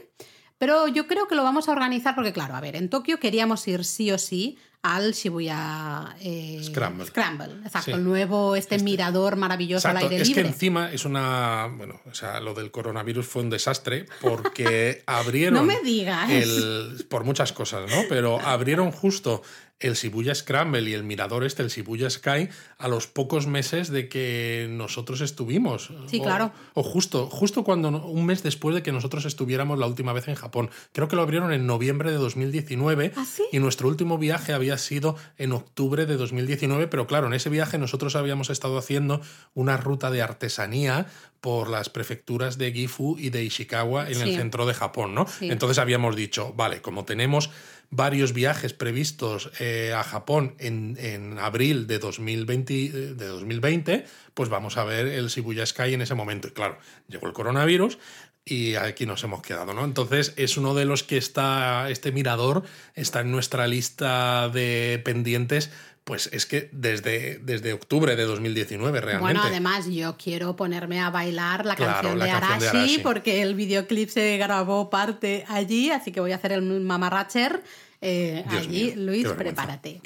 pero 0.57 0.87
yo 0.87 1.05
creo 1.05 1.27
que 1.27 1.35
lo 1.35 1.43
vamos 1.43 1.69
a 1.69 1.71
organizar 1.71 2.15
porque, 2.15 2.33
claro, 2.33 2.55
a 2.55 2.61
ver, 2.61 2.75
en 2.75 2.89
Tokio 2.89 3.19
queríamos 3.19 3.67
ir 3.67 3.85
sí 3.85 4.11
o 4.11 4.17
sí 4.17 4.57
al 4.85 5.13
Shibuya 5.13 6.15
eh, 6.21 6.59
Scramble. 6.63 7.05
exacto, 7.05 7.81
Sí. 7.85 7.91
el 7.91 8.03
nuevo, 8.03 8.55
este, 8.55 8.77
mirador 8.79 9.35
maravilloso 9.35 9.87
Exacto, 9.87 10.05
al 10.05 10.11
aire 10.11 10.21
es 10.21 10.27
libre. 10.29 10.43
que 10.43 10.47
encima 10.49 10.91
es 10.91 11.05
una. 11.05 11.67
Bueno, 11.75 11.99
o 12.09 12.13
sea, 12.13 12.39
lo 12.39 12.53
del 12.53 12.69
coronavirus 12.69 13.25
fue 13.25 13.41
un 13.41 13.49
desastre 13.49 14.05
porque 14.21 15.03
abrieron. 15.07 15.55
No 15.55 15.63
me 15.63 15.81
digas. 15.81 16.29
El, 16.29 17.05
por 17.09 17.23
muchas 17.23 17.51
cosas, 17.51 17.89
¿no? 17.89 18.03
Pero 18.09 18.39
abrieron 18.39 18.91
justo 18.91 19.41
el 19.79 19.93
Shibuya 19.95 20.33
Scramble 20.33 20.89
y 20.89 20.93
el 20.93 21.03
mirador 21.03 21.43
este, 21.43 21.61
el 21.61 21.69
Shibuya 21.69 22.09
Sky, 22.09 22.47
a 22.77 22.87
los 22.87 23.07
pocos 23.07 23.45
meses 23.45 23.89
de 23.89 24.07
que 24.07 24.67
nosotros 24.69 25.19
estuvimos. 25.21 25.89
Sí, 26.07 26.19
O- 26.19 26.23
claro. 26.23 26.53
O 26.73 26.81
justo, 26.83 27.27
justo 27.27 27.63
cuando 27.63 27.89
un 27.89 28.25
mes 28.25 28.41
después 28.41 28.73
de 28.73 28.83
que 28.83 28.91
nosotros 28.93 29.25
estuviéramos 29.25 29.77
la 29.77 29.85
última 29.87 30.13
vez 30.13 30.27
en 30.29 30.35
Japón. 30.35 30.69
Creo 30.93 31.07
que 31.09 31.15
lo 31.17 31.21
abrieron 31.23 31.51
en 31.51 31.67
noviembre 31.67 32.09
de 32.11 32.17
2019 32.17 33.11
¿Ah, 33.17 33.25
sí? 33.25 33.43
y 33.51 33.59
nuestro 33.59 33.87
último 33.89 34.17
viaje 34.17 34.53
había 34.53 34.77
sido 34.77 35.17
en 35.37 35.51
octubre 35.51 36.05
de 36.05 36.15
2019, 36.15 36.87
pero 36.87 37.05
claro, 37.05 37.27
en 37.27 37.33
ese 37.33 37.49
viaje 37.49 37.77
nosotros 37.77 38.15
habíamos 38.15 38.49
estado 38.49 38.77
haciendo 38.77 39.21
una 39.53 39.77
ruta 39.77 40.09
de 40.09 40.21
artesanía 40.21 41.07
por 41.41 41.69
las 41.69 41.89
prefecturas 41.89 42.57
de 42.57 42.71
Gifu 42.71 43.17
y 43.19 43.29
de 43.29 43.43
Ishikawa 43.43 44.09
en 44.09 44.19
el 44.21 44.35
centro 44.35 44.65
de 44.65 44.73
Japón, 44.73 45.13
¿no? 45.13 45.27
Sí. 45.27 45.51
Entonces 45.51 45.77
habíamos 45.77 46.15
dicho, 46.15 46.53
vale, 46.55 46.81
como 46.81 47.05
tenemos 47.05 47.51
varios 47.89 48.33
viajes 48.33 48.73
previstos 48.73 49.51
eh, 49.59 49.93
a 49.95 50.03
Japón 50.03 50.55
en, 50.59 50.97
en 50.99 51.39
abril 51.39 51.87
de 51.87 51.99
2020, 51.99 52.85
eh, 52.85 52.89
de 52.89 53.27
2020, 53.27 54.05
pues 54.33 54.49
vamos 54.49 54.77
a 54.77 54.83
ver 54.83 55.07
el 55.07 55.27
Shibuya 55.27 55.65
Sky 55.65 55.93
en 55.93 56.01
ese 56.01 56.15
momento. 56.15 56.47
Y 56.47 56.51
claro, 56.51 56.77
llegó 57.07 57.27
el 57.27 57.33
coronavirus 57.33 57.97
y 58.45 58.75
aquí 58.75 59.07
nos 59.07 59.23
hemos 59.23 59.41
quedado, 59.41 59.73
¿no? 59.73 59.83
Entonces 59.83 60.33
es 60.37 60.55
uno 60.55 60.75
de 60.75 60.85
los 60.85 61.01
que 61.01 61.17
está, 61.17 61.89
este 61.89 62.11
mirador 62.11 62.63
está 62.93 63.21
en 63.21 63.31
nuestra 63.31 63.67
lista 63.67 64.49
de 64.49 65.01
pendientes, 65.03 65.71
pues 66.05 66.29
es 66.31 66.45
que 66.45 66.69
desde, 66.71 67.39
desde 67.39 67.73
octubre 67.73 68.15
de 68.15 68.23
2019 68.23 69.01
realmente. 69.01 69.21
Bueno, 69.21 69.41
además 69.43 69.87
yo 69.87 70.15
quiero 70.17 70.55
ponerme 70.55 71.01
a 71.01 71.09
bailar 71.09 71.65
la 71.65 71.75
Claro, 71.75 71.93
canción, 71.93 72.19
la 72.19 72.25
de, 72.25 72.31
canción 72.31 72.59
de 72.59 72.67
Arashi, 72.69 72.99
porque 72.99 73.41
el 73.41 73.55
videoclip 73.55 74.09
se 74.09 74.37
grabó 74.37 74.91
parte 74.91 75.45
allí, 75.47 75.89
así 75.89 76.11
que 76.11 76.19
voy 76.19 76.31
a 76.31 76.35
hacer 76.35 76.51
el 76.51 76.61
mamarracher 76.61 77.63
eh, 78.01 78.45
allí. 78.49 78.93
mío, 78.93 78.93
Luis, 78.97 79.27
prepárate. 79.29 79.99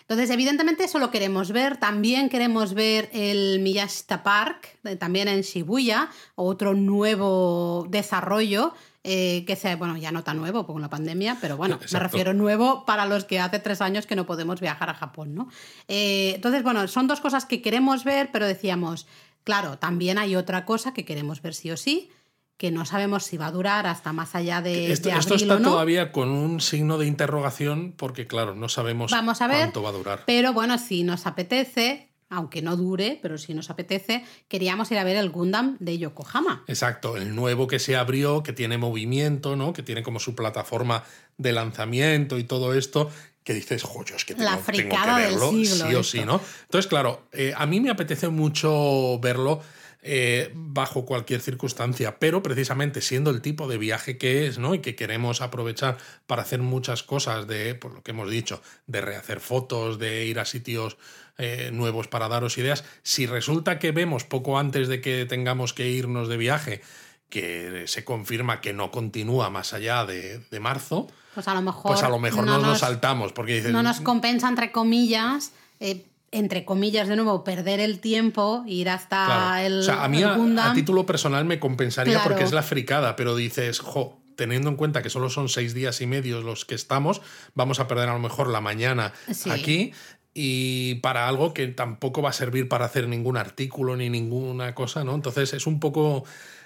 Entonces, 0.00 0.28
evidentemente 0.30 0.84
eso 0.84 0.98
lo 0.98 1.10
queremos 1.10 1.52
ver. 1.52 1.78
También 1.78 2.28
queremos 2.28 2.74
ver 2.74 3.08
el 3.14 3.60
Miyashita 3.60 4.22
Park, 4.22 4.76
eh, 4.84 4.96
también 4.96 5.26
en 5.28 5.40
Shibuya, 5.40 6.10
otro 6.34 6.74
nuevo 6.74 7.86
desarrollo. 7.88 8.74
Eh, 9.02 9.44
que 9.46 9.56
sea, 9.56 9.76
bueno, 9.76 9.96
ya 9.96 10.12
no 10.12 10.22
tan 10.24 10.36
nuevo 10.36 10.66
con 10.66 10.80
la 10.82 10.90
pandemia, 10.90 11.38
pero 11.40 11.56
bueno, 11.56 11.78
me 11.90 11.98
refiero 11.98 12.34
nuevo 12.34 12.84
para 12.84 13.06
los 13.06 13.24
que 13.24 13.40
hace 13.40 13.58
tres 13.58 13.80
años 13.80 14.06
que 14.06 14.14
no 14.14 14.26
podemos 14.26 14.60
viajar 14.60 14.90
a 14.90 14.94
Japón, 14.94 15.34
¿no? 15.34 15.48
Eh, 15.88 16.32
entonces, 16.34 16.62
bueno, 16.62 16.86
son 16.86 17.06
dos 17.06 17.20
cosas 17.20 17.46
que 17.46 17.62
queremos 17.62 18.04
ver, 18.04 18.28
pero 18.30 18.46
decíamos, 18.46 19.06
claro, 19.42 19.78
también 19.78 20.18
hay 20.18 20.36
otra 20.36 20.66
cosa 20.66 20.92
que 20.92 21.06
queremos 21.06 21.40
ver 21.40 21.54
sí 21.54 21.70
o 21.70 21.78
sí, 21.78 22.10
que 22.58 22.70
no 22.70 22.84
sabemos 22.84 23.24
si 23.24 23.38
va 23.38 23.46
a 23.46 23.52
durar 23.52 23.86
hasta 23.86 24.12
más 24.12 24.34
allá 24.34 24.60
de, 24.60 24.92
Esto, 24.92 25.08
de 25.08 25.16
esto 25.16 25.34
está 25.34 25.56
o 25.56 25.60
no. 25.60 25.70
todavía 25.70 26.12
con 26.12 26.28
un 26.28 26.60
signo 26.60 26.98
de 26.98 27.06
interrogación 27.06 27.94
porque, 27.96 28.26
claro, 28.26 28.54
no 28.54 28.68
sabemos 28.68 29.12
Vamos 29.12 29.40
a 29.40 29.46
ver, 29.46 29.60
cuánto 29.60 29.82
va 29.82 29.88
a 29.88 29.92
durar. 29.92 30.22
Pero 30.26 30.52
bueno, 30.52 30.76
si 30.76 31.04
nos 31.04 31.26
apetece, 31.26 32.09
aunque 32.30 32.62
no 32.62 32.76
dure, 32.76 33.18
pero 33.20 33.36
si 33.36 33.52
nos 33.54 33.68
apetece, 33.70 34.24
queríamos 34.48 34.90
ir 34.92 34.98
a 34.98 35.04
ver 35.04 35.16
el 35.16 35.30
Gundam 35.30 35.76
de 35.80 35.98
Yokohama. 35.98 36.64
Exacto, 36.68 37.16
el 37.16 37.34
nuevo 37.34 37.66
que 37.66 37.78
se 37.78 37.96
abrió, 37.96 38.42
que 38.42 38.52
tiene 38.52 38.78
movimiento, 38.78 39.56
¿no? 39.56 39.72
Que 39.72 39.82
tiene 39.82 40.02
como 40.02 40.20
su 40.20 40.34
plataforma 40.34 41.02
de 41.36 41.52
lanzamiento 41.52 42.38
y 42.38 42.44
todo 42.44 42.72
esto, 42.74 43.10
que 43.42 43.52
dices, 43.54 43.82
joyo, 43.82 44.14
es 44.16 44.24
que 44.24 44.34
tengo, 44.34 44.44
La 44.44 44.56
tengo 44.56 44.66
que 44.66 44.72
fricada 44.72 45.18
del 45.18 45.30
verlo, 45.32 45.50
siglo 45.50 45.74
sí 45.74 45.82
o 45.82 45.88
esto. 45.88 46.02
sí, 46.04 46.20
¿no? 46.24 46.40
Entonces, 46.62 46.88
claro, 46.88 47.22
eh, 47.32 47.52
a 47.56 47.66
mí 47.66 47.80
me 47.80 47.90
apetece 47.90 48.28
mucho 48.28 49.18
verlo 49.18 49.60
eh, 50.02 50.50
bajo 50.54 51.04
cualquier 51.04 51.40
circunstancia, 51.40 52.18
pero 52.18 52.42
precisamente 52.42 53.00
siendo 53.00 53.30
el 53.30 53.42
tipo 53.42 53.68
de 53.68 53.76
viaje 53.76 54.16
que 54.16 54.46
es, 54.46 54.58
¿no? 54.58 54.74
Y 54.74 54.78
que 54.78 54.94
queremos 54.94 55.42
aprovechar 55.42 55.98
para 56.26 56.42
hacer 56.42 56.60
muchas 56.60 57.02
cosas 57.02 57.46
de, 57.46 57.74
por 57.74 57.92
lo 57.92 58.02
que 58.02 58.12
hemos 58.12 58.30
dicho, 58.30 58.62
de 58.86 59.00
rehacer 59.00 59.40
fotos, 59.40 59.98
de 59.98 60.24
ir 60.24 60.38
a 60.38 60.44
sitios 60.44 60.96
eh, 61.38 61.70
nuevos 61.72 62.08
para 62.08 62.28
daros 62.28 62.56
ideas. 62.58 62.84
Si 63.02 63.26
resulta 63.26 63.78
que 63.78 63.92
vemos 63.92 64.24
poco 64.24 64.58
antes 64.58 64.88
de 64.88 65.00
que 65.00 65.26
tengamos 65.26 65.72
que 65.72 65.88
irnos 65.88 66.28
de 66.28 66.36
viaje 66.36 66.80
que 67.28 67.84
se 67.86 68.04
confirma 68.04 68.60
que 68.60 68.72
no 68.72 68.90
continúa 68.90 69.50
más 69.50 69.72
allá 69.72 70.04
de, 70.04 70.38
de 70.50 70.60
marzo, 70.60 71.08
Pues 71.34 71.46
a 71.46 71.54
lo 71.54 71.62
mejor, 71.62 71.92
pues 71.92 72.02
a 72.02 72.08
lo 72.08 72.18
mejor 72.18 72.44
no 72.44 72.58
nos, 72.58 72.66
lo 72.66 72.74
saltamos, 72.74 73.32
porque 73.32 73.62
no 73.62 73.82
nos 73.82 74.00
compensa, 74.00 74.48
entre 74.48 74.72
comillas, 74.72 75.52
eh, 75.78 76.04
entre 76.32 76.64
comillas, 76.64 77.08
de 77.08 77.16
nuevo, 77.16 77.42
perder 77.44 77.80
el 77.80 77.98
tiempo, 78.00 78.62
ir 78.66 78.88
hasta 78.88 79.64
el. 79.64 79.80
O 79.80 79.82
sea, 79.82 80.04
a 80.04 80.08
mí, 80.08 80.22
a, 80.22 80.72
título 80.74 81.06
personal, 81.06 81.44
me 81.44 81.58
compensaría 81.58 82.22
porque 82.22 82.44
es 82.44 82.52
la 82.52 82.62
fricada, 82.62 83.16
pero 83.16 83.34
dices, 83.34 83.80
jo, 83.80 84.20
teniendo 84.36 84.70
en 84.70 84.76
cuenta 84.76 85.02
que 85.02 85.10
solo 85.10 85.28
son 85.28 85.48
seis 85.48 85.74
días 85.74 86.00
y 86.00 86.06
medio 86.06 86.40
los 86.40 86.64
que 86.64 86.74
estamos, 86.74 87.20
vamos 87.54 87.80
a 87.80 87.88
perder 87.88 88.08
a 88.08 88.14
lo 88.14 88.20
mejor 88.20 88.48
la 88.48 88.60
mañana 88.60 89.12
aquí 89.50 89.92
y 90.32 90.96
para 90.96 91.28
algo 91.28 91.52
que 91.52 91.66
tampoco 91.66 92.22
va 92.22 92.30
a 92.30 92.32
servir 92.32 92.68
para 92.68 92.84
hacer 92.84 93.08
ningún 93.08 93.36
artículo 93.36 93.96
ni 93.96 94.08
ninguna 94.08 94.74
cosa, 94.74 95.04
¿no? 95.04 95.14
Entonces 95.14 95.52
es 95.52 95.66
un 95.66 95.80
poco 95.80 96.24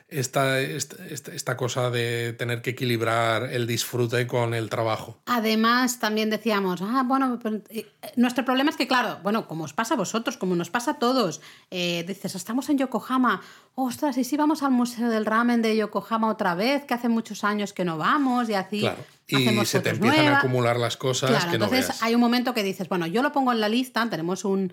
esta, 0.09 0.61
esta, 0.61 1.57
cosa 1.57 1.91
de 1.91 2.35
tener 2.35 2.63
que 2.63 2.71
equilibrar 2.71 3.53
el 3.53 3.67
disfrute 3.67 4.27
con 4.27 4.55
el 4.55 4.69
trabajo. 4.69 5.19
Además, 5.27 5.99
también 5.99 6.31
decíamos, 6.31 6.83
ah, 6.83 7.03
bueno, 7.05 7.39
eh, 7.71 7.87
nuestro 8.17 8.45
problema 8.45 8.71
es 8.71 8.77
que, 8.77 8.87
claro, 8.87 9.19
bueno, 9.23 9.49
como 9.49 9.65
os 9.65 9.73
pasa 9.73 9.95
a 9.95 9.97
vosotros, 9.97 10.37
como 10.37 10.55
nos 10.57 10.71
pasa 10.71 10.93
a 10.93 10.99
todos, 10.99 11.41
eh, 11.71 12.05
dices, 12.07 12.35
estamos 12.35 12.69
en 12.69 12.79
Yokohama, 12.79 13.41
ostras, 13.77 14.17
¿y 14.19 14.25
si 14.25 14.37
vamos 14.37 14.63
al 14.63 14.71
Museo 14.71 15.09
del 15.09 15.27
Ramen 15.27 15.61
de 15.61 15.77
Yokohama 15.77 16.29
otra 16.29 16.55
vez? 16.55 16.85
Que 16.85 16.95
hace 16.95 17.09
muchos 17.09 17.45
años 17.45 17.73
que 17.73 17.85
no 17.85 17.99
vamos 17.99 18.49
y 18.49 18.55
así. 18.55 18.89
Y 19.27 19.65
se 19.65 19.81
te 19.81 19.91
empiezan 19.91 20.27
a 20.29 20.39
acumular 20.39 20.79
las 20.79 20.97
cosas. 20.97 21.31
Claro, 21.31 21.49
que 21.49 21.57
entonces 21.57 22.03
hay 22.03 22.15
un 22.15 22.21
momento 22.21 22.53
que 22.55 22.63
dices, 22.63 22.89
bueno, 22.89 23.07
yo 23.07 23.23
lo 23.23 23.33
pongo 23.33 23.53
en 23.53 23.61
la 23.61 23.69
lista, 23.69 24.09
tenemos 24.09 24.45
un, 24.45 24.71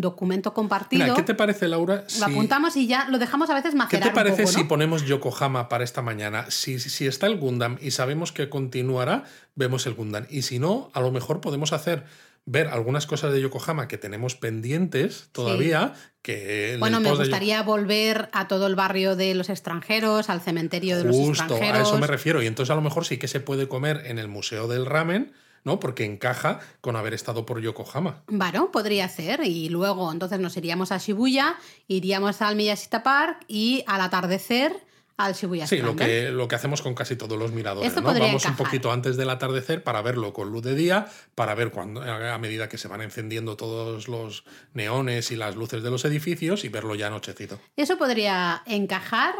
documento 0.00 0.52
compartido. 0.52 1.14
¿Qué 1.14 1.22
te 1.22 1.34
parece, 1.34 1.68
Laura? 1.68 2.04
Lo 2.18 2.26
apuntamos 2.26 2.76
y 2.76 2.86
ya 2.86 3.08
lo 3.08 3.18
dejamos 3.18 3.48
a 3.48 3.54
veces 3.54 3.74
macerar 3.74 4.02
¿Qué 4.02 4.08
te 4.08 4.14
parece 4.14 4.46
si 4.46 4.64
ponemos 4.64 5.04
Yokohama 5.04 5.68
para 5.68 5.84
esta 5.84 6.02
mañana? 6.02 6.46
Si, 6.50 6.78
si 6.78 7.06
está 7.06 7.26
el 7.26 7.38
Gundam 7.38 7.78
y 7.80 7.92
sabemos 7.92 8.32
que 8.32 8.48
continuará, 8.48 9.24
vemos 9.54 9.86
el 9.86 9.94
Gundam. 9.94 10.26
Y 10.30 10.42
si 10.42 10.58
no, 10.58 10.90
a 10.92 11.00
lo 11.00 11.10
mejor 11.10 11.40
podemos 11.40 11.72
hacer 11.72 12.04
ver 12.46 12.68
algunas 12.68 13.06
cosas 13.06 13.32
de 13.32 13.40
Yokohama 13.40 13.88
que 13.88 13.98
tenemos 13.98 14.36
pendientes 14.36 15.28
todavía. 15.32 15.92
Que 16.22 16.76
bueno, 16.78 17.00
me 17.00 17.12
gustaría 17.12 17.62
volver 17.62 18.28
a 18.32 18.48
todo 18.48 18.66
el 18.66 18.76
barrio 18.76 19.16
de 19.16 19.34
los 19.34 19.50
extranjeros, 19.50 20.30
al 20.30 20.40
cementerio 20.40 20.96
de 20.96 21.04
los 21.04 21.16
extranjeros. 21.16 21.78
A 21.78 21.82
eso 21.82 21.98
me 21.98 22.06
refiero. 22.06 22.42
Y 22.42 22.46
entonces 22.46 22.70
a 22.70 22.76
lo 22.76 22.82
mejor 22.82 23.04
sí 23.04 23.18
que 23.18 23.28
se 23.28 23.40
puede 23.40 23.68
comer 23.68 24.02
en 24.06 24.18
el 24.18 24.28
Museo 24.28 24.68
del 24.68 24.86
Ramen. 24.86 25.32
¿no? 25.64 25.80
Porque 25.80 26.04
encaja 26.04 26.60
con 26.80 26.94
haber 26.94 27.12
estado 27.12 27.44
por 27.44 27.60
Yokohama. 27.60 28.22
Bueno, 28.28 28.70
podría 28.70 29.08
ser. 29.08 29.40
Y 29.42 29.68
luego 29.68 30.12
entonces 30.12 30.38
nos 30.38 30.56
iríamos 30.56 30.92
a 30.92 30.98
Shibuya, 30.98 31.56
iríamos 31.88 32.40
al 32.40 32.54
Miyashita 32.54 33.02
Park 33.02 33.44
y 33.48 33.82
al 33.88 34.00
atardecer 34.00 34.85
al 35.16 35.34
Shibuya 35.34 35.66
Sí, 35.66 35.78
lo 35.78 35.96
que, 35.96 36.30
lo 36.30 36.48
que 36.48 36.54
hacemos 36.54 36.82
con 36.82 36.94
casi 36.94 37.16
todos 37.16 37.38
los 37.38 37.52
miradores. 37.52 37.94
¿no? 37.94 38.02
Vamos 38.02 38.44
un 38.44 38.56
poquito 38.56 38.92
antes 38.92 39.16
del 39.16 39.30
atardecer 39.30 39.82
para 39.82 40.02
verlo 40.02 40.32
con 40.32 40.50
luz 40.50 40.62
de 40.62 40.74
día, 40.74 41.06
para 41.34 41.54
ver 41.54 41.70
cuando, 41.70 42.02
a 42.02 42.38
medida 42.38 42.68
que 42.68 42.78
se 42.78 42.88
van 42.88 43.02
encendiendo 43.02 43.56
todos 43.56 44.08
los 44.08 44.44
neones 44.74 45.30
y 45.30 45.36
las 45.36 45.56
luces 45.56 45.82
de 45.82 45.90
los 45.90 46.04
edificios 46.04 46.64
y 46.64 46.68
verlo 46.68 46.94
ya 46.94 47.06
anochecido. 47.06 47.58
Eso 47.76 47.96
podría 47.96 48.62
encajar. 48.66 49.34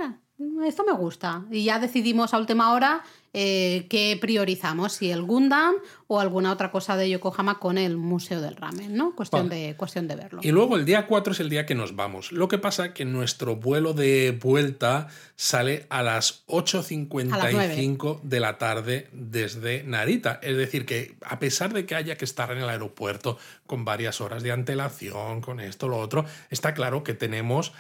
Esto 0.67 0.85
me 0.85 0.93
gusta. 0.93 1.45
Y 1.51 1.65
ya 1.65 1.79
decidimos 1.79 2.35
a 2.35 2.39
última 2.39 2.73
hora 2.73 3.03
eh, 3.33 3.87
qué 3.91 4.17
priorizamos, 4.21 4.95
si 4.95 5.11
el 5.11 5.23
Gundam 5.23 5.75
o 6.09 6.21
alguna 6.21 6.53
otra 6.53 6.71
cosa 6.71 6.97
de 6.97 7.11
Yokohama 7.11 7.59
con 7.59 7.79
el 7.79 7.97
Museo 7.97 8.41
del 8.41 8.57
Ramen, 8.57 8.97
¿no? 8.97 9.15
Cuestión, 9.15 9.49
de, 9.49 9.75
cuestión 9.77 10.07
de 10.07 10.17
verlo. 10.17 10.41
Y 10.43 10.53
luego 10.53 10.77
el 10.77 10.85
día 10.85 11.07
4 11.07 11.33
es 11.33 11.41
el 11.41 11.49
día 11.49 11.67
que 11.67 11.75
nos 11.75 11.97
vamos. 11.97 12.33
Lo 12.33 12.49
que 12.49 12.59
pasa 12.59 12.95
que 12.95 13.05
nuestro 13.05 13.57
vuelo 13.57 13.93
de 13.93 14.39
vuelta 14.41 15.09
sale 15.35 15.87
a 15.91 16.03
las 16.03 16.47
8.55 16.47 18.21
de 18.23 18.41
la 18.41 18.59
tarde 18.59 19.09
desde 19.13 19.83
Narita. 19.83 20.39
Es 20.43 20.57
decir, 20.57 20.87
que 20.87 21.17
a 21.25 21.39
pesar 21.39 21.73
de 21.73 21.87
que 21.87 21.95
haya 21.95 22.17
que 22.17 22.25
estar 22.25 22.51
en 22.53 22.59
el 22.59 22.69
aeropuerto 22.69 23.39
con 23.67 23.85
varias 23.85 24.21
horas 24.21 24.43
de 24.43 24.53
antelación, 24.53 25.41
con 25.41 25.61
esto, 25.61 25.89
lo 25.89 25.99
otro, 25.99 26.25
está 26.51 26.73
claro 26.75 27.03
que 27.03 27.15
tenemos 27.15 27.73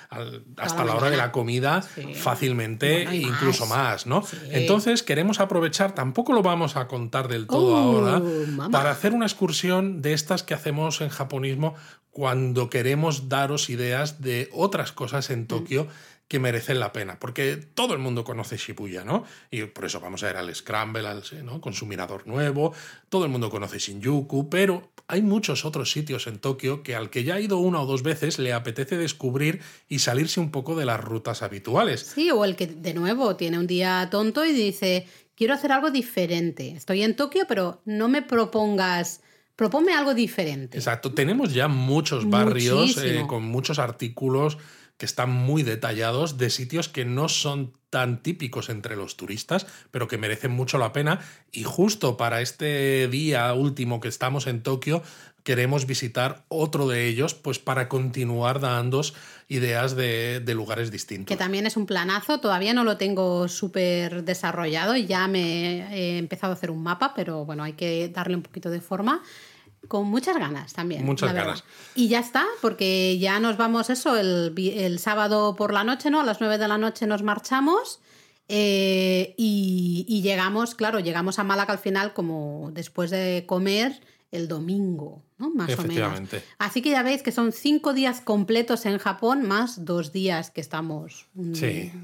hasta 0.56 0.84
la, 0.84 0.96
hora 0.96 1.10
de 1.10 1.16
la 1.16 1.32
comida 1.32 1.82
fácilmente, 2.14 3.04
incluso 3.14 3.66
más, 3.66 4.06
¿no? 4.06 4.24
Entonces 4.50 5.02
queremos 5.02 5.40
aprovechar, 5.40 5.94
tampoco 5.94 6.32
lo 6.32 6.42
vamos 6.42 6.76
a 6.76 6.88
contar 6.88 7.28
del 7.28 7.46
todo 7.46 7.72
uh, 7.72 7.76
ahora, 7.76 8.15
para 8.70 8.90
hacer 8.90 9.12
una 9.12 9.26
excursión 9.26 10.02
de 10.02 10.12
estas 10.12 10.42
que 10.42 10.54
hacemos 10.54 11.00
en 11.00 11.08
japonismo 11.08 11.74
cuando 12.10 12.70
queremos 12.70 13.28
daros 13.28 13.68
ideas 13.68 14.22
de 14.22 14.48
otras 14.52 14.92
cosas 14.92 15.30
en 15.30 15.42
mm. 15.42 15.46
Tokio 15.46 15.88
que 16.28 16.40
merecen 16.40 16.80
la 16.80 16.92
pena, 16.92 17.20
porque 17.20 17.56
todo 17.56 17.94
el 17.94 18.00
mundo 18.00 18.24
conoce 18.24 18.56
Shibuya, 18.56 19.04
¿no? 19.04 19.24
Y 19.50 19.62
por 19.64 19.84
eso 19.84 20.00
vamos 20.00 20.24
a 20.24 20.30
ir 20.30 20.36
al 20.36 20.52
Scramble, 20.52 21.06
al, 21.06 21.22
¿no? 21.44 21.60
con 21.60 21.72
su 21.72 21.86
mirador 21.86 22.26
nuevo, 22.26 22.72
todo 23.08 23.24
el 23.24 23.30
mundo 23.30 23.48
conoce 23.48 23.78
Shinjuku, 23.78 24.50
pero 24.50 24.90
hay 25.06 25.22
muchos 25.22 25.64
otros 25.64 25.92
sitios 25.92 26.26
en 26.26 26.40
Tokio 26.40 26.82
que 26.82 26.96
al 26.96 27.10
que 27.10 27.22
ya 27.22 27.34
ha 27.36 27.40
ido 27.40 27.58
una 27.58 27.80
o 27.80 27.86
dos 27.86 28.02
veces 28.02 28.40
le 28.40 28.52
apetece 28.52 28.96
descubrir 28.96 29.60
y 29.88 30.00
salirse 30.00 30.40
un 30.40 30.50
poco 30.50 30.74
de 30.74 30.84
las 30.84 31.00
rutas 31.00 31.42
habituales. 31.42 32.00
Sí, 32.00 32.30
o 32.32 32.44
el 32.44 32.56
que 32.56 32.66
de 32.66 32.94
nuevo 32.94 33.36
tiene 33.36 33.60
un 33.60 33.68
día 33.68 34.08
tonto 34.10 34.44
y 34.44 34.52
dice, 34.52 35.06
quiero 35.36 35.54
hacer 35.54 35.70
algo 35.70 35.90
diferente. 35.90 36.72
Estoy 36.72 37.02
en 37.02 37.14
Tokio, 37.14 37.44
pero 37.46 37.80
no 37.84 38.08
me 38.08 38.22
propongas 38.22 39.20
proponme 39.54 39.94
algo 39.94 40.12
diferente. 40.14 40.76
Exacto, 40.76 41.14
tenemos 41.14 41.54
ya 41.54 41.66
muchos 41.66 42.28
barrios 42.28 42.98
eh, 42.98 43.24
con 43.26 43.44
muchos 43.44 43.78
artículos 43.78 44.58
que 44.98 45.06
están 45.06 45.30
muy 45.30 45.62
detallados 45.62 46.38
de 46.38 46.50
sitios 46.50 46.88
que 46.88 47.04
no 47.04 47.28
son 47.28 47.72
tan 47.90 48.22
típicos 48.22 48.68
entre 48.68 48.96
los 48.96 49.16
turistas, 49.16 49.66
pero 49.90 50.08
que 50.08 50.18
merecen 50.18 50.52
mucho 50.52 50.78
la 50.78 50.92
pena. 50.92 51.20
Y 51.52 51.64
justo 51.64 52.16
para 52.16 52.40
este 52.40 53.08
día 53.08 53.52
último 53.54 54.00
que 54.00 54.08
estamos 54.08 54.46
en 54.46 54.62
Tokio, 54.62 55.02
queremos 55.46 55.86
visitar 55.86 56.42
otro 56.48 56.88
de 56.88 57.06
ellos, 57.06 57.34
pues 57.34 57.60
para 57.60 57.88
continuar 57.88 58.58
dando 58.58 59.00
ideas 59.46 59.94
de, 59.94 60.42
lugares 60.54 60.90
distintos. 60.90 61.28
Que 61.28 61.36
también 61.36 61.66
es 61.66 61.76
un 61.76 61.86
planazo, 61.86 62.40
todavía 62.40 62.74
no 62.74 62.82
lo 62.82 62.96
tengo 62.96 63.46
súper 63.46 64.24
desarrollado, 64.24 64.96
y 64.96 65.06
ya 65.06 65.28
me 65.28 65.86
he 65.96 66.18
empezado 66.18 66.52
a 66.52 66.56
hacer 66.56 66.72
un 66.72 66.82
mapa, 66.82 67.12
pero 67.14 67.44
bueno, 67.44 67.62
hay 67.62 67.74
que 67.74 68.08
darle 68.08 68.34
un 68.34 68.42
poquito 68.42 68.70
de 68.70 68.80
forma. 68.80 69.22
Con 69.86 70.08
muchas 70.08 70.36
ganas 70.36 70.72
también. 70.72 71.04
Muchas 71.04 71.32
ganas. 71.32 71.62
Y 71.94 72.08
ya 72.08 72.18
está, 72.18 72.44
porque 72.60 73.16
ya 73.20 73.38
nos 73.38 73.56
vamos 73.56 73.88
eso 73.88 74.16
el, 74.16 74.98
sábado 74.98 75.54
por 75.54 75.72
la 75.72 75.84
noche, 75.84 76.10
¿no? 76.10 76.20
A 76.20 76.24
las 76.24 76.40
9 76.40 76.58
de 76.58 76.66
la 76.66 76.76
noche 76.76 77.06
nos 77.06 77.22
marchamos. 77.22 78.00
Eh, 78.48 79.34
y, 79.36 80.22
llegamos, 80.22 80.74
claro, 80.74 80.98
llegamos 80.98 81.38
a 81.38 81.44
Málaga 81.44 81.72
al 81.72 81.78
final 81.78 82.14
como 82.14 82.70
después 82.72 83.10
de 83.10 83.44
comer 83.46 84.00
el 84.30 84.48
domingo, 84.48 85.22
¿no? 85.38 85.50
Más 85.50 85.78
o 85.78 85.82
menos. 85.84 86.20
Así 86.58 86.82
que 86.82 86.90
ya 86.90 87.02
veis 87.02 87.22
que 87.22 87.32
son 87.32 87.52
cinco 87.52 87.94
días 87.94 88.20
completos 88.20 88.84
en 88.86 88.98
Japón, 88.98 89.46
más 89.46 89.84
dos 89.84 90.12
días 90.12 90.50
que 90.50 90.60
estamos 90.60 91.28
un 91.34 91.52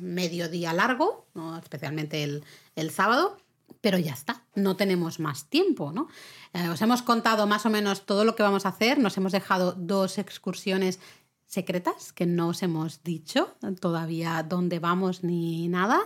medio 0.01 0.49
día 0.49 0.73
largo, 0.73 1.27
¿no? 1.35 1.59
especialmente 1.59 2.23
el, 2.23 2.45
el 2.77 2.91
sábado 2.91 3.37
pero 3.83 3.99
ya 3.99 4.13
está, 4.13 4.45
no 4.55 4.77
tenemos 4.77 5.19
más 5.19 5.47
tiempo, 5.47 5.93
¿no? 5.93 6.09
Eh, 6.55 6.69
os 6.69 6.81
hemos 6.81 7.03
contado 7.03 7.47
más 7.47 7.67
o 7.67 7.71
menos 7.71 8.07
todo 8.07 8.25
lo 8.25 8.37
que 8.37 8.43
vamos 8.43 8.65
a 8.65 8.71
hacer, 8.71 8.99
nos 8.99 9.17
hemos 9.17 9.33
dejado 9.33 9.73
dos 9.73 10.19
excursiones 10.19 11.01
secretas 11.47 12.13
que 12.13 12.25
no 12.25 12.49
os 12.49 12.63
hemos 12.63 13.03
dicho 13.03 13.57
todavía 13.81 14.43
dónde 14.43 14.79
vamos 14.79 15.25
ni 15.25 15.69
nada. 15.69 16.01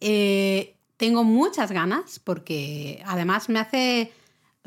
Eh, 0.00 0.76
tengo 0.96 1.24
muchas 1.24 1.70
ganas 1.72 2.18
porque 2.18 3.02
además 3.04 3.48
me 3.48 3.58
hace... 3.58 4.12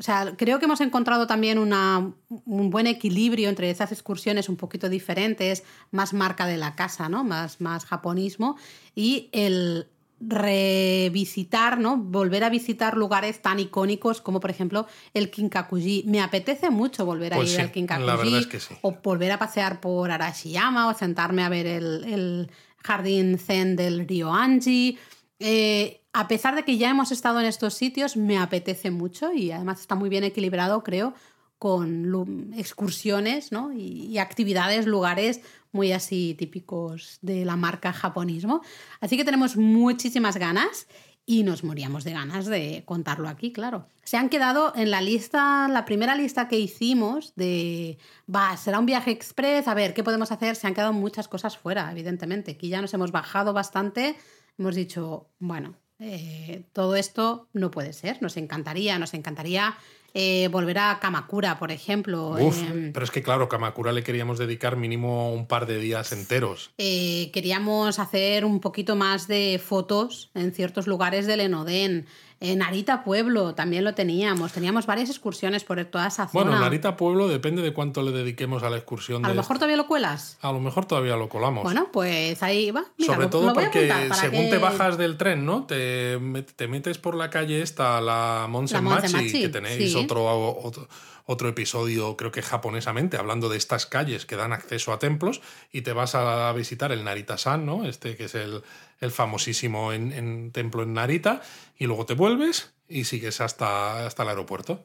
O 0.00 0.02
sea, 0.02 0.32
creo 0.38 0.58
que 0.58 0.64
hemos 0.64 0.80
encontrado 0.80 1.26
también 1.26 1.58
una, 1.58 2.14
un 2.46 2.70
buen 2.70 2.86
equilibrio 2.86 3.50
entre 3.50 3.68
esas 3.68 3.92
excursiones 3.92 4.48
un 4.48 4.56
poquito 4.56 4.88
diferentes, 4.88 5.62
más 5.90 6.14
marca 6.14 6.46
de 6.46 6.56
la 6.56 6.74
casa, 6.74 7.10
¿no? 7.10 7.22
Más, 7.22 7.60
más 7.60 7.84
japonismo, 7.84 8.56
y 8.94 9.28
el 9.32 9.88
revisitar, 10.18 11.78
¿no? 11.78 11.98
Volver 11.98 12.44
a 12.44 12.48
visitar 12.48 12.96
lugares 12.96 13.42
tan 13.42 13.60
icónicos 13.60 14.22
como 14.22 14.40
por 14.40 14.50
ejemplo 14.50 14.86
el 15.12 15.30
Kinkakuji. 15.30 16.04
Me 16.06 16.22
apetece 16.22 16.70
mucho 16.70 17.04
volver 17.04 17.34
a 17.34 17.36
pues 17.36 17.52
ir 17.52 17.60
al 17.60 17.70
Kinkakuji 17.70 18.46
o 18.80 18.98
volver 19.02 19.32
a 19.32 19.38
pasear 19.38 19.82
por 19.82 20.10
Arashiyama 20.10 20.88
o 20.88 20.94
sentarme 20.94 21.42
a 21.42 21.50
ver 21.50 21.66
el, 21.66 22.50
jardín 22.82 23.38
zen 23.38 23.76
del 23.76 24.08
río 24.08 24.32
Anji. 24.32 24.98
Eh, 25.38 25.99
a 26.12 26.28
pesar 26.28 26.54
de 26.54 26.64
que 26.64 26.76
ya 26.76 26.90
hemos 26.90 27.12
estado 27.12 27.40
en 27.40 27.46
estos 27.46 27.74
sitios, 27.74 28.16
me 28.16 28.38
apetece 28.38 28.90
mucho 28.90 29.32
y 29.32 29.52
además 29.52 29.80
está 29.80 29.94
muy 29.94 30.08
bien 30.08 30.24
equilibrado, 30.24 30.82
creo, 30.82 31.14
con 31.58 32.54
excursiones 32.56 33.52
¿no? 33.52 33.72
y, 33.72 34.16
actividades, 34.18 34.86
lugares 34.86 35.42
muy 35.72 35.92
así 35.92 36.34
típicos 36.38 37.18
de 37.20 37.44
la 37.44 37.54
marca 37.54 37.92
japonismo. 37.92 38.62
Así 39.00 39.16
que 39.16 39.24
tenemos 39.24 39.56
muchísimas 39.56 40.36
ganas 40.36 40.88
y 41.26 41.44
nos 41.44 41.62
moríamos 41.62 42.02
de 42.02 42.12
ganas 42.12 42.46
de 42.46 42.82
contarlo 42.86 43.28
aquí, 43.28 43.52
claro. 43.52 43.86
Se 44.02 44.16
han 44.16 44.30
quedado 44.30 44.72
en 44.74 44.90
la 44.90 45.02
lista, 45.02 45.68
la 45.68 45.84
primera 45.84 46.16
lista 46.16 46.48
que 46.48 46.58
hicimos 46.58 47.34
de, 47.36 47.98
va, 48.34 48.56
será 48.56 48.78
un 48.78 48.86
viaje 48.86 49.10
express, 49.10 49.68
a 49.68 49.74
ver, 49.74 49.92
¿qué 49.92 50.02
podemos 50.02 50.32
hacer? 50.32 50.56
Se 50.56 50.66
han 50.66 50.74
quedado 50.74 50.94
muchas 50.94 51.28
cosas 51.28 51.58
fuera, 51.58 51.92
evidentemente. 51.92 52.52
Aquí 52.52 52.68
ya 52.68 52.80
nos 52.80 52.94
hemos 52.94 53.12
bajado 53.12 53.52
bastante, 53.52 54.16
hemos 54.58 54.74
dicho, 54.74 55.28
bueno, 55.38 55.76
eh, 56.00 56.62
todo 56.72 56.96
esto 56.96 57.46
no 57.52 57.70
puede 57.70 57.92
ser, 57.92 58.20
nos 58.22 58.36
encantaría, 58.36 58.98
nos 58.98 59.14
encantaría 59.14 59.76
eh, 60.12 60.48
volver 60.48 60.78
a 60.78 60.98
Kamakura, 61.00 61.58
por 61.58 61.70
ejemplo. 61.70 62.30
Uf, 62.30 62.58
em, 62.62 62.92
pero 62.92 63.04
es 63.04 63.10
que 63.10 63.22
claro, 63.22 63.48
Kamakura 63.48 63.92
le 63.92 64.02
queríamos 64.02 64.38
dedicar 64.38 64.76
mínimo 64.76 65.32
un 65.32 65.46
par 65.46 65.66
de 65.66 65.78
días 65.78 66.10
enteros. 66.12 66.72
eh, 66.78 67.30
queríamos 67.32 67.98
hacer 67.98 68.44
un 68.44 68.60
poquito 68.60 68.96
más 68.96 69.28
de 69.28 69.60
fotos 69.64 70.30
en 70.34 70.52
ciertos 70.52 70.86
lugares 70.86 71.26
del 71.26 71.40
Enoden. 71.40 72.06
En 72.42 72.60
Narita 72.60 73.04
Pueblo 73.04 73.54
también 73.54 73.84
lo 73.84 73.94
teníamos. 73.94 74.52
Teníamos 74.52 74.86
varias 74.86 75.10
excursiones 75.10 75.62
por 75.62 75.84
toda 75.84 76.06
esa 76.06 76.26
zona. 76.26 76.44
Bueno, 76.44 76.58
Narita 76.58 76.96
Pueblo 76.96 77.28
depende 77.28 77.60
de 77.60 77.74
cuánto 77.74 78.02
le 78.02 78.12
dediquemos 78.12 78.62
a 78.62 78.70
la 78.70 78.78
excursión. 78.78 79.22
a 79.26 79.28
de 79.28 79.34
lo 79.34 79.42
mejor 79.42 79.58
todavía 79.58 79.76
lo 79.76 79.86
cuelas. 79.86 80.38
A 80.40 80.50
lo 80.50 80.58
mejor 80.58 80.86
todavía 80.86 81.16
lo 81.16 81.28
colamos. 81.28 81.62
Bueno, 81.64 81.88
pues 81.92 82.42
ahí 82.42 82.70
va. 82.70 82.84
Mira, 82.96 83.12
Sobre 83.12 83.26
lo- 83.26 83.30
todo 83.30 83.46
lo 83.48 83.52
porque 83.52 83.92
según 84.18 84.44
que- 84.44 84.50
te 84.52 84.56
bajas 84.58 84.96
del 84.96 85.18
tren, 85.18 85.44
¿no? 85.44 85.64
Te, 85.66 86.18
te 86.56 86.66
metes 86.66 86.96
por 86.96 87.14
la 87.14 87.28
calle 87.28 87.60
esta, 87.60 88.00
la 88.00 88.46
Monsen 88.48 88.84
Machi, 88.84 89.12
Machi, 89.12 89.32
que 89.42 89.48
tenéis 89.50 89.92
sí. 89.92 89.98
otro, 89.98 90.24
otro, 90.62 90.88
otro 91.30 91.48
episodio, 91.48 92.16
creo 92.16 92.32
que 92.32 92.42
japonesamente, 92.42 93.16
hablando 93.16 93.48
de 93.48 93.56
estas 93.56 93.86
calles 93.86 94.26
que 94.26 94.34
dan 94.34 94.52
acceso 94.52 94.92
a 94.92 94.98
templos, 94.98 95.40
y 95.70 95.82
te 95.82 95.92
vas 95.92 96.16
a 96.16 96.52
visitar 96.52 96.90
el 96.90 97.04
Narita-san, 97.04 97.64
¿no? 97.64 97.86
Este 97.86 98.16
que 98.16 98.24
es 98.24 98.34
el, 98.34 98.64
el 99.00 99.12
famosísimo 99.12 99.92
en, 99.92 100.12
en 100.12 100.50
templo 100.50 100.82
en 100.82 100.92
Narita, 100.94 101.40
y 101.78 101.86
luego 101.86 102.04
te 102.04 102.14
vuelves 102.14 102.72
y 102.88 103.04
sigues 103.04 103.40
hasta, 103.40 104.06
hasta 104.06 104.24
el 104.24 104.30
aeropuerto. 104.30 104.84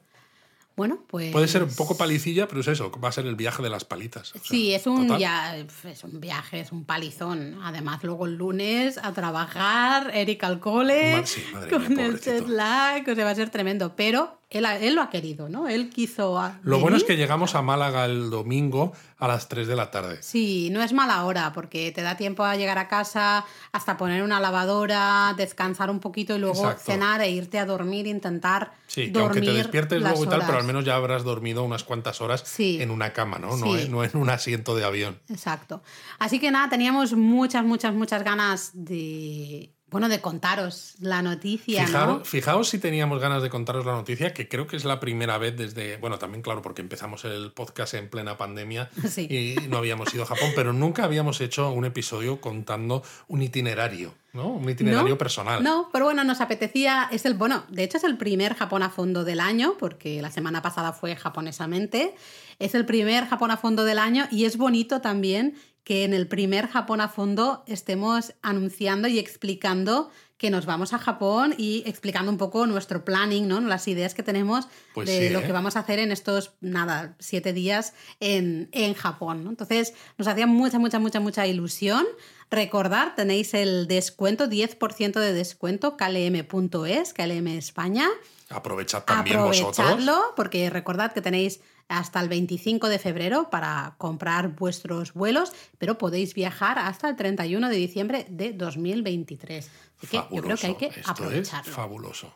Bueno, 0.76 1.02
pues. 1.06 1.32
Puede 1.32 1.48
ser 1.48 1.62
un 1.62 1.74
poco 1.74 1.96
palicilla, 1.96 2.46
pero 2.48 2.60
es 2.60 2.68
eso, 2.68 2.92
va 3.02 3.08
a 3.08 3.12
ser 3.12 3.24
el 3.24 3.34
viaje 3.34 3.62
de 3.62 3.70
las 3.70 3.86
palitas. 3.86 4.30
o 4.30 4.38
sea, 4.38 4.42
Sí, 4.44 4.74
es 4.74 4.86
un, 4.86 5.18
ya, 5.18 5.56
es 5.56 6.04
un 6.04 6.20
viaje, 6.20 6.60
es 6.60 6.70
un 6.70 6.84
palizón. 6.84 7.58
Además, 7.62 8.04
luego 8.04 8.26
el 8.26 8.34
lunes 8.34 8.98
a 8.98 9.12
trabajar, 9.14 10.10
Eric 10.14 10.44
al 10.44 10.60
cole, 10.60 11.26
sí, 11.26 11.42
madre 11.52 11.70
con 11.70 11.88
mía, 11.88 12.06
el 12.06 12.20
jet 12.20 12.46
lag, 12.46 13.08
o 13.08 13.14
sea, 13.14 13.24
va 13.24 13.30
a 13.30 13.34
ser 13.34 13.48
tremendo. 13.48 13.96
Pero 13.96 14.38
él, 14.48 14.64
él 14.64 14.94
lo 14.94 15.02
ha 15.02 15.10
querido, 15.10 15.48
¿no? 15.48 15.66
Él 15.68 15.90
quiso. 15.90 16.38
a- 16.38 16.58
Lo 16.62 16.78
bueno 16.78 16.96
es 16.96 17.02
que 17.04 17.16
llegamos 17.16 17.54
a 17.56 17.62
Málaga 17.62 18.04
el 18.04 18.30
domingo 18.30 18.92
a 19.18 19.26
las 19.26 19.48
3 19.48 19.66
de 19.66 19.74
la 19.74 19.90
tarde. 19.90 20.22
Sí, 20.22 20.68
no 20.70 20.82
es 20.82 20.92
mala 20.92 21.24
hora, 21.24 21.52
porque 21.52 21.90
te 21.90 22.02
da 22.02 22.16
tiempo 22.16 22.44
a 22.44 22.54
llegar 22.54 22.78
a 22.78 22.86
casa, 22.86 23.44
hasta 23.72 23.96
poner 23.96 24.22
una 24.22 24.38
lavadora, 24.38 25.34
descansar 25.36 25.90
un 25.90 25.98
poquito 26.00 26.36
y 26.36 26.38
luego 26.38 26.56
Exacto. 26.62 26.82
cenar 26.92 27.20
e 27.22 27.30
irte 27.30 27.58
a 27.58 27.66
dormir, 27.66 28.06
intentar 28.06 28.72
Sí, 28.86 29.10
que 29.12 29.18
aunque 29.18 29.40
dormir. 29.40 29.50
te 29.50 29.56
despiertes 29.58 30.00
luego 30.00 30.24
y 30.24 30.28
tal, 30.28 30.42
pero 30.46 30.58
al 30.58 30.64
menos 30.64 30.84
ya 30.84 30.94
habrás 30.96 31.24
dormido 31.24 31.64
unas 31.64 31.82
cuantas 31.84 32.20
horas 32.20 32.42
Sí. 32.46 32.80
en 32.80 32.90
una 32.90 33.12
cama, 33.12 33.38
¿no? 33.38 33.56
No, 33.56 33.76
en- 33.76 33.90
no 33.90 34.04
en 34.04 34.16
un 34.16 34.30
asiento 34.30 34.76
de 34.76 34.84
avión. 34.84 35.18
Exacto. 35.28 35.82
Así 36.18 36.38
que 36.38 36.50
nada, 36.50 36.68
teníamos 36.68 37.14
muchas, 37.14 37.64
muchas, 37.64 37.94
muchas 37.94 38.22
ganas 38.22 38.70
de. 38.74 39.72
Bueno, 39.88 40.08
de 40.08 40.20
contaros 40.20 40.96
la 40.98 41.22
noticia, 41.22 41.86
Fijaros, 41.86 42.18
¿no? 42.18 42.24
fijaos 42.24 42.68
si 42.68 42.78
teníamos 42.80 43.20
ganas 43.20 43.40
de 43.40 43.48
contaros 43.50 43.86
la 43.86 43.92
noticia, 43.92 44.34
que 44.34 44.48
creo 44.48 44.66
que 44.66 44.76
es 44.76 44.84
la 44.84 44.98
primera 44.98 45.38
vez 45.38 45.56
desde, 45.56 45.96
bueno, 45.98 46.18
también 46.18 46.42
claro, 46.42 46.60
porque 46.60 46.82
empezamos 46.82 47.24
el 47.24 47.52
podcast 47.52 47.94
en 47.94 48.10
plena 48.10 48.36
pandemia 48.36 48.90
Sí. 49.08 49.28
y 49.30 49.68
no 49.68 49.76
habíamos 49.78 50.12
ido 50.12 50.24
a 50.24 50.26
Japón, 50.26 50.50
pero 50.56 50.72
nunca 50.72 51.04
habíamos 51.04 51.40
hecho 51.40 51.70
un 51.70 51.84
episodio 51.84 52.40
contando 52.40 53.04
un 53.28 53.42
itinerario, 53.42 54.12
¿no? 54.32 54.48
Un 54.48 54.68
itinerario 54.68 55.10
No, 55.10 55.18
personal. 55.18 55.62
No, 55.62 55.88
pero 55.92 56.06
bueno, 56.06 56.24
nos 56.24 56.40
apetecía. 56.40 57.08
Es 57.12 57.24
el, 57.24 57.34
bueno, 57.34 57.64
de 57.68 57.84
hecho 57.84 57.98
es 57.98 58.04
el 58.04 58.16
primer 58.18 58.54
Japón 58.54 58.82
a 58.82 58.90
fondo 58.90 59.22
del 59.24 59.38
año, 59.38 59.76
porque 59.78 60.20
la 60.20 60.32
semana 60.32 60.62
pasada 60.62 60.92
fue 60.94 61.14
japonesamente. 61.14 62.14
Es 62.58 62.74
el 62.74 62.86
primer 62.86 63.26
Japón 63.28 63.52
a 63.52 63.56
fondo 63.56 63.84
del 63.84 64.00
año 64.00 64.26
y 64.32 64.46
es 64.46 64.56
bonito 64.56 65.00
también 65.00 65.54
que 65.86 66.02
en 66.02 66.14
el 66.14 66.26
primer 66.26 66.66
Japón 66.66 67.00
a 67.00 67.08
fondo 67.08 67.62
estemos 67.68 68.34
anunciando 68.42 69.06
y 69.06 69.20
explicando 69.20 70.10
que 70.36 70.50
nos 70.50 70.66
vamos 70.66 70.92
a 70.92 70.98
Japón 70.98 71.54
y 71.56 71.84
explicando 71.86 72.28
un 72.28 72.38
poco 72.38 72.66
nuestro 72.66 73.04
planning, 73.04 73.46
¿no? 73.46 73.60
Las 73.60 73.86
ideas 73.86 74.12
que 74.12 74.24
tenemos 74.24 74.66
Pues 74.94 75.06
de 75.06 75.28
sí, 75.28 75.32
lo 75.32 75.38
¿eh? 75.38 75.46
que 75.46 75.52
vamos 75.52 75.76
a 75.76 75.78
hacer 75.78 76.00
en 76.00 76.10
estos, 76.10 76.54
nada, 76.60 77.14
siete 77.20 77.52
días 77.52 77.94
en, 78.18 78.68
en 78.72 78.94
Japón. 78.94 79.44
¿no? 79.44 79.50
Entonces, 79.50 79.94
nos 80.18 80.26
hacía 80.26 80.48
mucha, 80.48 80.80
mucha, 80.80 80.98
mucha, 80.98 81.20
mucha 81.20 81.46
ilusión. 81.46 82.04
Recordar, 82.50 83.14
tenéis 83.14 83.54
el 83.54 83.86
descuento, 83.86 84.48
10% 84.48 85.20
de 85.20 85.32
descuento, 85.34 85.96
klm.es, 85.96 87.14
KLM 87.14 87.46
España. 87.46 88.08
Aprovechad 88.50 89.04
también 89.04 89.38
vosotros. 89.38 89.78
Aprovechadlo, 89.78 90.34
porque 90.34 90.68
recordad 90.68 91.12
que 91.12 91.22
tenéis 91.22 91.60
hasta 91.88 92.20
el 92.20 92.28
25 92.28 92.88
de 92.88 92.98
febrero 92.98 93.50
para 93.50 93.94
comprar 93.98 94.56
vuestros 94.56 95.12
vuelos, 95.12 95.52
pero 95.78 95.98
podéis 95.98 96.34
viajar 96.34 96.78
hasta 96.78 97.08
el 97.08 97.16
31 97.16 97.68
de 97.68 97.76
diciembre 97.76 98.26
de 98.28 98.52
2023. 98.52 99.70
Así 99.98 100.06
que 100.06 100.22
yo 100.34 100.42
creo 100.42 100.56
que 100.56 100.66
hay 100.66 100.74
que. 100.74 100.86
Esto 100.86 101.10
aprovecharlo. 101.10 101.70
es 101.70 101.76
fabuloso. 101.76 102.32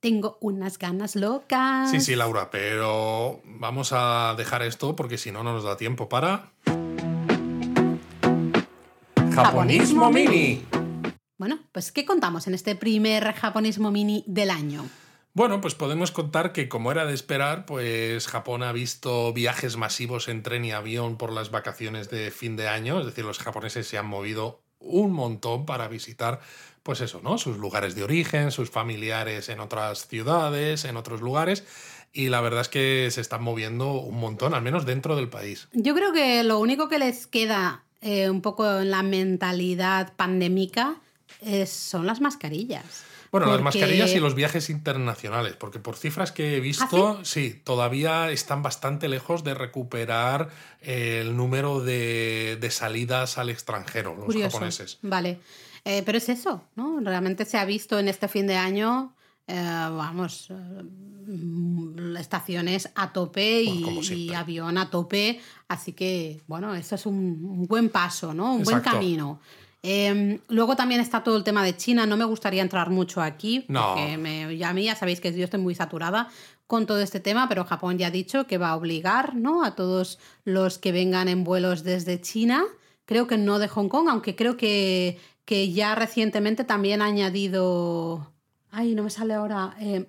Tengo 0.00 0.36
unas 0.40 0.78
ganas 0.78 1.14
locas. 1.14 1.90
Sí, 1.90 2.00
sí, 2.00 2.16
Laura, 2.16 2.50
pero 2.50 3.40
vamos 3.44 3.92
a 3.92 4.34
dejar 4.36 4.62
esto 4.62 4.96
porque 4.96 5.16
si 5.16 5.30
no, 5.30 5.44
no 5.44 5.52
nos 5.52 5.64
da 5.64 5.76
tiempo 5.76 6.08
para. 6.08 6.50
Japonismo 9.32 10.10
Mini. 10.10 10.64
Bueno, 11.38 11.58
pues 11.72 11.90
¿qué 11.90 12.04
contamos 12.04 12.46
en 12.46 12.54
este 12.54 12.76
primer 12.76 13.32
japonismo 13.32 13.90
mini 13.90 14.22
del 14.28 14.50
año? 14.50 14.84
Bueno, 15.34 15.62
pues 15.62 15.74
podemos 15.74 16.10
contar 16.10 16.52
que, 16.52 16.68
como 16.68 16.92
era 16.92 17.06
de 17.06 17.14
esperar, 17.14 17.64
pues 17.64 18.26
Japón 18.26 18.62
ha 18.62 18.72
visto 18.72 19.32
viajes 19.32 19.76
masivos 19.78 20.28
en 20.28 20.42
tren 20.42 20.64
y 20.66 20.72
avión 20.72 21.16
por 21.16 21.32
las 21.32 21.50
vacaciones 21.50 22.10
de 22.10 22.30
fin 22.30 22.54
de 22.56 22.68
año. 22.68 23.00
Es 23.00 23.06
decir, 23.06 23.24
los 23.24 23.38
japoneses 23.38 23.86
se 23.86 23.96
han 23.96 24.06
movido 24.06 24.60
un 24.78 25.12
montón 25.12 25.64
para 25.64 25.88
visitar, 25.88 26.40
pues 26.82 27.00
eso, 27.00 27.20
¿no? 27.22 27.38
Sus 27.38 27.56
lugares 27.56 27.94
de 27.94 28.04
origen, 28.04 28.50
sus 28.50 28.68
familiares 28.68 29.48
en 29.48 29.60
otras 29.60 30.06
ciudades, 30.06 30.84
en 30.84 30.98
otros 30.98 31.22
lugares. 31.22 31.64
Y 32.12 32.28
la 32.28 32.42
verdad 32.42 32.60
es 32.60 32.68
que 32.68 33.08
se 33.10 33.22
están 33.22 33.42
moviendo 33.42 33.92
un 33.92 34.18
montón, 34.18 34.52
al 34.52 34.60
menos 34.60 34.84
dentro 34.84 35.16
del 35.16 35.30
país. 35.30 35.68
Yo 35.72 35.94
creo 35.94 36.12
que 36.12 36.42
lo 36.42 36.58
único 36.58 36.90
que 36.90 36.98
les 36.98 37.26
queda 37.26 37.84
eh, 38.02 38.28
un 38.28 38.42
poco 38.42 38.80
en 38.80 38.90
la 38.90 39.02
mentalidad 39.02 40.12
pandémica 40.14 40.96
es- 41.40 41.70
son 41.70 42.06
las 42.06 42.20
mascarillas. 42.20 43.04
Bueno, 43.32 43.46
las 43.46 43.62
mascarillas 43.62 44.12
y 44.12 44.20
los 44.20 44.34
viajes 44.34 44.68
internacionales, 44.68 45.56
porque 45.58 45.78
por 45.78 45.96
cifras 45.96 46.32
que 46.32 46.56
he 46.56 46.60
visto, 46.60 47.24
sí? 47.24 47.58
todavía 47.64 48.30
están 48.30 48.62
bastante 48.62 49.08
lejos 49.08 49.42
de 49.42 49.54
recuperar 49.54 50.50
el 50.82 51.34
número 51.34 51.80
de, 51.80 52.58
de 52.60 52.70
salidas 52.70 53.38
al 53.38 53.48
extranjero, 53.48 54.14
los 54.14 54.26
Curioso. 54.26 54.50
japoneses. 54.50 54.98
Vale. 55.00 55.40
Eh, 55.84 56.02
pero 56.04 56.18
es 56.18 56.28
eso, 56.28 56.62
¿no? 56.76 57.00
Realmente 57.00 57.46
se 57.46 57.56
ha 57.56 57.64
visto 57.64 57.98
en 57.98 58.08
este 58.08 58.28
fin 58.28 58.46
de 58.46 58.56
año, 58.56 59.14
eh, 59.46 59.54
vamos, 59.56 60.48
eh, 60.50 62.20
estaciones 62.20 62.90
a 62.94 63.12
tope 63.12 63.62
y, 63.62 63.84
y 64.12 64.34
avión 64.34 64.76
a 64.76 64.90
tope. 64.90 65.40
Así 65.68 65.92
que, 65.92 66.42
bueno, 66.46 66.74
eso 66.74 66.94
es 66.94 67.06
un, 67.06 67.66
buen 67.66 67.88
paso, 67.88 68.34
¿no? 68.34 68.54
Un 68.54 68.62
buen 68.62 68.80
camino. 68.80 69.40
Eh, 69.82 70.40
luego 70.48 70.76
también 70.76 71.00
está 71.00 71.24
todo 71.24 71.36
el 71.36 71.44
tema 71.44 71.64
de 71.64 71.76
China. 71.76 72.06
No 72.06 72.16
me 72.16 72.24
gustaría 72.24 72.62
entrar 72.62 72.90
mucho 72.90 73.20
aquí, 73.20 73.64
No. 73.68 73.94
porque 73.94 74.16
me, 74.16 74.56
ya 74.56 74.68
a 74.70 74.72
mí 74.72 74.84
ya 74.84 74.94
sabéis 74.94 75.20
que 75.20 75.32
yo 75.36 75.44
estoy 75.44 75.60
muy 75.60 75.74
saturada 75.74 76.28
con 76.66 76.86
todo 76.86 77.00
este 77.00 77.20
tema, 77.20 77.48
pero 77.48 77.64
Japón 77.64 77.98
ya 77.98 78.06
ha 78.06 78.10
dicho 78.10 78.46
que 78.46 78.58
va 78.58 78.70
a 78.70 78.76
obligar 78.76 79.34
¿no? 79.34 79.64
a 79.64 79.74
todos 79.74 80.18
los 80.44 80.78
que 80.78 80.92
vengan 80.92 81.28
en 81.28 81.44
vuelos 81.44 81.82
desde 81.82 82.20
China, 82.20 82.62
creo 83.04 83.26
que 83.26 83.36
no 83.36 83.58
de 83.58 83.68
Hong 83.68 83.88
Kong, 83.88 84.08
aunque 84.08 84.34
creo 84.36 84.56
que, 84.56 85.18
que 85.44 85.72
ya 85.72 85.94
recientemente 85.94 86.64
también 86.64 87.02
ha 87.02 87.06
añadido... 87.06 88.32
Ay, 88.70 88.94
no 88.94 89.02
me 89.02 89.10
sale 89.10 89.34
ahora. 89.34 89.74
eh, 89.80 90.08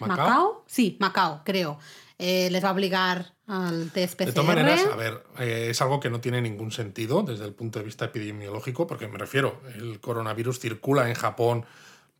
¿Macao? 0.00 0.16
¿Macao? 0.16 0.64
Sí, 0.66 0.96
Macao, 0.98 1.42
creo. 1.44 1.78
Eh, 2.18 2.48
les 2.50 2.64
va 2.64 2.70
a 2.70 2.72
obligar 2.72 3.34
al. 3.50 3.92
De 3.92 4.06
todas 4.06 4.46
maneras, 4.46 4.86
a 4.92 4.96
ver, 4.96 5.24
eh, 5.38 5.68
es 5.70 5.82
algo 5.82 5.98
que 5.98 6.08
no 6.08 6.20
tiene 6.20 6.40
ningún 6.40 6.70
sentido 6.70 7.22
desde 7.22 7.44
el 7.44 7.52
punto 7.52 7.80
de 7.80 7.84
vista 7.84 8.06
epidemiológico, 8.06 8.86
porque 8.86 9.08
me 9.08 9.18
refiero, 9.18 9.60
el 9.76 10.00
coronavirus 10.00 10.60
circula 10.60 11.08
en 11.08 11.14
Japón 11.14 11.66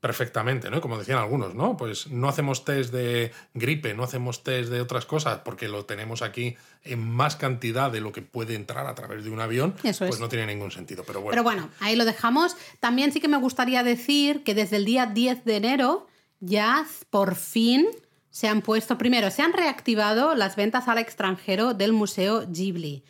perfectamente, 0.00 0.70
¿no? 0.70 0.80
Como 0.80 0.98
decían 0.98 1.18
algunos, 1.18 1.54
¿no? 1.54 1.76
Pues 1.76 2.08
no 2.08 2.28
hacemos 2.28 2.64
test 2.64 2.92
de 2.92 3.32
gripe, 3.54 3.94
no 3.94 4.02
hacemos 4.02 4.42
test 4.42 4.70
de 4.70 4.80
otras 4.80 5.04
cosas, 5.04 5.40
porque 5.44 5.68
lo 5.68 5.84
tenemos 5.84 6.22
aquí 6.22 6.56
en 6.82 7.06
más 7.08 7.36
cantidad 7.36 7.92
de 7.92 8.00
lo 8.00 8.10
que 8.10 8.22
puede 8.22 8.54
entrar 8.54 8.86
a 8.86 8.94
través 8.94 9.24
de 9.24 9.30
un 9.30 9.40
avión, 9.40 9.74
Eso 9.84 10.06
pues 10.06 10.16
es. 10.16 10.20
no 10.20 10.28
tiene 10.28 10.46
ningún 10.46 10.70
sentido. 10.70 11.04
Pero 11.06 11.20
bueno, 11.20 11.30
Pero 11.32 11.42
bueno, 11.42 11.70
ahí 11.80 11.96
lo 11.96 12.04
dejamos. 12.06 12.56
También 12.80 13.12
sí 13.12 13.20
que 13.20 13.28
me 13.28 13.36
gustaría 13.36 13.82
decir 13.82 14.42
que 14.42 14.54
desde 14.54 14.76
el 14.76 14.86
día 14.86 15.06
10 15.06 15.44
de 15.44 15.56
enero 15.56 16.06
ya 16.40 16.86
por 17.10 17.34
fin 17.36 17.86
se 18.30 18.48
han 18.48 18.62
puesto, 18.62 18.96
primero, 18.96 19.30
se 19.30 19.42
han 19.42 19.52
reactivado 19.52 20.34
las 20.34 20.56
ventas 20.56 20.88
al 20.88 20.98
extranjero 20.98 21.74
del 21.74 21.92
Museo 21.92 22.44
Ghibli. 22.48 23.02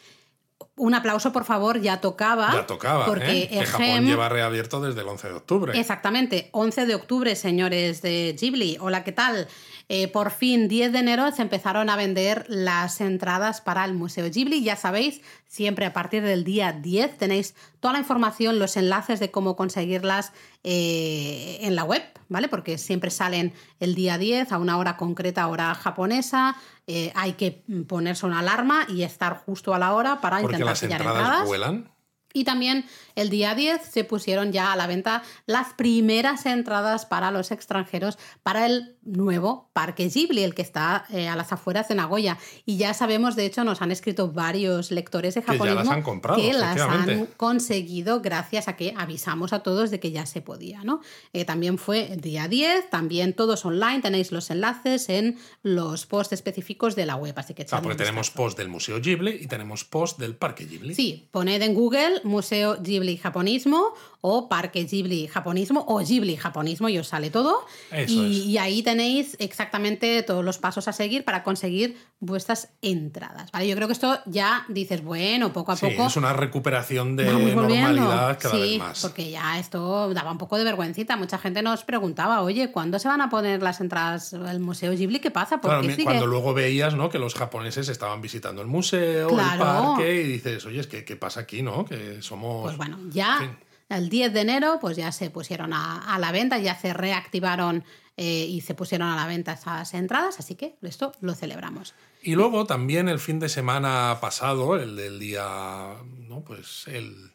Un 0.76 0.94
aplauso, 0.94 1.30
por 1.32 1.44
favor, 1.44 1.80
ya 1.80 2.00
tocaba. 2.00 2.50
ya 2.52 2.66
tocaba, 2.66 3.04
Porque 3.06 3.42
¿eh? 3.42 3.48
Que 3.48 3.58
el 3.60 3.66
Japón 3.66 3.86
GEM- 3.86 4.06
lleva 4.06 4.28
reabierto 4.30 4.80
desde 4.80 5.02
el 5.02 5.08
11 5.08 5.28
de 5.28 5.34
octubre. 5.34 5.78
Exactamente, 5.78 6.48
11 6.52 6.86
de 6.86 6.94
octubre, 6.94 7.36
señores 7.36 8.00
de 8.02 8.34
Ghibli. 8.38 8.78
Hola, 8.80 9.04
¿qué 9.04 9.12
tal? 9.12 9.46
Eh, 9.92 10.06
por 10.06 10.30
fin, 10.30 10.68
10 10.68 10.92
de 10.92 11.00
enero, 11.00 11.32
se 11.32 11.42
empezaron 11.42 11.90
a 11.90 11.96
vender 11.96 12.44
las 12.46 13.00
entradas 13.00 13.60
para 13.60 13.84
el 13.84 13.92
Museo 13.92 14.30
Ghibli. 14.30 14.62
Ya 14.62 14.76
sabéis, 14.76 15.20
siempre 15.48 15.84
a 15.84 15.92
partir 15.92 16.22
del 16.22 16.44
día 16.44 16.70
10 16.70 17.18
tenéis 17.18 17.56
toda 17.80 17.94
la 17.94 17.98
información, 17.98 18.60
los 18.60 18.76
enlaces 18.76 19.18
de 19.18 19.32
cómo 19.32 19.56
conseguirlas 19.56 20.32
eh, 20.62 21.58
en 21.62 21.74
la 21.74 21.82
web, 21.82 22.04
¿vale? 22.28 22.46
Porque 22.46 22.78
siempre 22.78 23.10
salen 23.10 23.52
el 23.80 23.96
día 23.96 24.16
10 24.16 24.52
a 24.52 24.58
una 24.58 24.78
hora 24.78 24.96
concreta, 24.96 25.48
hora 25.48 25.74
japonesa. 25.74 26.54
Eh, 26.86 27.10
hay 27.16 27.32
que 27.32 27.64
ponerse 27.88 28.26
una 28.26 28.38
alarma 28.38 28.86
y 28.88 29.02
estar 29.02 29.38
justo 29.44 29.74
a 29.74 29.80
la 29.80 29.92
hora 29.94 30.20
para 30.20 30.38
Porque 30.38 30.54
intentar 30.54 30.70
las 30.70 30.80
pillar 30.82 31.00
entradas 31.00 31.20
entradas. 31.20 31.48
vuelan. 31.48 31.99
Y 32.32 32.44
también 32.44 32.84
el 33.16 33.28
día 33.28 33.54
10 33.54 33.82
se 33.82 34.04
pusieron 34.04 34.52
ya 34.52 34.72
a 34.72 34.76
la 34.76 34.86
venta 34.86 35.22
las 35.46 35.74
primeras 35.74 36.46
entradas 36.46 37.06
para 37.06 37.30
los 37.30 37.50
extranjeros 37.50 38.18
para 38.42 38.66
el 38.66 38.96
nuevo 39.02 39.70
Parque 39.72 40.08
Ghibli, 40.08 40.42
el 40.42 40.54
que 40.54 40.62
está 40.62 41.06
eh, 41.10 41.28
a 41.28 41.36
las 41.36 41.52
afueras 41.52 41.88
de 41.88 41.94
Nagoya. 41.96 42.38
Y 42.66 42.76
ya 42.76 42.94
sabemos, 42.94 43.34
de 43.36 43.46
hecho, 43.46 43.64
nos 43.64 43.82
han 43.82 43.90
escrito 43.90 44.30
varios 44.30 44.90
lectores 44.90 45.34
de 45.34 45.42
Que 45.42 45.58
ya 45.58 45.74
las 45.74 45.88
han 45.88 46.02
comprado, 46.02 46.40
que 46.40 46.52
las 46.52 46.80
han 46.80 47.26
conseguido 47.36 48.20
gracias 48.20 48.68
a 48.68 48.76
que 48.76 48.94
avisamos 48.96 49.52
a 49.52 49.62
todos 49.62 49.90
de 49.90 49.98
que 50.00 50.12
ya 50.12 50.26
se 50.26 50.40
podía. 50.40 50.84
¿no? 50.84 51.00
Eh, 51.32 51.44
también 51.44 51.78
fue 51.78 52.12
el 52.12 52.20
día 52.20 52.46
10, 52.48 52.90
también 52.90 53.32
todos 53.32 53.64
online, 53.64 54.00
tenéis 54.00 54.32
los 54.32 54.50
enlaces 54.50 55.08
en 55.08 55.38
los 55.62 56.06
posts 56.06 56.32
específicos 56.32 56.94
de 56.94 57.06
la 57.06 57.16
web. 57.16 57.34
Así 57.36 57.54
que 57.54 57.66
un 57.70 57.82
porque 57.82 57.96
tenemos 57.96 58.30
post 58.30 58.58
del 58.58 58.68
Museo 58.68 59.00
Ghibli 59.00 59.38
y 59.42 59.46
tenemos 59.46 59.84
post 59.84 60.18
del 60.18 60.36
Parque 60.36 60.66
Ghibli. 60.66 60.94
Sí, 60.94 61.28
poned 61.30 61.62
en 61.62 61.74
Google 61.74 62.19
Museo 62.24 62.76
Ghibli 62.76 63.18
Japonismo 63.22 63.94
o 64.22 64.48
Parque 64.48 64.84
Ghibli 64.84 65.28
Japonismo 65.28 65.84
o 65.88 65.98
Ghibli 66.00 66.36
Japonismo 66.36 66.88
y 66.88 66.98
os 66.98 67.08
sale 67.08 67.30
todo. 67.30 67.64
Eso 67.90 68.12
y, 68.12 68.40
es. 68.40 68.46
y 68.46 68.58
ahí 68.58 68.82
tenéis 68.82 69.36
exactamente 69.38 70.22
todos 70.22 70.44
los 70.44 70.58
pasos 70.58 70.88
a 70.88 70.92
seguir 70.92 71.24
para 71.24 71.42
conseguir 71.42 71.96
vuestras 72.20 72.68
entradas. 72.82 73.50
¿vale? 73.52 73.66
Yo 73.68 73.74
creo 73.76 73.86
que 73.88 73.94
esto 73.94 74.18
ya 74.26 74.64
dices, 74.68 75.02
bueno, 75.02 75.52
poco 75.52 75.72
a 75.72 75.76
Sí, 75.76 75.86
poco 75.90 76.08
es 76.08 76.16
una 76.16 76.32
recuperación 76.34 77.16
de 77.16 77.24
normalidad 77.32 78.38
cada 78.38 78.54
sí, 78.54 78.60
vez 78.60 78.78
más. 78.78 79.00
porque 79.02 79.30
ya 79.30 79.58
esto 79.58 80.12
daba 80.12 80.32
un 80.32 80.38
poco 80.38 80.58
de 80.58 80.64
vergüencita. 80.64 81.16
Mucha 81.16 81.38
gente 81.38 81.62
nos 81.62 81.84
preguntaba, 81.84 82.42
oye, 82.42 82.70
¿cuándo 82.72 82.98
se 82.98 83.08
van 83.08 83.20
a 83.20 83.30
poner 83.30 83.62
las 83.62 83.80
entradas 83.80 84.34
al 84.34 84.60
Museo 84.60 84.92
Ghibli? 84.92 85.20
¿Qué 85.20 85.30
pasa? 85.30 85.60
¿Por 85.60 85.70
Claro, 85.70 85.96
qué 85.96 86.04
cuando 86.04 86.26
luego 86.26 86.52
veías 86.54 86.94
¿no? 86.94 87.08
que 87.08 87.18
los 87.18 87.34
japoneses 87.34 87.88
estaban 87.88 88.20
visitando 88.20 88.60
el 88.60 88.68
museo, 88.68 89.28
Claro. 89.28 89.52
el 89.52 89.96
parque, 89.96 90.22
y 90.22 90.24
dices, 90.32 90.64
oye, 90.66 90.80
es 90.80 90.86
que, 90.86 91.04
¿qué 91.04 91.16
pasa 91.16 91.40
aquí, 91.40 91.62
no? 91.62 91.84
Que 91.84 92.20
somos... 92.22 92.64
Pues 92.64 92.76
bueno, 92.76 92.98
ya 93.10 93.38
en 93.40 93.48
fin. 93.50 93.58
El 93.90 94.08
10 94.08 94.32
de 94.32 94.40
enero 94.40 94.78
pues 94.80 94.96
ya 94.96 95.12
se 95.12 95.30
pusieron 95.30 95.72
a, 95.72 96.14
a 96.14 96.18
la 96.18 96.32
venta, 96.32 96.58
ya 96.58 96.74
se 96.78 96.94
reactivaron 96.94 97.84
eh, 98.16 98.46
y 98.46 98.60
se 98.60 98.74
pusieron 98.74 99.08
a 99.08 99.16
la 99.16 99.26
venta 99.26 99.52
esas 99.52 99.94
entradas, 99.94 100.38
así 100.38 100.54
que 100.54 100.76
esto 100.82 101.12
lo 101.20 101.34
celebramos. 101.34 101.94
Y 102.22 102.34
luego 102.34 102.66
también 102.66 103.08
el 103.08 103.18
fin 103.18 103.38
de 103.38 103.48
semana 103.48 104.18
pasado, 104.20 104.76
el 104.76 104.94
del 104.96 105.18
día, 105.18 105.96
¿no? 106.28 106.42
Pues 106.44 106.84
el 106.86 107.32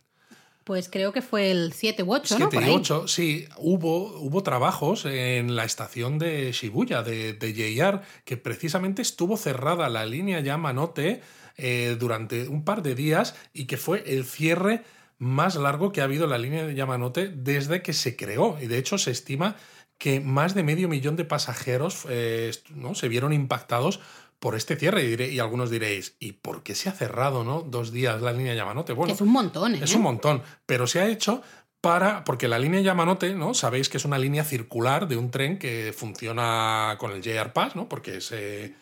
Pues 0.64 0.88
creo 0.90 1.12
que 1.12 1.24
fue 1.24 1.50
el 1.50 1.74
7 1.74 2.04
u 2.04 2.14
8, 2.14 2.40
¿no? 2.40 2.50
7 2.52 2.56
Por 2.56 2.64
y 2.64 2.66
ahí. 2.68 2.76
8, 2.76 3.08
sí, 3.08 3.48
hubo, 3.58 4.20
hubo 4.20 4.44
trabajos 4.44 5.06
en 5.06 5.56
la 5.56 5.64
estación 5.66 6.20
de 6.20 6.52
Shibuya, 6.52 7.02
de, 7.02 7.34
de 7.34 7.54
JR, 7.54 8.02
que 8.24 8.38
precisamente 8.38 9.02
estuvo 9.02 9.38
cerrada 9.38 9.90
la 9.90 10.06
línea 10.06 10.40
Yamanote 10.40 11.22
eh, 11.58 11.96
durante 12.00 12.48
un 12.48 12.64
par 12.64 12.84
de 12.84 12.96
días 12.96 13.34
y 13.54 13.66
que 13.66 13.78
fue 13.78 14.04
el 14.06 14.26
cierre 14.26 14.84
más 15.18 15.56
largo 15.56 15.92
que 15.92 16.02
ha 16.02 16.06
habido 16.06 16.28
la 16.28 16.38
línea 16.38 16.66
de 16.66 16.76
Yamanote 16.76 17.30
desde 17.30 17.82
que 17.82 17.94
se 17.94 18.16
creó. 18.16 18.58
Y 18.62 18.68
de 18.68 18.78
hecho 18.78 18.98
se 18.98 19.12
estima 19.12 19.56
que 19.98 20.20
más 20.20 20.54
de 20.56 20.64
medio 20.64 20.90
millón 20.90 21.16
de 21.16 21.24
pasajeros 21.26 22.06
eh, 22.10 22.52
¿no? 22.76 22.96
se 22.96 23.08
vieron 23.08 23.32
impactados 23.34 24.00
por 24.40 24.56
este 24.56 24.76
cierre. 24.76 25.04
Y, 25.06 25.16
diré- 25.16 25.32
y 25.32 25.40
algunos 25.40 25.70
diréis, 25.70 26.16
¿y 26.20 26.34
por 26.34 26.64
qué 26.64 26.76
se 26.76 26.90
ha 26.90 26.92
cerrado 26.92 27.44
¿no? 27.46 27.62
dos 27.62 27.92
días 27.94 28.22
la 28.22 28.34
línea 28.34 28.54
Yamanote? 28.54 28.92
Bueno, 28.94 29.14
es 29.14 29.22
un 29.22 29.30
montón, 29.32 29.76
¿eh? 29.76 29.80
es 29.82 29.96
un 29.96 30.02
montón, 30.02 30.44
pero 30.66 30.86
se 30.86 31.00
ha 31.00 31.08
hecho 31.08 31.42
para, 31.80 32.24
porque 32.26 32.48
la 32.48 32.60
línea 32.60 32.82
Yamanote, 32.82 33.36
¿no? 33.36 33.54
Sabéis 33.54 33.90
que 33.90 33.98
es 33.98 34.06
una 34.06 34.18
línea 34.18 34.44
circular 34.44 35.08
de 35.08 35.18
un 35.18 35.30
tren 35.32 35.60
que 35.60 35.94
funciona 35.96 36.96
con 37.00 37.12
el 37.12 37.22
JR 37.22 37.54
Pass, 37.54 37.76
¿no? 37.76 37.88
Porque 37.88 38.18
es, 38.18 38.32
eh, 38.32 38.74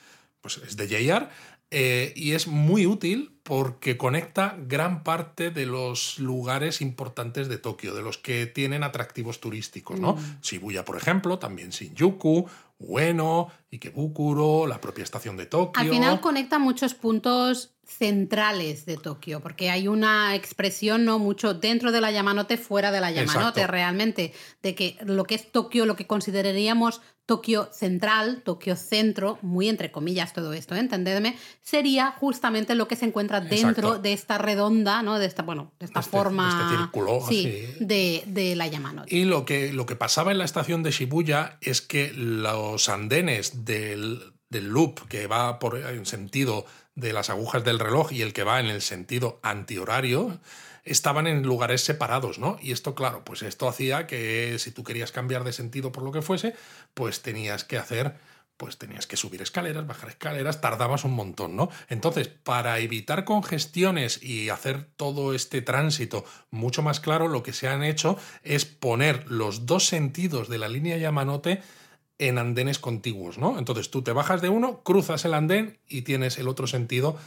pues 0.41 0.57
es 0.57 0.77
de 0.77 0.87
JR. 0.87 1.29
eh, 1.73 2.13
y 2.15 2.31
es 2.33 2.47
muy 2.47 2.85
útil 2.85 3.35
porque 3.43 3.97
conecta 3.97 4.55
gran 4.67 5.03
parte 5.03 5.49
de 5.49 5.65
los 5.65 6.19
lugares 6.19 6.81
importantes 6.81 7.49
de 7.49 7.57
Tokio, 7.57 7.93
de 7.95 8.03
los 8.03 8.17
que 8.17 8.45
tienen 8.45 8.83
atractivos 8.83 9.41
turísticos, 9.41 9.99
¿no? 9.99 10.15
Shibuya, 10.41 10.85
por 10.85 10.95
ejemplo, 10.97 11.39
también 11.39 11.71
Shinjuku, 11.71 12.47
Ueno, 12.79 13.49
Ikebukuro, 13.71 14.67
la 14.67 14.79
propia 14.79 15.03
estación 15.03 15.35
de 15.35 15.47
Tokio. 15.47 15.81
Al 15.81 15.89
final 15.89 16.21
conecta 16.21 16.59
muchos 16.59 16.93
puntos 16.93 17.73
centrales 17.85 18.85
de 18.85 18.97
Tokio, 18.97 19.39
porque 19.41 19.69
hay 19.69 19.87
una 19.87 20.35
expresión 20.35 21.05
no 21.05 21.19
mucho 21.19 21.53
dentro 21.53 21.91
de 21.91 22.01
la 22.01 22.11
Yamanote, 22.11 22.57
fuera 22.57 22.91
de 22.91 23.01
la 23.01 23.11
Yamanote, 23.11 23.61
Exacto. 23.61 23.71
realmente, 23.71 24.33
de 24.61 24.75
que 24.75 24.97
lo 25.05 25.23
que 25.25 25.35
es 25.35 25.51
Tokio, 25.51 25.85
lo 25.85 25.95
que 25.95 26.07
consideraríamos 26.07 27.01
Tokio 27.25 27.69
central, 27.71 28.41
Tokio 28.43 28.75
centro, 28.75 29.37
muy 29.41 29.69
entre 29.69 29.91
comillas 29.91 30.33
todo 30.33 30.51
esto, 30.53 30.75
¿eh? 30.75 30.79
entendedme, 30.79 31.37
sería 31.61 32.11
justamente 32.19 32.75
lo 32.75 32.87
que 32.89 32.97
se 32.97 33.05
encuentra 33.05 33.39
dentro 33.39 33.69
Exacto. 33.89 33.99
de 33.99 34.13
esta 34.13 34.37
redonda, 34.37 35.01
¿no? 35.03 35.19
De 35.19 35.25
esta, 35.25 35.43
bueno, 35.43 35.71
de 35.79 35.85
esta 35.85 36.01
Este- 36.01 36.11
forma 36.11 36.49
este 36.65 36.77
círculo, 36.77 37.19
sí, 37.27 37.47
así. 37.47 37.85
de, 37.85 38.23
de 38.27 38.55
la 38.57 38.67
Yamanote. 38.67 39.15
Y 39.15 39.23
lo 39.23 39.45
que, 39.45 39.71
lo 39.71 39.85
que 39.85 39.95
pasaba 39.95 40.31
en 40.31 40.37
la 40.37 40.45
estación 40.45 40.83
de 40.83 40.91
Shibuya 40.91 41.57
es 41.61 41.81
que 41.81 42.11
los 42.13 42.89
andenes 42.89 43.63
del, 43.63 44.33
del 44.49 44.67
loop 44.67 45.07
que 45.07 45.27
va 45.27 45.59
por 45.59 45.77
en 45.77 46.05
sentido 46.05 46.65
de 46.95 47.13
las 47.13 47.29
agujas 47.29 47.63
del 47.63 47.79
reloj 47.79 48.11
y 48.11 48.21
el 48.21 48.33
que 48.33 48.43
va 48.43 48.59
en 48.59 48.67
el 48.67 48.81
sentido 48.81 49.39
antihorario 49.43 50.39
estaban 50.83 51.27
en 51.27 51.43
lugares 51.43 51.81
separados, 51.81 52.39
¿no? 52.39 52.57
Y 52.61 52.71
esto, 52.71 52.93
claro, 52.93 53.23
pues 53.23 53.41
esto 53.41 53.67
hacía 53.67 54.05
que 54.05 54.57
si 54.59 54.71
tú 54.71 54.83
querías 54.83 55.11
cambiar 55.11 55.43
de 55.43 55.53
sentido 55.53 55.91
por 55.91 56.03
lo 56.03 56.11
que 56.11 56.21
fuese, 56.21 56.55
pues 56.93 57.21
tenías 57.21 57.63
que 57.63 57.77
hacer 57.77 58.15
pues 58.57 58.77
tenías 58.77 59.07
que 59.07 59.17
subir 59.17 59.41
escaleras, 59.41 59.87
bajar 59.87 60.09
escaleras, 60.09 60.61
tardabas 60.61 61.03
un 61.03 61.13
montón, 61.13 61.55
¿no? 61.55 61.69
Entonces, 61.89 62.27
para 62.27 62.79
evitar 62.79 63.25
congestiones 63.25 64.21
y 64.21 64.49
hacer 64.49 64.85
todo 64.95 65.33
este 65.33 65.61
tránsito 65.61 66.23
mucho 66.51 66.81
más 66.81 66.99
claro, 66.99 67.27
lo 67.27 67.43
que 67.43 67.51
se 67.51 67.67
han 67.67 67.83
hecho 67.83 68.17
es 68.43 68.65
poner 68.65 69.29
los 69.29 69.65
dos 69.65 69.87
sentidos 69.87 70.49
de 70.49 70.59
la 70.59 70.69
línea 70.69 70.97
Yamanote 70.97 71.61
en 72.27 72.37
andenes 72.37 72.79
contiguos, 72.79 73.37
¿no? 73.37 73.57
Entonces 73.57 73.91
tú 73.91 74.01
te 74.01 74.13
bajas 74.13 74.41
de 74.41 74.49
uno, 74.49 74.81
cruzas 74.83 75.25
el 75.25 75.33
andén 75.33 75.77
y 75.87 76.03
tienes 76.03 76.37
el 76.37 76.47
otro 76.47 76.67
sentido 76.67 77.17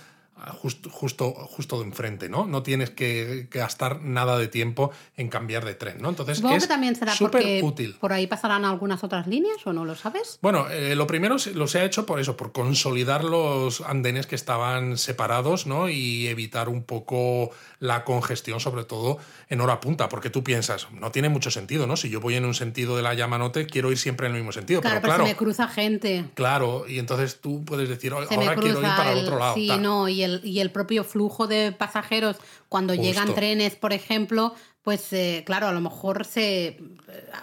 justo, 0.61 0.91
justo, 0.91 1.31
justo 1.33 1.79
de 1.79 1.85
enfrente, 1.87 2.29
¿no? 2.29 2.47
No 2.47 2.63
tienes 2.63 2.91
que 2.91 3.49
gastar 3.51 4.03
nada 4.03 4.39
de 4.39 4.49
tiempo 4.49 4.91
en 5.17 5.29
cambiar 5.29 5.65
de 5.65 5.75
tren, 5.75 5.97
¿no? 6.01 6.09
Entonces 6.11 6.37
Supongo 6.39 6.57
es 6.57 6.63
que 6.65 6.69
también 6.69 6.95
será 6.95 7.15
súper 7.15 7.63
útil. 7.65 7.97
por 8.01 8.13
ahí 8.13 8.27
pasarán 8.27 8.65
algunas 8.65 9.03
otras 9.03 9.27
líneas 9.27 9.57
o 9.67 9.73
no 9.73 9.85
lo 9.85 9.95
sabes. 9.97 10.39
Bueno, 10.43 10.69
eh, 10.71 10.95
lo 10.95 11.07
primero 11.07 11.39
se- 11.39 11.55
lo 11.55 11.67
se 11.67 11.81
ha 11.81 11.85
hecho 11.85 12.07
por 12.07 12.21
eso, 12.21 12.37
por 12.37 12.53
consolidar 12.53 13.25
los 13.25 13.81
andenes 13.81 14.27
que 14.27 14.35
estaban 14.35 14.99
separados, 14.99 15.67
¿no? 15.67 15.89
Y 15.89 16.27
evitar 16.29 16.69
un 16.69 16.83
poco 16.85 17.51
la 17.81 18.05
congestión, 18.05 18.61
sobre 18.61 18.85
todo 18.85 19.19
en 19.49 19.61
hora 19.61 19.81
punta, 19.81 20.09
porque 20.09 20.31
tú 20.31 20.45
piensas, 20.45 20.89
no 20.93 21.11
tiene 21.11 21.29
mucho 21.29 21.51
sentido, 21.51 21.87
¿no? 21.87 21.97
Si 21.97 22.11
yo 22.11 22.21
voy 22.21 22.35
en 22.35 22.45
un 22.45 22.55
sentido 22.55 22.97
de 22.97 23.03
la 23.03 23.15
Yamanote, 23.15 23.67
quiero 23.67 23.91
ir 23.91 23.99
siempre 23.99 24.27
en 24.27 24.33
el 24.35 24.39
mismo 24.41 24.53
sentido, 24.53 24.81
Claro, 24.81 24.97
pero 24.97 25.03
pero 25.03 25.15
claro, 25.15 25.25
se 25.27 25.33
me 25.33 25.37
cruza 25.37 25.69
gente. 25.69 26.25
claro, 26.35 26.85
y 26.89 26.99
entonces 26.99 27.41
tú 27.41 27.65
puedes 27.65 27.89
decir, 27.89 28.13
"Oh, 28.13 28.27
Se 28.27 28.37
me 28.37 28.45
ahora 28.45 28.61
quiero 28.61 28.81
ir 28.81 28.87
para 28.87 29.13
el 29.13 29.19
el, 29.19 29.25
otro 29.25 29.39
lado. 29.39 29.55
sí, 29.55 29.69
tal. 29.69 29.83
no, 29.83 30.09
y 30.09 30.23
el, 30.27 30.41
y 30.45 30.61
el 30.61 30.71
propio 30.71 31.03
flujo 31.03 31.47
de 31.47 31.73
pasajeros 31.73 32.37
cuando 32.69 32.93
Justo. 32.93 33.09
llegan 33.09 33.35
trenes, 33.35 33.75
por 33.77 33.95
ejemplo, 33.95 34.55
pues 34.87 35.13
eh, 35.13 35.43
claro, 35.45 35.67
a 35.67 35.73
lo 35.73 35.81
mejor 35.81 36.25
se, 36.25 36.67
eh, 36.69 36.79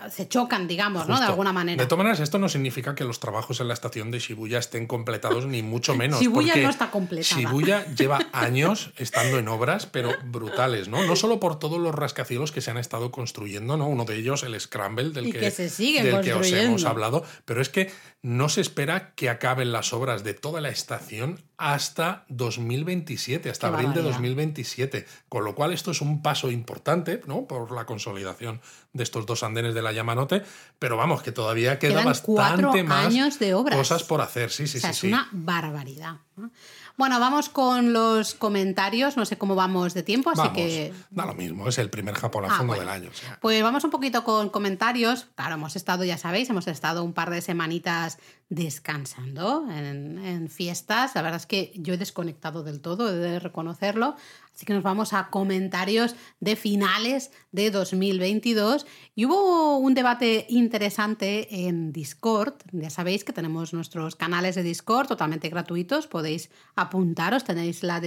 se 0.10 0.30
chocan, 0.30 0.66
digamos, 0.66 1.10
¿no? 1.10 1.20
De 1.20 1.26
alguna 1.26 1.52
manera. 1.52 1.84
De 1.84 1.90
todas 1.90 1.98
maneras, 1.98 2.22
esto 2.22 2.40
no 2.40 2.48
significa 2.48 2.96
que 2.96 3.04
los 3.04 3.20
trabajos 3.20 3.60
en 3.60 3.68
la 3.68 3.74
estación 3.74 4.12
de 4.12 4.20
Shibuya 4.20 4.60
estén 4.60 4.88
completados, 4.88 5.46
ni 5.46 5.62
mucho 5.62 5.94
menos. 5.94 6.22
Shibuya 6.22 6.56
no 6.56 6.70
está 6.70 6.90
completada. 6.90 7.42
Shibuya 7.42 7.86
lleva 7.98 8.22
años 8.32 8.94
estando 8.96 9.40
en 9.40 9.50
obras, 9.50 9.88
pero 9.88 10.14
brutales, 10.24 10.88
¿no? 10.88 11.04
No 11.04 11.18
solo 11.18 11.42
por 11.42 11.60
todos 11.60 11.82
los 11.82 11.94
rascacielos 11.94 12.54
que 12.54 12.62
se 12.62 12.72
han 12.72 12.78
estado 12.78 13.12
construyendo, 13.12 13.76
¿no? 13.76 13.90
Uno 13.90 14.06
de 14.06 14.16
ellos, 14.16 14.44
el 14.44 14.58
Scramble, 14.58 15.10
del, 15.10 15.28
Y 15.28 15.34
que, 15.34 15.40
que 15.42 15.52
se 15.52 15.68
siguen 15.68 16.06
del 16.06 16.22
que 16.22 16.34
os 16.34 16.50
hemos 16.50 16.86
hablado, 16.86 17.26
pero 17.44 17.62
es 17.62 17.68
que 17.68 17.92
no 18.22 18.48
se 18.48 18.62
espera 18.62 19.14
que 19.16 19.30
acaben 19.30 19.74
las 19.74 19.92
obras 19.92 20.24
de 20.24 20.34
toda 20.34 20.62
la 20.62 20.70
estación 20.70 21.42
hasta 21.58 22.26
2027, 22.30 23.50
hasta 23.50 23.68
Qué 23.68 23.74
abril 23.74 23.90
de 23.90 24.02
barbaridad. 24.02 24.14
2027. 24.14 25.06
Con 25.28 25.44
lo 25.44 25.56
cual, 25.56 25.74
esto 25.74 25.92
es 25.92 26.00
un 26.00 26.22
paso 26.22 26.50
importante, 26.50 27.22
¿no? 27.26 27.33
Por 27.42 27.72
la 27.72 27.86
consolidación 27.86 28.62
de 28.94 29.04
estos 29.04 29.26
dos 29.26 29.44
andenes 29.44 29.74
de 29.74 29.82
la 29.82 29.92
Yamanote, 29.92 30.44
pero 30.80 30.98
vamos, 30.98 31.22
que 31.24 31.32
todavía 31.32 31.80
queda 31.80 31.92
Quedan 32.02 32.06
bastante 32.06 32.84
más 32.84 33.08
años 33.08 33.40
de 33.40 33.54
obras. 33.54 33.78
cosas 33.78 34.04
por 34.04 34.22
hacer. 34.22 34.50
Sí, 34.52 34.68
sí, 34.68 34.78
o 34.78 34.82
sea, 34.82 34.90
sí. 34.94 34.96
es 34.96 35.02
sí. 35.02 35.08
una 35.08 35.28
barbaridad. 35.32 36.18
¿no? 36.36 36.52
Bueno, 36.96 37.20
vamos 37.20 37.50
con 37.50 37.92
los 37.92 38.36
comentarios. 38.36 39.18
No 39.18 39.26
sé 39.26 39.38
cómo 39.38 39.56
vamos 39.56 39.96
de 39.96 40.04
tiempo, 40.04 40.30
así 40.30 40.38
Vamos, 40.42 40.54
que 40.56 40.94
da 41.10 41.26
lo 41.26 41.34
mismo, 41.34 41.68
es 41.68 41.80
el 41.80 41.90
primer 41.90 42.14
Japón 42.14 42.46
a 42.46 42.50
Ah, 42.54 42.58
fondo 42.58 42.76
bueno. 42.76 42.82
del 42.82 42.90
año. 43.02 43.10
o 43.12 43.14
sea. 43.16 43.40
Pues 43.42 43.64
vamos 43.64 43.84
un 43.84 43.90
poquito 43.90 44.24
con 44.24 44.50
comentarios. 44.50 45.26
Claro, 45.36 45.56
hemos 45.56 45.76
estado, 45.76 46.04
ya 46.04 46.20
sabéis, 46.20 46.50
hemos 46.52 46.68
estado 46.68 47.04
un 47.04 47.14
par 47.14 47.32
de 47.32 47.42
semanitas 47.42 48.20
descansando 48.50 49.66
en, 49.72 50.24
en, 50.24 50.50
fiestas. 50.50 51.16
La 51.16 51.22
verdad 51.24 51.40
es 51.40 51.46
que 51.48 51.72
yo 51.76 51.94
he 51.96 51.98
desconectado 51.98 52.64
del 52.64 52.80
todo, 52.82 53.10
he 53.10 53.14
de 53.14 53.40
reconocerlo. 53.40 54.16
Así 54.54 54.66
que 54.66 54.74
nos 54.74 54.84
vamos 54.84 55.14
a 55.14 55.30
comentarios 55.30 56.16
de 56.40 56.56
finales 56.56 57.32
de 57.52 57.72
2022. 57.72 58.86
Y 59.16 59.26
hubo 59.26 59.78
un 59.78 59.96
debate 59.96 60.46
interesante 60.50 61.66
en 61.68 61.92
Discord. 61.92 62.54
Ya 62.72 62.90
sabéis 62.90 63.24
que 63.24 63.34
tenemos 63.34 63.74
nuestros 63.74 64.16
canales 64.16 64.56
de 64.56 64.64
Discord 64.64 65.08
totalmente 65.08 65.50
gratuitos. 65.50 66.08
Podéis 66.08 66.52
apuntaros, 66.76 67.44
tenéis, 67.44 67.82
la 67.82 68.00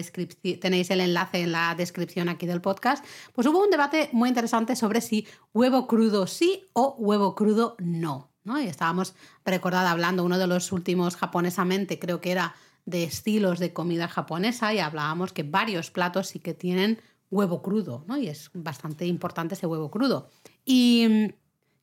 tenéis 0.60 0.90
el 0.90 1.00
enlace 1.00 1.42
en 1.42 1.52
la 1.52 1.74
descripción 1.74 2.28
aquí 2.28 2.46
del 2.46 2.60
podcast. 2.60 3.04
Pues 3.32 3.46
hubo 3.48 3.62
un 3.62 3.70
debate 3.70 4.08
muy 4.12 4.28
interesante 4.28 4.76
sobre 4.76 5.00
si 5.00 5.26
huevo 5.52 5.88
crudo 5.88 6.26
sí 6.28 6.68
o 6.72 6.94
huevo 6.98 7.34
crudo 7.34 7.76
no. 7.80 8.30
¿no? 8.44 8.60
Y 8.60 8.66
estábamos, 8.66 9.14
recordad, 9.44 9.88
hablando 9.88 10.22
uno 10.24 10.38
de 10.38 10.46
los 10.46 10.70
últimos 10.70 11.16
japonesamente, 11.16 11.98
creo 11.98 12.20
que 12.20 12.30
era 12.30 12.54
de 12.86 13.04
estilos 13.04 13.58
de 13.58 13.72
comida 13.72 14.08
japonesa 14.08 14.72
y 14.72 14.78
hablábamos 14.78 15.32
que 15.32 15.42
varios 15.42 15.90
platos 15.90 16.28
sí 16.28 16.38
que 16.38 16.54
tienen 16.54 17.00
huevo 17.30 17.60
crudo, 17.60 18.04
¿no? 18.06 18.16
Y 18.16 18.28
es 18.28 18.50
bastante 18.54 19.06
importante 19.06 19.54
ese 19.54 19.66
huevo 19.66 19.90
crudo. 19.90 20.30
Y 20.64 21.06
mm, 21.08 21.34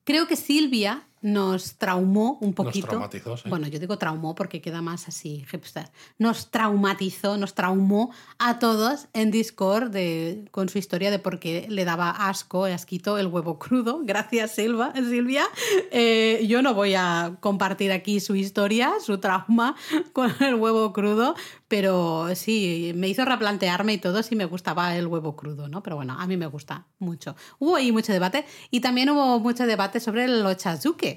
creo 0.06 0.28
que 0.28 0.38
Silvia 0.38 1.08
nos 1.24 1.76
traumó 1.78 2.38
un 2.42 2.54
poquito. 2.54 2.88
Nos 2.88 2.90
traumatizó, 2.90 3.38
sí. 3.38 3.50
Bueno, 3.50 3.68
yo 3.68 3.80
digo 3.80 3.98
traumó 3.98 4.36
porque 4.36 4.62
queda 4.62 4.82
más 4.82 5.08
así, 5.08 5.46
hipster. 5.50 5.90
Nos 6.20 6.52
traumatizó, 6.52 7.38
nos 7.38 7.56
traumó 7.56 8.12
a 8.40 8.60
todos 8.60 9.08
en 9.14 9.32
Discord 9.32 9.90
de, 9.90 10.46
con 10.52 10.68
su 10.68 10.78
historia 10.78 11.12
de 11.12 11.20
por 11.20 11.40
qué 11.40 11.66
le 11.70 11.86
daba 11.86 12.10
asco, 12.10 12.66
asquito 12.66 13.18
el 13.18 13.28
huevo 13.28 13.58
crudo. 13.58 14.02
Gracias, 14.04 14.52
Silva, 14.52 14.94
Silvia. 14.96 15.46
Eh, 15.92 16.46
yo 16.48 16.62
no 16.62 16.74
voy 16.74 16.94
a 16.94 17.38
compartir 17.40 17.94
aquí 17.94 18.20
su 18.20 18.36
historia, 18.36 18.92
su 19.00 19.18
trauma 19.20 19.76
con 20.12 20.30
el 20.42 20.56
huevo 20.56 20.92
crudo, 20.92 21.36
pero 21.70 22.36
sí, 22.36 22.92
me 22.96 23.08
hizo 23.08 23.24
replantearme 23.24 23.94
y 23.94 23.98
todo 23.98 24.24
si 24.24 24.36
me 24.36 24.44
gustaba 24.44 24.98
el 24.98 25.08
huevo 25.08 25.38
crudo, 25.38 25.70
¿no? 25.70 25.82
Pero 25.84 25.96
bueno, 25.96 26.18
a 26.20 26.28
mí 26.28 26.36
me 26.36 26.48
gusta 26.48 26.86
mucho. 27.00 27.38
Hubo 27.60 27.78
ahí 27.78 27.94
mucho 27.94 28.12
debate 28.12 28.46
y 28.72 28.82
también 28.82 29.10
hubo 29.10 29.40
mucho 29.40 29.66
debate 29.66 30.02
sobre 30.02 30.26
el 30.26 30.46
ochazuke 30.46 31.13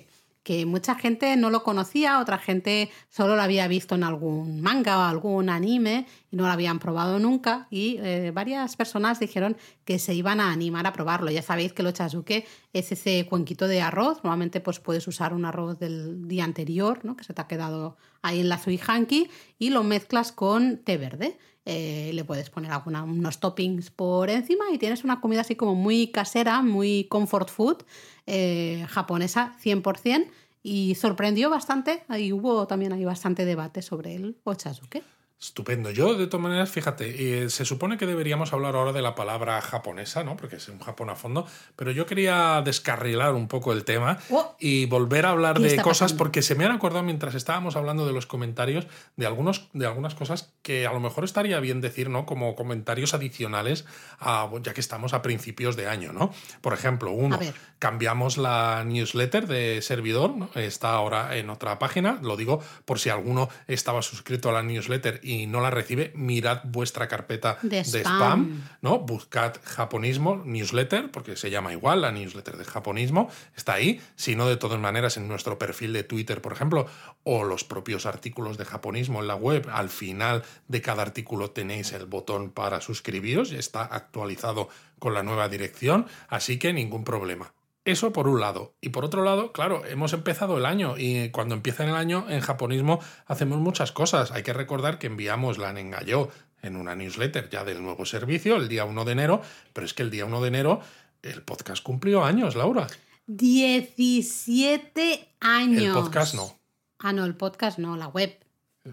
que 0.46 0.64
mucha 0.64 0.94
gente 0.94 1.36
no 1.36 1.50
lo 1.50 1.64
conocía, 1.64 2.20
otra 2.20 2.38
gente 2.38 2.88
solo 3.08 3.34
lo 3.34 3.42
había 3.42 3.66
visto 3.66 3.96
en 3.96 4.04
algún 4.04 4.60
manga 4.60 4.96
o 4.96 5.02
algún 5.02 5.50
anime 5.50 6.06
y 6.30 6.36
no 6.36 6.44
lo 6.44 6.50
habían 6.50 6.78
probado 6.78 7.18
nunca 7.18 7.66
y 7.70 7.98
eh, 7.98 8.30
varias 8.32 8.76
personas 8.76 9.20
dijeron 9.20 9.56
que 9.84 9.98
se 9.98 10.14
iban 10.14 10.40
a 10.40 10.52
animar 10.52 10.86
a 10.86 10.92
probarlo. 10.92 11.30
Ya 11.30 11.42
sabéis 11.42 11.72
que 11.72 11.82
el 11.82 11.88
ochazuke 11.88 12.46
es 12.72 12.92
ese 12.92 13.26
cuenquito 13.26 13.68
de 13.68 13.80
arroz, 13.80 14.18
normalmente 14.24 14.60
pues 14.60 14.80
puedes 14.80 15.06
usar 15.06 15.32
un 15.32 15.44
arroz 15.44 15.78
del 15.78 16.26
día 16.28 16.44
anterior, 16.44 17.04
¿no? 17.04 17.16
que 17.16 17.24
se 17.24 17.34
te 17.34 17.40
ha 17.40 17.46
quedado 17.46 17.96
ahí 18.22 18.40
en 18.40 18.48
la 18.48 18.58
suihanki 18.58 19.28
y 19.58 19.70
lo 19.70 19.82
mezclas 19.84 20.32
con 20.32 20.78
té 20.78 20.96
verde. 20.96 21.38
Eh, 21.68 22.12
le 22.14 22.24
puedes 22.24 22.48
poner 22.48 22.70
alguna, 22.70 23.02
unos 23.02 23.40
toppings 23.40 23.90
por 23.90 24.30
encima 24.30 24.66
y 24.72 24.78
tienes 24.78 25.02
una 25.02 25.20
comida 25.20 25.40
así 25.40 25.56
como 25.56 25.74
muy 25.74 26.12
casera, 26.12 26.62
muy 26.62 27.08
comfort 27.10 27.50
food, 27.50 27.78
eh, 28.26 28.86
japonesa 28.88 29.52
100%, 29.60 30.28
y 30.62 30.94
sorprendió 30.94 31.50
bastante, 31.50 32.04
ahí 32.08 32.32
hubo 32.32 32.66
también 32.66 32.92
hay 32.92 33.04
bastante 33.04 33.44
debate 33.44 33.82
sobre 33.82 34.14
el 34.14 34.36
ochazuke. 34.44 35.02
Estupendo. 35.38 35.90
Yo, 35.90 36.14
de 36.14 36.26
todas 36.28 36.42
maneras, 36.42 36.70
fíjate, 36.70 37.42
eh, 37.44 37.50
se 37.50 37.66
supone 37.66 37.98
que 37.98 38.06
deberíamos 38.06 38.54
hablar 38.54 38.74
ahora 38.74 38.92
de 38.92 39.02
la 39.02 39.14
palabra 39.14 39.60
japonesa, 39.60 40.24
¿no? 40.24 40.34
Porque 40.34 40.56
es 40.56 40.66
un 40.70 40.78
Japón 40.78 41.10
a 41.10 41.14
fondo, 41.14 41.46
pero 41.76 41.90
yo 41.90 42.06
quería 42.06 42.62
descarrilar 42.64 43.34
un 43.34 43.46
poco 43.46 43.74
el 43.74 43.84
tema 43.84 44.18
oh. 44.30 44.56
y 44.58 44.86
volver 44.86 45.26
a 45.26 45.30
hablar 45.30 45.60
de 45.60 45.76
cosas 45.82 46.14
porque 46.14 46.40
se 46.40 46.54
me 46.54 46.64
han 46.64 46.72
acordado 46.72 47.02
mientras 47.02 47.34
estábamos 47.34 47.76
hablando 47.76 48.06
de 48.06 48.14
los 48.14 48.24
comentarios 48.24 48.86
de, 49.16 49.26
algunos, 49.26 49.68
de 49.74 49.84
algunas 49.84 50.14
cosas 50.14 50.54
que 50.62 50.86
a 50.86 50.92
lo 50.94 51.00
mejor 51.00 51.24
estaría 51.24 51.60
bien 51.60 51.82
decir, 51.82 52.08
¿no? 52.08 52.24
Como 52.24 52.56
comentarios 52.56 53.12
adicionales, 53.12 53.84
a, 54.18 54.50
ya 54.62 54.72
que 54.72 54.80
estamos 54.80 55.12
a 55.12 55.20
principios 55.20 55.76
de 55.76 55.86
año, 55.86 56.14
¿no? 56.14 56.32
Por 56.62 56.72
ejemplo, 56.72 57.10
uno, 57.10 57.38
cambiamos 57.78 58.38
la 58.38 58.84
newsletter 58.86 59.46
de 59.46 59.82
servidor, 59.82 60.34
¿no? 60.34 60.48
está 60.54 60.94
ahora 60.94 61.36
en 61.36 61.50
otra 61.50 61.78
página, 61.78 62.18
lo 62.22 62.38
digo 62.38 62.62
por 62.86 62.98
si 62.98 63.10
alguno 63.10 63.50
estaba 63.68 64.00
suscrito 64.00 64.48
a 64.48 64.52
la 64.52 64.62
newsletter 64.62 65.20
y 65.26 65.46
no 65.46 65.60
la 65.60 65.70
recibe, 65.70 66.12
mirad 66.14 66.60
vuestra 66.64 67.08
carpeta 67.08 67.58
de 67.62 67.80
spam, 67.80 68.62
¿no? 68.80 69.00
Buscad 69.00 69.56
japonismo 69.64 70.42
newsletter, 70.44 71.10
porque 71.10 71.36
se 71.36 71.50
llama 71.50 71.72
igual 71.72 72.02
la 72.02 72.12
newsletter 72.12 72.56
de 72.56 72.64
japonismo, 72.64 73.28
está 73.56 73.74
ahí. 73.74 74.00
Si 74.14 74.36
no, 74.36 74.48
de 74.48 74.56
todas 74.56 74.78
maneras, 74.78 75.16
en 75.16 75.26
nuestro 75.26 75.58
perfil 75.58 75.92
de 75.92 76.04
Twitter, 76.04 76.40
por 76.40 76.52
ejemplo, 76.52 76.86
o 77.24 77.44
los 77.44 77.64
propios 77.64 78.06
artículos 78.06 78.56
de 78.56 78.64
japonismo 78.64 79.20
en 79.20 79.26
la 79.26 79.34
web, 79.34 79.68
al 79.72 79.88
final 79.88 80.44
de 80.68 80.80
cada 80.80 81.02
artículo 81.02 81.50
tenéis 81.50 81.92
el 81.92 82.06
botón 82.06 82.50
para 82.50 82.80
suscribiros, 82.80 83.52
está 83.52 83.82
actualizado 83.82 84.68
con 84.98 85.14
la 85.14 85.22
nueva 85.22 85.48
dirección, 85.48 86.06
así 86.28 86.58
que 86.58 86.72
ningún 86.72 87.04
problema. 87.04 87.52
Eso 87.86 88.12
por 88.12 88.26
un 88.26 88.40
lado. 88.40 88.74
Y 88.80 88.88
por 88.88 89.04
otro 89.04 89.22
lado, 89.22 89.52
claro, 89.52 89.84
hemos 89.86 90.12
empezado 90.12 90.58
el 90.58 90.66
año 90.66 90.98
y 90.98 91.30
cuando 91.30 91.54
empieza 91.54 91.84
el 91.84 91.94
año 91.94 92.26
en 92.28 92.40
japonismo 92.40 92.98
hacemos 93.26 93.60
muchas 93.60 93.92
cosas. 93.92 94.32
Hay 94.32 94.42
que 94.42 94.52
recordar 94.52 94.98
que 94.98 95.06
enviamos 95.06 95.56
la 95.56 95.72
Nengayo 95.72 96.28
en 96.62 96.74
una 96.74 96.96
newsletter 96.96 97.48
ya 97.48 97.62
del 97.62 97.80
nuevo 97.80 98.04
servicio 98.04 98.56
el 98.56 98.68
día 98.68 98.84
1 98.84 99.04
de 99.04 99.12
enero, 99.12 99.40
pero 99.72 99.86
es 99.86 99.94
que 99.94 100.02
el 100.02 100.10
día 100.10 100.24
1 100.24 100.40
de 100.40 100.48
enero 100.48 100.80
el 101.22 101.42
podcast 101.42 101.80
cumplió 101.80 102.24
años, 102.24 102.56
Laura. 102.56 102.88
17 103.28 105.36
años. 105.38 105.82
El 105.82 105.92
podcast 105.92 106.34
no. 106.34 106.58
Ah, 106.98 107.12
no, 107.12 107.24
el 107.24 107.36
podcast 107.36 107.78
no, 107.78 107.96
la 107.96 108.08
web. 108.08 108.36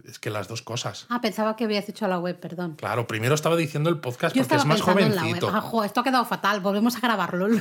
Es 0.07 0.19
que 0.19 0.29
las 0.29 0.47
dos 0.47 0.61
cosas. 0.61 1.05
Ah, 1.09 1.21
pensaba 1.21 1.55
que 1.55 1.65
habías 1.65 1.87
hecho 1.87 2.07
la 2.07 2.19
web, 2.19 2.39
perdón. 2.39 2.75
Claro, 2.75 3.05
primero 3.07 3.35
estaba 3.35 3.55
diciendo 3.55 3.89
el 3.89 3.99
podcast 3.99 4.35
porque 4.35 4.55
es 4.55 4.65
más 4.65 4.81
jovencito. 4.81 5.49
Ah, 5.53 5.85
esto 5.85 5.99
ha 5.99 6.03
quedado 6.03 6.25
fatal, 6.25 6.61
volvemos 6.61 6.95
a 6.95 6.99
grabarlo. 6.99 7.47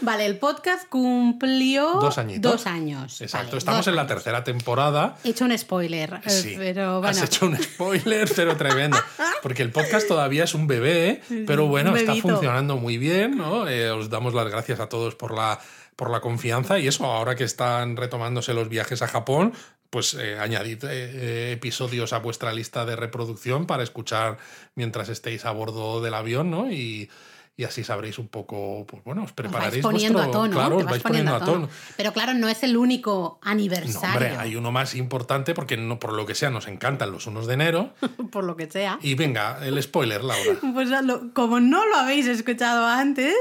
vale, 0.00 0.26
el 0.26 0.38
podcast 0.38 0.88
cumplió 0.88 1.94
dos, 2.00 2.18
añitos. 2.18 2.52
dos 2.52 2.66
años. 2.66 3.20
Exacto, 3.20 3.56
estamos 3.56 3.86
en 3.86 3.96
la 3.96 4.06
tercera 4.06 4.42
temporada. 4.44 5.16
He 5.24 5.30
hecho 5.30 5.44
un 5.44 5.56
spoiler, 5.56 6.20
eh, 6.24 6.30
sí, 6.30 6.54
pero 6.56 7.00
bueno. 7.00 7.10
Has 7.10 7.22
hecho 7.22 7.46
un 7.46 7.56
spoiler, 7.56 8.28
pero 8.34 8.56
tremendo. 8.56 8.98
Porque 9.42 9.62
el 9.62 9.70
podcast 9.70 10.08
todavía 10.08 10.44
es 10.44 10.54
un 10.54 10.66
bebé, 10.66 11.22
pero 11.46 11.66
bueno, 11.66 11.94
está 11.94 12.14
funcionando 12.16 12.76
muy 12.76 12.98
bien. 12.98 13.36
¿no? 13.36 13.68
Eh, 13.68 13.90
os 13.90 14.10
damos 14.10 14.34
las 14.34 14.48
gracias 14.48 14.80
a 14.80 14.88
todos 14.88 15.14
por 15.14 15.34
la 15.34 15.58
por 15.96 16.10
la 16.10 16.20
confianza 16.20 16.78
y 16.78 16.88
eso, 16.88 17.04
ahora 17.04 17.36
que 17.36 17.44
están 17.44 17.96
retomándose 17.96 18.54
los 18.54 18.68
viajes 18.68 19.02
a 19.02 19.06
Japón, 19.06 19.52
pues 19.94 20.14
eh, 20.14 20.40
añadid 20.40 20.82
eh, 20.86 20.88
eh, 20.90 21.52
episodios 21.52 22.12
a 22.12 22.18
vuestra 22.18 22.52
lista 22.52 22.84
de 22.84 22.96
reproducción 22.96 23.64
para 23.64 23.84
escuchar 23.84 24.38
mientras 24.74 25.08
estéis 25.08 25.44
a 25.44 25.52
bordo 25.52 26.02
del 26.02 26.14
avión, 26.14 26.50
¿no? 26.50 26.68
Y, 26.68 27.08
y 27.56 27.62
así 27.62 27.84
sabréis 27.84 28.18
un 28.18 28.26
poco, 28.26 28.84
pues 28.84 29.04
bueno, 29.04 29.22
os 29.22 29.32
prepararéis 29.32 29.84
os 29.84 29.92
vais 29.92 30.02
poniendo 30.02 30.20
a 30.20 30.28
tono, 30.28 30.56
claro, 30.56 30.78
os 30.78 30.84
vais 30.84 31.02
poniendo, 31.02 31.36
a 31.36 31.44
tono. 31.44 31.68
Pero 31.96 32.12
claro, 32.12 32.34
no 32.34 32.48
es 32.48 32.64
el 32.64 32.76
único 32.76 33.38
aniversario. 33.42 34.08
No, 34.08 34.12
hombre, 34.12 34.36
hay 34.36 34.56
uno 34.56 34.72
más 34.72 34.96
importante 34.96 35.54
porque 35.54 35.76
no, 35.76 36.00
por 36.00 36.14
lo 36.14 36.26
que 36.26 36.34
sea 36.34 36.50
nos 36.50 36.66
encantan 36.66 37.12
los 37.12 37.28
unos 37.28 37.46
de 37.46 37.54
enero. 37.54 37.94
por 38.32 38.42
lo 38.42 38.56
que 38.56 38.68
sea. 38.68 38.98
Y 39.02 39.14
venga, 39.14 39.64
el 39.64 39.80
spoiler, 39.82 40.24
Laura. 40.24 40.58
Pues 40.74 40.90
como 41.34 41.60
no 41.60 41.86
lo 41.86 41.96
habéis 41.96 42.26
escuchado 42.26 42.86
antes, 42.86 43.34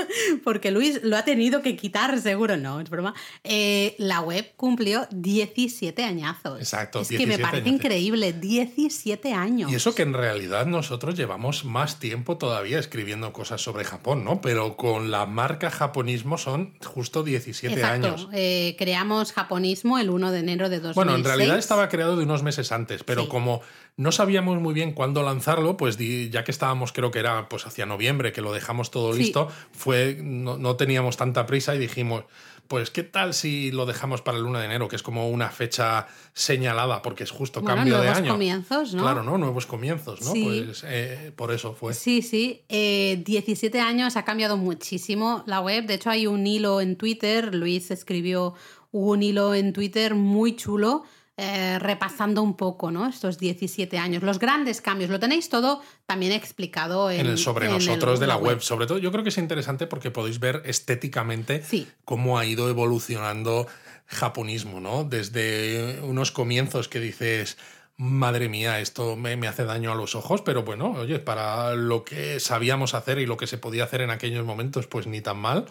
porque 0.44 0.70
Luis 0.70 1.00
lo 1.02 1.18
ha 1.18 1.24
tenido 1.24 1.60
que 1.60 1.76
quitar, 1.76 2.18
seguro, 2.18 2.56
no, 2.56 2.80
es 2.80 2.88
broma. 2.88 3.14
Eh, 3.44 3.94
la 3.98 4.20
web 4.20 4.52
cumplió 4.56 5.06
17 5.10 6.02
añazos. 6.04 6.58
Exacto. 6.58 7.00
Es 7.00 7.08
que 7.08 7.26
me 7.26 7.38
parece 7.38 7.68
increíble, 7.68 8.32
17 8.32 9.34
años. 9.34 9.70
Y 9.70 9.74
eso 9.74 9.94
que 9.94 10.02
en 10.02 10.14
realidad 10.14 10.64
nosotros 10.64 11.14
llevamos 11.16 11.66
más 11.66 11.98
tiempo 11.98 12.38
todavía 12.38 12.78
escribiendo 12.78 13.30
cosas 13.34 13.57
sobre 13.58 13.84
Japón, 13.84 14.24
¿no? 14.24 14.40
Pero 14.40 14.76
con 14.76 15.10
la 15.10 15.26
marca 15.26 15.70
Japonismo 15.70 16.38
son 16.38 16.74
justo 16.84 17.22
17 17.22 17.74
Exacto. 17.74 18.06
años. 18.06 18.28
Eh, 18.32 18.76
creamos 18.78 19.32
Japonismo 19.32 19.98
el 19.98 20.10
1 20.10 20.32
de 20.32 20.38
enero 20.38 20.68
de 20.68 20.80
2006. 20.80 20.94
Bueno, 20.94 21.14
en 21.14 21.24
realidad 21.24 21.58
estaba 21.58 21.88
creado 21.88 22.16
de 22.16 22.24
unos 22.24 22.42
meses 22.42 22.72
antes, 22.72 23.04
pero 23.04 23.28
como 23.28 23.60
no 23.96 24.12
sabíamos 24.12 24.60
muy 24.60 24.74
bien 24.74 24.92
cuándo 24.92 25.22
lanzarlo, 25.22 25.76
pues 25.76 25.98
ya 25.98 26.44
que 26.44 26.50
estábamos, 26.50 26.92
creo 26.92 27.10
que 27.10 27.18
era 27.18 27.48
pues 27.48 27.66
hacia 27.66 27.84
noviembre, 27.84 28.32
que 28.32 28.40
lo 28.40 28.52
dejamos 28.52 28.90
todo 28.90 29.12
listo, 29.12 29.48
fue 29.72 30.18
no, 30.22 30.56
no 30.56 30.76
teníamos 30.76 31.16
tanta 31.16 31.46
prisa 31.46 31.74
y 31.74 31.78
dijimos, 31.78 32.24
pues 32.68 32.90
¿qué 32.90 33.02
tal 33.02 33.32
si 33.32 33.70
lo 33.72 33.86
dejamos 33.86 34.20
para 34.20 34.36
el 34.38 34.44
1 34.44 34.58
de 34.58 34.64
enero, 34.66 34.88
que 34.88 34.96
es 34.96 35.02
como 35.02 35.30
una 35.30 35.48
fecha 35.48 36.06
señalada, 36.34 37.00
porque 37.00 37.24
es 37.24 37.30
justo 37.30 37.64
cambio 37.64 37.98
de 38.00 38.08
año? 38.08 38.20
Nuevos 38.20 38.32
comienzos, 38.32 38.94
¿no? 38.94 39.02
Claro, 39.02 39.22
¿no? 39.22 39.38
Nuevos 39.38 39.66
comienzos, 39.66 40.20
¿no? 40.20 40.32
Pues 40.32 40.84
eh, 40.86 41.32
por 41.34 41.50
eso 41.50 41.74
fue. 41.74 41.94
Sí, 41.94 42.20
sí. 42.20 42.62
17 42.68 43.76
eh, 43.76 43.80
años 43.80 44.16
ha 44.16 44.24
cambiado 44.24 44.58
muchísimo 44.58 45.42
la 45.46 45.60
web. 45.60 45.86
De 45.86 45.94
hecho, 45.94 46.10
hay 46.10 46.26
un 46.26 46.46
hilo 46.46 46.82
en 46.82 46.96
Twitter. 46.96 47.54
Luis 47.54 47.90
escribió 47.90 48.54
un 48.92 49.22
hilo 49.22 49.54
en 49.54 49.72
Twitter 49.72 50.14
muy 50.14 50.54
chulo 50.54 51.04
eh, 51.40 51.78
repasando 51.78 52.42
un 52.42 52.56
poco 52.56 52.90
¿no? 52.90 53.06
estos 53.06 53.38
17 53.38 53.96
años, 53.96 54.24
los 54.24 54.40
grandes 54.40 54.80
cambios. 54.80 55.08
Lo 55.08 55.20
tenéis 55.20 55.48
todo 55.48 55.80
también 56.04 56.32
explicado 56.32 57.12
en, 57.12 57.26
el 57.26 57.38
sobre 57.38 57.68
nosotros 57.68 58.18
de 58.18 58.26
la 58.26 58.36
web. 58.36 58.60
Sobre 58.60 58.88
todo, 58.88 58.98
yo 58.98 59.12
creo 59.12 59.22
que 59.22 59.28
es 59.28 59.38
interesante 59.38 59.86
porque 59.86 60.10
podéis 60.10 60.40
ver 60.40 60.62
estéticamente 60.64 61.62
cómo 62.04 62.40
ha 62.40 62.44
ido 62.44 62.68
evolucionando 62.68 63.68
japonismo, 64.06 64.80
¿no? 64.80 65.04
Desde 65.04 66.00
unos 66.02 66.32
comienzos 66.32 66.88
que 66.88 66.98
dices, 66.98 67.56
madre 67.96 68.48
mía, 68.48 68.80
esto 68.80 69.14
me, 69.14 69.36
me, 69.36 69.46
hace 69.46 69.64
daño 69.64 69.92
a 69.92 69.94
los 69.94 70.16
ojos, 70.16 70.42
pero 70.42 70.64
bueno, 70.64 70.90
oye, 70.90 71.20
para 71.20 71.76
lo 71.76 72.02
que 72.02 72.40
sabíamos 72.40 72.94
hacer 72.94 73.20
y 73.20 73.26
lo 73.26 73.36
que 73.36 73.46
se 73.46 73.58
podía 73.58 73.84
hacer 73.84 74.00
en 74.00 74.10
aquellos 74.10 74.44
momentos, 74.44 74.88
pues 74.88 75.06
ni 75.06 75.20
tan 75.20 75.36
mal 75.36 75.66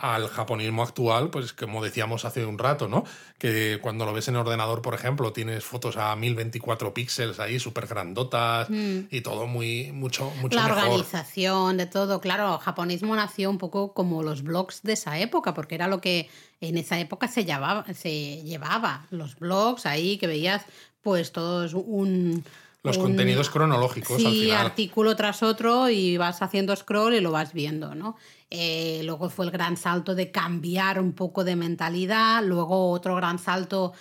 al 0.00 0.28
japonismo 0.28 0.82
actual, 0.82 1.28
pues 1.30 1.52
como 1.52 1.82
decíamos 1.82 2.24
hace 2.24 2.46
un 2.46 2.56
rato, 2.56 2.86
¿no? 2.88 3.04
Que 3.36 3.78
cuando 3.82 4.06
lo 4.06 4.12
ves 4.12 4.28
en 4.28 4.36
ordenador, 4.36 4.80
por 4.80 4.94
ejemplo, 4.94 5.32
tienes 5.32 5.64
fotos 5.64 5.96
a 5.96 6.14
1024 6.14 6.94
píxeles 6.94 7.40
ahí, 7.40 7.58
súper 7.58 7.86
grandotas 7.86 8.70
mm. 8.70 8.98
y 9.10 9.20
todo 9.22 9.46
muy, 9.46 9.90
mucho, 9.92 10.32
mucho 10.40 10.56
La 10.56 10.66
organización 10.66 11.76
de 11.76 11.86
todo, 11.86 12.20
claro, 12.20 12.54
el 12.54 12.60
japonismo 12.60 13.16
nació 13.16 13.50
un 13.50 13.58
poco 13.58 13.92
como 13.92 14.22
los 14.22 14.42
blogs 14.42 14.82
de 14.82 14.92
esa 14.92 15.18
época, 15.18 15.52
porque 15.52 15.74
era 15.74 15.88
lo 15.88 16.00
que 16.00 16.30
en 16.60 16.78
esa 16.78 16.98
época 17.00 17.26
se 17.26 17.44
llevaba, 17.44 17.84
se 17.92 18.42
llevaba 18.42 19.06
los 19.10 19.36
blogs 19.36 19.84
ahí 19.84 20.16
que 20.18 20.28
veías 20.28 20.64
pues 21.02 21.32
todos 21.32 21.74
un 21.74 22.44
los 22.82 22.98
contenidos 22.98 23.50
cronológicos 23.50 24.24
al 24.24 24.32
final. 24.32 24.66
artículo 24.66 25.16
tras 25.16 25.42
otro 25.42 25.88
y 25.90 26.16
vas 26.16 26.42
haciendo 26.42 26.74
scroll 26.74 27.14
y 27.14 27.20
lo 27.20 27.32
vas 27.32 27.52
viendo, 27.52 27.94
¿no? 27.94 28.16
Eh, 28.50 29.02
luego 29.04 29.28
fue 29.28 29.44
el 29.44 29.50
gran 29.50 29.76
salto 29.76 30.14
de 30.14 30.30
cambiar 30.30 31.00
un 31.00 31.12
poco 31.12 31.44
de 31.44 31.56
mentalidad, 31.56 32.42
luego 32.42 32.90
otro 32.90 33.14
gran 33.16 33.38
salto 33.38 33.92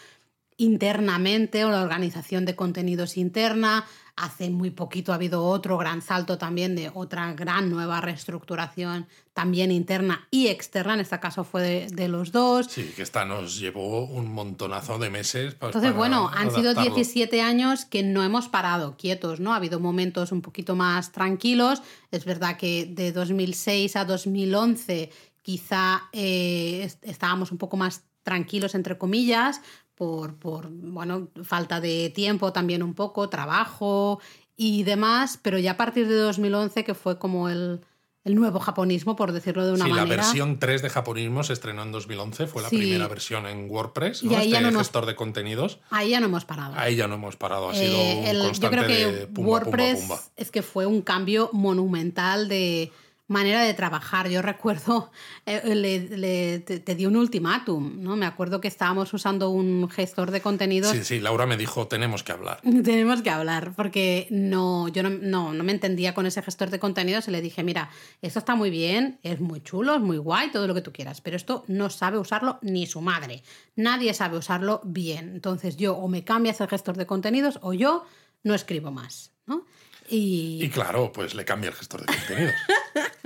internamente 0.57 1.65
o 1.65 1.69
la 1.69 1.83
organización 1.83 2.45
de 2.45 2.55
contenidos 2.55 3.17
interna, 3.17 3.85
Hace 4.17 4.49
muy 4.49 4.71
poquito 4.71 5.11
ha 5.11 5.15
habido 5.15 5.45
otro 5.45 5.77
gran 5.77 6.01
salto 6.01 6.37
también 6.37 6.75
de 6.75 6.91
otra 6.93 7.33
gran 7.33 7.69
nueva 7.69 8.01
reestructuración, 8.01 9.07
también 9.33 9.71
interna 9.71 10.27
y 10.31 10.47
externa, 10.47 10.95
en 10.95 11.01
este 11.01 11.19
caso 11.19 11.43
fue 11.43 11.87
de, 11.91 12.07
los 12.07 12.31
dos. 12.31 12.65
Sí, 12.65 12.91
que 12.95 13.03
esta 13.03 13.25
nos 13.25 13.59
llevó 13.59 14.05
un 14.05 14.33
montonazo 14.33 14.97
de 14.97 15.11
meses. 15.11 15.53
Pues, 15.53 15.69
Entonces, 15.69 15.95
bueno, 15.95 16.31
han 16.33 16.49
sido 16.51 16.73
17 16.73 17.41
años 17.41 17.85
que 17.85 18.01
no 18.01 18.23
hemos 18.23 18.49
parado 18.49 18.97
quietos, 18.97 19.39
¿no? 19.39 19.53
Ha 19.53 19.57
habido 19.57 19.79
momentos 19.79 20.31
un 20.31 20.41
poquito 20.41 20.75
más 20.75 21.11
tranquilos. 21.11 21.83
Es 22.09 22.25
verdad 22.25 22.57
que 22.57 22.87
de 22.87 23.11
2006 23.11 23.95
a 23.95 24.05
2011 24.05 25.11
quizá 25.43 26.09
eh, 26.11 26.91
estábamos 27.03 27.51
un 27.51 27.57
poco 27.57 27.77
más 27.77 28.03
tranquilos, 28.23 28.75
entre 28.75 28.97
comillas, 28.97 29.61
por, 29.97 30.35
por, 30.35 30.69
bueno, 30.69 31.29
falta 31.43 31.81
de 31.81 32.11
tiempo 32.11 32.53
también 32.53 32.83
un 32.83 32.93
poco, 32.93 33.29
trabajo 33.29 34.21
y 34.55 34.83
demás, 34.83 35.39
pero 35.41 35.57
ya 35.57 35.71
a 35.71 35.77
partir 35.77 36.07
de 36.07 36.15
2011, 36.15 36.83
que 36.83 36.93
fue 36.93 37.17
como 37.17 37.49
el, 37.49 37.81
el 38.23 38.35
nuevo 38.35 38.59
japonismo, 38.59 39.15
por 39.15 39.31
decirlo 39.31 39.65
de 39.65 39.73
una 39.73 39.87
manera. 39.87 40.03
Sí, 40.03 40.09
la 40.09 40.15
versión 40.15 40.59
3 40.59 40.83
de 40.83 40.89
japonismo 40.91 41.43
se 41.43 41.53
estrenó 41.53 41.81
en 41.81 41.91
2011, 41.91 42.45
fue 42.45 42.61
la 42.61 42.69
primera 42.69 43.07
versión 43.07 43.47
en 43.47 43.71
WordPress, 43.71 44.23
¿no? 44.23 44.33
y 44.33 44.53
este 44.53 44.71
gestor 44.71 45.07
de 45.07 45.15
contenidos. 45.15 45.79
Ahí 45.89 46.11
ya 46.11 46.19
no 46.19 46.27
hemos 46.27 46.45
parado. 46.45 46.75
Ahí 46.77 46.95
ya 46.95 47.07
no 47.07 47.15
hemos 47.15 47.35
parado, 47.35 47.69
ha 47.69 47.73
sido 47.73 47.97
eh, 47.97 48.33
un 48.35 48.39
constante 48.45 48.61
Yo 48.61 48.69
creo 48.69 48.87
que 48.87 49.25
de 49.25 49.41
WordPress 49.41 50.31
es 50.35 50.51
que 50.51 50.61
fue 50.61 50.85
un 50.85 51.01
cambio 51.01 51.49
monumental 51.53 52.47
de 52.47 52.91
manera 53.27 53.61
de 53.61 53.73
trabajar. 53.73 54.29
Yo 54.29 54.41
recuerdo, 54.41 55.11
eh, 55.45 55.75
le, 55.75 56.59
te, 56.59 56.95
di 56.95 57.05
un 57.05 57.15
ultimátum, 57.15 58.01
¿no? 58.01 58.15
Me 58.15 58.25
acuerdo 58.25 58.61
que 58.61 58.67
estábamos 58.67 59.13
usando 59.13 59.49
un 59.49 59.89
gestor 59.89 60.31
de 60.31 60.41
contenidos. 60.41 60.91
Sí, 60.91 61.03
sí, 61.03 61.19
Laura 61.19 61.45
me 61.45 61.57
dijo, 61.57 61.87
tenemos 61.87 62.23
que 62.23 62.31
hablar. 62.31 62.61
tenemos 62.83 63.21
que 63.21 63.29
hablar, 63.29 63.73
porque 63.75 64.27
no, 64.31 64.87
yo 64.87 65.03
no, 65.03 65.09
no, 65.09 65.53
no, 65.53 65.63
me 65.63 65.71
entendía 65.71 66.13
con 66.13 66.25
ese 66.25 66.41
gestor 66.41 66.69
de 66.69 66.79
contenidos 66.79 67.27
y 67.27 67.31
le 67.31 67.41
dije, 67.41 67.63
mira, 67.63 67.89
esto 68.21 68.39
está 68.39 68.55
muy 68.55 68.69
bien, 68.69 69.19
es 69.23 69.39
muy 69.39 69.61
chulo, 69.61 69.95
es 69.95 70.01
muy 70.01 70.17
guay, 70.17 70.51
todo 70.51 70.67
lo 70.67 70.73
que 70.73 70.81
tú 70.81 70.91
quieras, 70.91 71.21
pero 71.21 71.35
esto 71.35 71.63
no 71.67 71.89
sabe 71.89 72.17
usarlo 72.17 72.59
ni 72.61 72.87
su 72.87 73.01
madre. 73.01 73.43
Nadie 73.75 74.13
sabe 74.13 74.37
usarlo 74.37 74.81
bien. 74.83 75.29
Entonces 75.29 75.77
yo 75.77 75.95
o 75.95 76.07
me 76.07 76.23
cambias 76.23 76.61
el 76.61 76.67
gestor 76.67 76.97
de 76.97 77.05
contenidos 77.05 77.59
o 77.61 77.73
yo 77.73 78.05
no 78.43 78.55
escribo 78.55 78.91
más, 78.91 79.31
¿no? 79.45 79.65
Y... 80.09 80.69
claro, 80.69 81.11
pues 81.11 81.35
le 81.35 81.43
cambia 81.43 81.69
el 81.69 81.75
gestor 81.75 82.05
de 82.05 82.13
contenidos. 82.13 82.53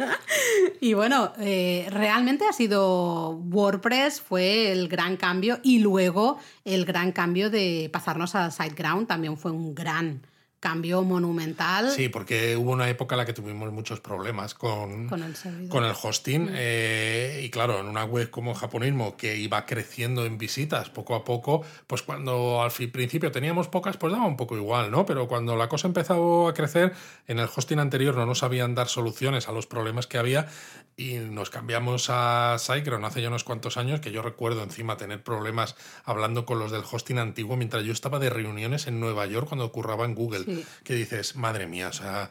y 0.82 0.94
bueno, 0.94 1.34
eh, 1.40 1.88
realmente 1.90 2.46
ha 2.48 2.54
sido 2.54 3.32
WordPress, 3.32 4.22
fue 4.22 4.72
el 4.72 4.88
gran 4.88 5.18
cambio 5.18 5.60
y 5.64 5.80
luego 5.80 6.38
el 6.66 6.86
gran 6.86 7.12
cambio 7.12 7.50
de 7.50 7.90
pasarnos 7.92 8.36
a 8.36 8.52
SiteGround 8.52 9.08
también 9.08 9.38
fue 9.38 9.52
un 9.52 9.76
gran 9.76 10.22
cambio 10.62 11.02
monumental. 11.02 11.90
Sí, 11.90 12.08
porque 12.08 12.56
hubo 12.56 12.72
una 12.72 12.88
época 12.88 13.16
en 13.16 13.18
la 13.18 13.26
que 13.26 13.34
tuvimos 13.34 13.74
muchos 13.74 14.00
problemas 14.00 14.54
con, 14.54 15.10
con, 15.10 15.24
el, 15.24 15.94
hosting. 16.02 16.44
Mm. 16.44 16.50
Eh, 16.54 17.42
y 17.44 17.50
claro, 17.50 17.80
en 17.80 17.88
una 17.88 18.06
web 18.06 18.30
como 18.30 18.54
Japonismo 18.54 19.18
que 19.18 19.38
iba 19.38 19.66
creciendo 19.66 20.24
en 20.24 20.38
visitas 20.38 20.92
poco 20.92 21.16
a 21.16 21.26
poco, 21.26 21.66
pues 21.88 22.04
cuando 22.04 22.62
al 22.62 22.72
principio 22.72 23.32
teníamos 23.32 23.70
pocas, 23.70 23.98
pues 23.98 24.14
daba 24.14 24.28
un 24.28 24.38
poco 24.38 24.56
igual, 24.56 24.92
¿no? 24.92 25.04
Pero 25.06 25.28
cuando 25.28 25.56
la 25.58 25.68
cosa 25.68 25.88
empezó 25.88 26.48
a 26.48 26.54
crecer, 26.54 26.94
en 27.28 27.40
el 27.40 27.50
hosting 27.54 27.80
anterior 27.80 28.16
no 28.16 28.28
nos 28.28 28.40
sabían 28.40 28.76
dar 28.76 28.88
soluciones 28.88 29.50
a 29.50 29.52
los 29.52 29.66
problemas 29.66 30.06
que 30.06 30.20
había 30.20 30.48
y 30.96 31.16
nos 31.16 31.50
cambiamos 31.50 32.08
a 32.10 32.58
SiteGround 32.60 33.06
hace 33.06 33.24
ya 33.24 33.30
unos 33.30 33.44
cuantos 33.44 33.78
años, 33.78 34.00
que 34.00 34.12
yo 34.12 34.22
recuerdo 34.22 34.62
encima 34.62 34.98
tener 34.98 35.24
problemas 35.24 35.76
hablando 36.06 36.46
con 36.46 36.60
los 36.60 36.72
del 36.72 36.84
hosting 36.90 37.18
antiguo 37.18 37.58
mientras 37.58 37.84
yo 37.84 37.94
estaba 37.94 38.20
de 38.20 38.30
reuniones 38.30 38.86
en 38.86 39.00
Nueva 39.00 39.26
York 39.26 39.48
cuando 39.48 39.72
curraba 39.72 40.06
en 40.06 40.14
Google 40.14 40.51
que 40.84 40.96
dices, 40.96 41.36
madre 41.36 41.68
mía, 41.68 41.90
o 41.90 41.94
sea, 41.94 42.30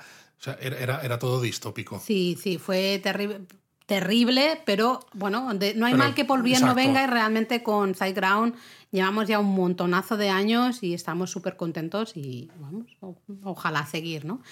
era, 0.60 1.00
era, 1.02 1.18
todo 1.18 1.40
distópico. 1.40 2.00
Sí, 2.04 2.38
sí, 2.40 2.58
fue 2.58 3.00
terrible 3.02 3.46
terrible, 3.90 4.62
pero 4.64 5.00
bueno, 5.14 5.52
no 5.52 5.86
hay 5.86 5.94
mal 5.94 6.14
que 6.14 6.24
por 6.24 6.44
bien 6.44 6.64
no 6.64 6.76
venga 6.76 7.02
y 7.02 7.08
realmente 7.08 7.64
con 7.64 7.96
SiteGround 7.96 8.54
llevamos 8.92 9.26
ya 9.26 9.40
un 9.40 9.52
montonazo 9.52 10.16
de 10.16 10.30
años 10.30 10.84
y 10.84 10.94
estamos 10.94 11.32
súper 11.32 11.56
contentos 11.56 12.16
y 12.16 12.52
vamos, 12.60 12.86
ojalá 13.42 13.84
seguir, 13.86 14.24
¿no? 14.24 14.42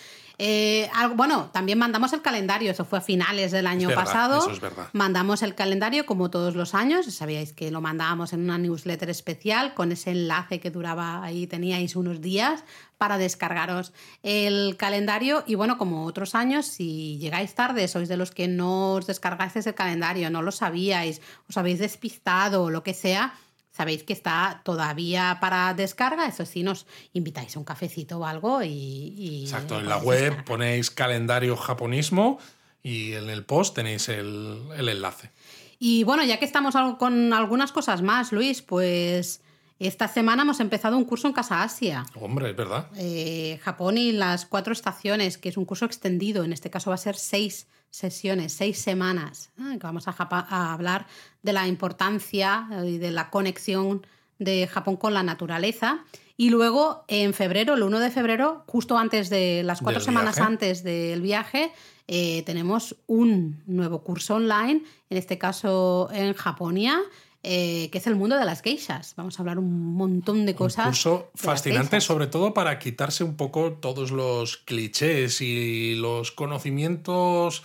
Eh, 0.41 0.89
bueno, 1.17 1.51
también 1.53 1.79
mandamos 1.79 2.13
el 2.13 2.23
calendario, 2.23 2.71
eso 2.71 2.85
fue 2.85 2.99
a 2.99 3.03
finales 3.03 3.51
del 3.51 3.67
año 3.67 3.91
pasado. 3.91 4.39
Eso 4.39 4.53
es 4.53 4.61
verdad. 4.61 4.89
Mandamos 4.93 5.43
el 5.43 5.57
calendario 5.57 6.07
como 6.07 6.31
todos 6.31 6.55
los 6.55 6.75
años, 6.75 7.13
sabíais 7.13 7.53
que 7.53 7.73
lo 7.73 7.81
mandábamos 7.81 8.33
en 8.33 8.45
una 8.45 8.57
newsletter 8.57 9.11
especial 9.11 9.75
con 9.75 9.91
ese 9.91 10.13
enlace 10.13 10.61
que 10.61 10.71
duraba 10.71 11.25
ahí, 11.25 11.49
teníais 11.49 11.97
unos 11.97 12.21
días 12.21 12.63
para 12.99 13.19
descargaros 13.19 13.93
el 14.23 14.77
calendario 14.77 15.43
y 15.47 15.57
bueno, 15.57 15.77
como 15.77 16.05
otros 16.05 16.37
años, 16.37 16.67
si 16.67 17.19
llegáis 17.19 17.55
tarde, 17.55 17.89
sois 17.89 18.09
de 18.09 18.17
los 18.17 18.31
que 18.31 18.47
no 18.47 18.95
os 18.95 19.07
descargáis 19.07 19.67
el 19.67 19.75
calendario, 19.75 20.31
no 20.31 20.43
lo 20.43 20.53
sabíais, 20.53 21.21
os 21.49 21.57
habéis 21.57 21.81
despistado 21.81 22.63
o 22.63 22.71
lo 22.71 22.83
que 22.85 22.95
sea, 22.95 23.35
sabéis 23.79 24.03
que 24.03 24.13
está 24.13 24.61
todavía 24.65 25.39
para 25.41 25.73
descarga, 25.73 26.27
eso 26.27 26.45
sí, 26.45 26.65
nos 26.65 26.85
invitáis 27.13 27.55
a 27.55 27.61
un 27.61 27.65
cafecito 27.65 28.19
o 28.19 28.27
algo 28.27 28.61
y... 28.65 29.43
Exacto, 29.45 29.79
en 29.79 29.89
la 29.89 29.99
web 29.99 30.43
ponéis 30.45 30.91
calendario 30.91 31.57
japonismo 31.57 32.41
y 32.83 33.13
en 33.13 33.31
el 33.31 33.45
post 33.45 33.77
tenéis 33.77 34.09
el, 34.09 34.67
enlace. 34.77 35.31
Y 35.79 36.03
bueno, 36.03 36.25
ya 36.25 36.41
que 36.41 36.45
estamos 36.45 36.75
con 36.99 37.33
algunas 37.33 37.71
cosas 37.71 38.03
más, 38.03 38.33
Luis, 38.33 38.63
pues 38.63 39.43
esta 39.79 40.09
semana 40.09 40.43
hemos 40.43 40.59
empezado 40.59 40.97
un 40.97 41.05
curso 41.05 41.29
en 41.29 41.33
Casa 41.33 41.63
Asia. 41.63 42.05
Hombre, 42.21 42.51
es 42.51 42.57
verdad. 42.57 42.89
Eh, 42.97 43.61
Japón 43.63 43.97
y 43.97 44.11
las 44.11 44.45
cuatro 44.45 44.73
estaciones, 44.73 45.39
que 45.39 45.51
es 45.51 45.57
un 45.57 45.65
curso 45.65 45.85
extendido, 45.85 46.43
en 46.43 46.53
este 46.53 46.69
caso 46.69 46.91
va 46.91 46.95
a 46.95 46.99
ser 46.99 47.15
seis 47.15 47.69
sesiones, 47.91 48.53
seis 48.53 48.79
semanas, 48.79 49.51
¿eh? 49.59 49.79
que 49.79 49.87
vamos 49.87 50.07
a, 50.07 50.73
hablar 50.73 51.07
de 51.43 51.53
la 51.53 51.67
importancia 51.67 52.69
eh, 52.73 52.91
y 52.91 52.99
de 52.99 53.11
la 53.11 53.31
conexión 53.31 54.07
de 54.39 54.67
Japón 54.67 54.97
con 54.97 55.15
la 55.15 55.23
naturaleza. 55.23 56.05
Y 56.37 56.51
luego 56.51 57.05
en 57.09 57.35
febrero, 57.35 57.75
el 57.75 57.83
1 57.83 57.99
de 57.99 58.11
febrero, 58.11 58.63
justo 58.69 58.97
antes 58.97 59.29
de 59.29 59.63
las 59.65 59.81
cuatro 59.81 60.01
semanas 60.01 60.39
antes 60.39 60.85
del 60.85 61.21
viaje, 61.21 61.73
eh, 62.07 62.45
tenemos 62.45 62.95
un 63.09 63.61
nuevo 63.67 64.05
curso 64.05 64.37
online, 64.37 64.85
en 65.11 65.19
este 65.19 65.37
caso 65.37 66.09
en 66.13 66.35
Japonia, 66.35 67.01
que 67.43 67.91
es 67.93 68.07
el 68.07 68.15
mundo 68.15 68.37
de 68.37 68.45
las 68.45 68.63
geishas. 68.63 69.15
Vamos 69.17 69.39
a 69.39 69.43
hablar 69.43 69.59
un 69.59 69.95
montón 69.95 70.47
de 70.47 70.55
cosas. 70.55 70.87
Un 70.87 70.93
curso 70.93 71.31
fascinante, 71.35 72.01
sobre 72.01 72.29
todo 72.29 72.55
para 72.55 72.79
quitarse 72.79 73.25
un 73.25 73.37
poco 73.37 73.73
todos 73.73 74.13
los 74.13 74.59
clichés 74.59 75.41
y 75.41 75.97
los 75.97 76.31
conocimientos 76.31 77.65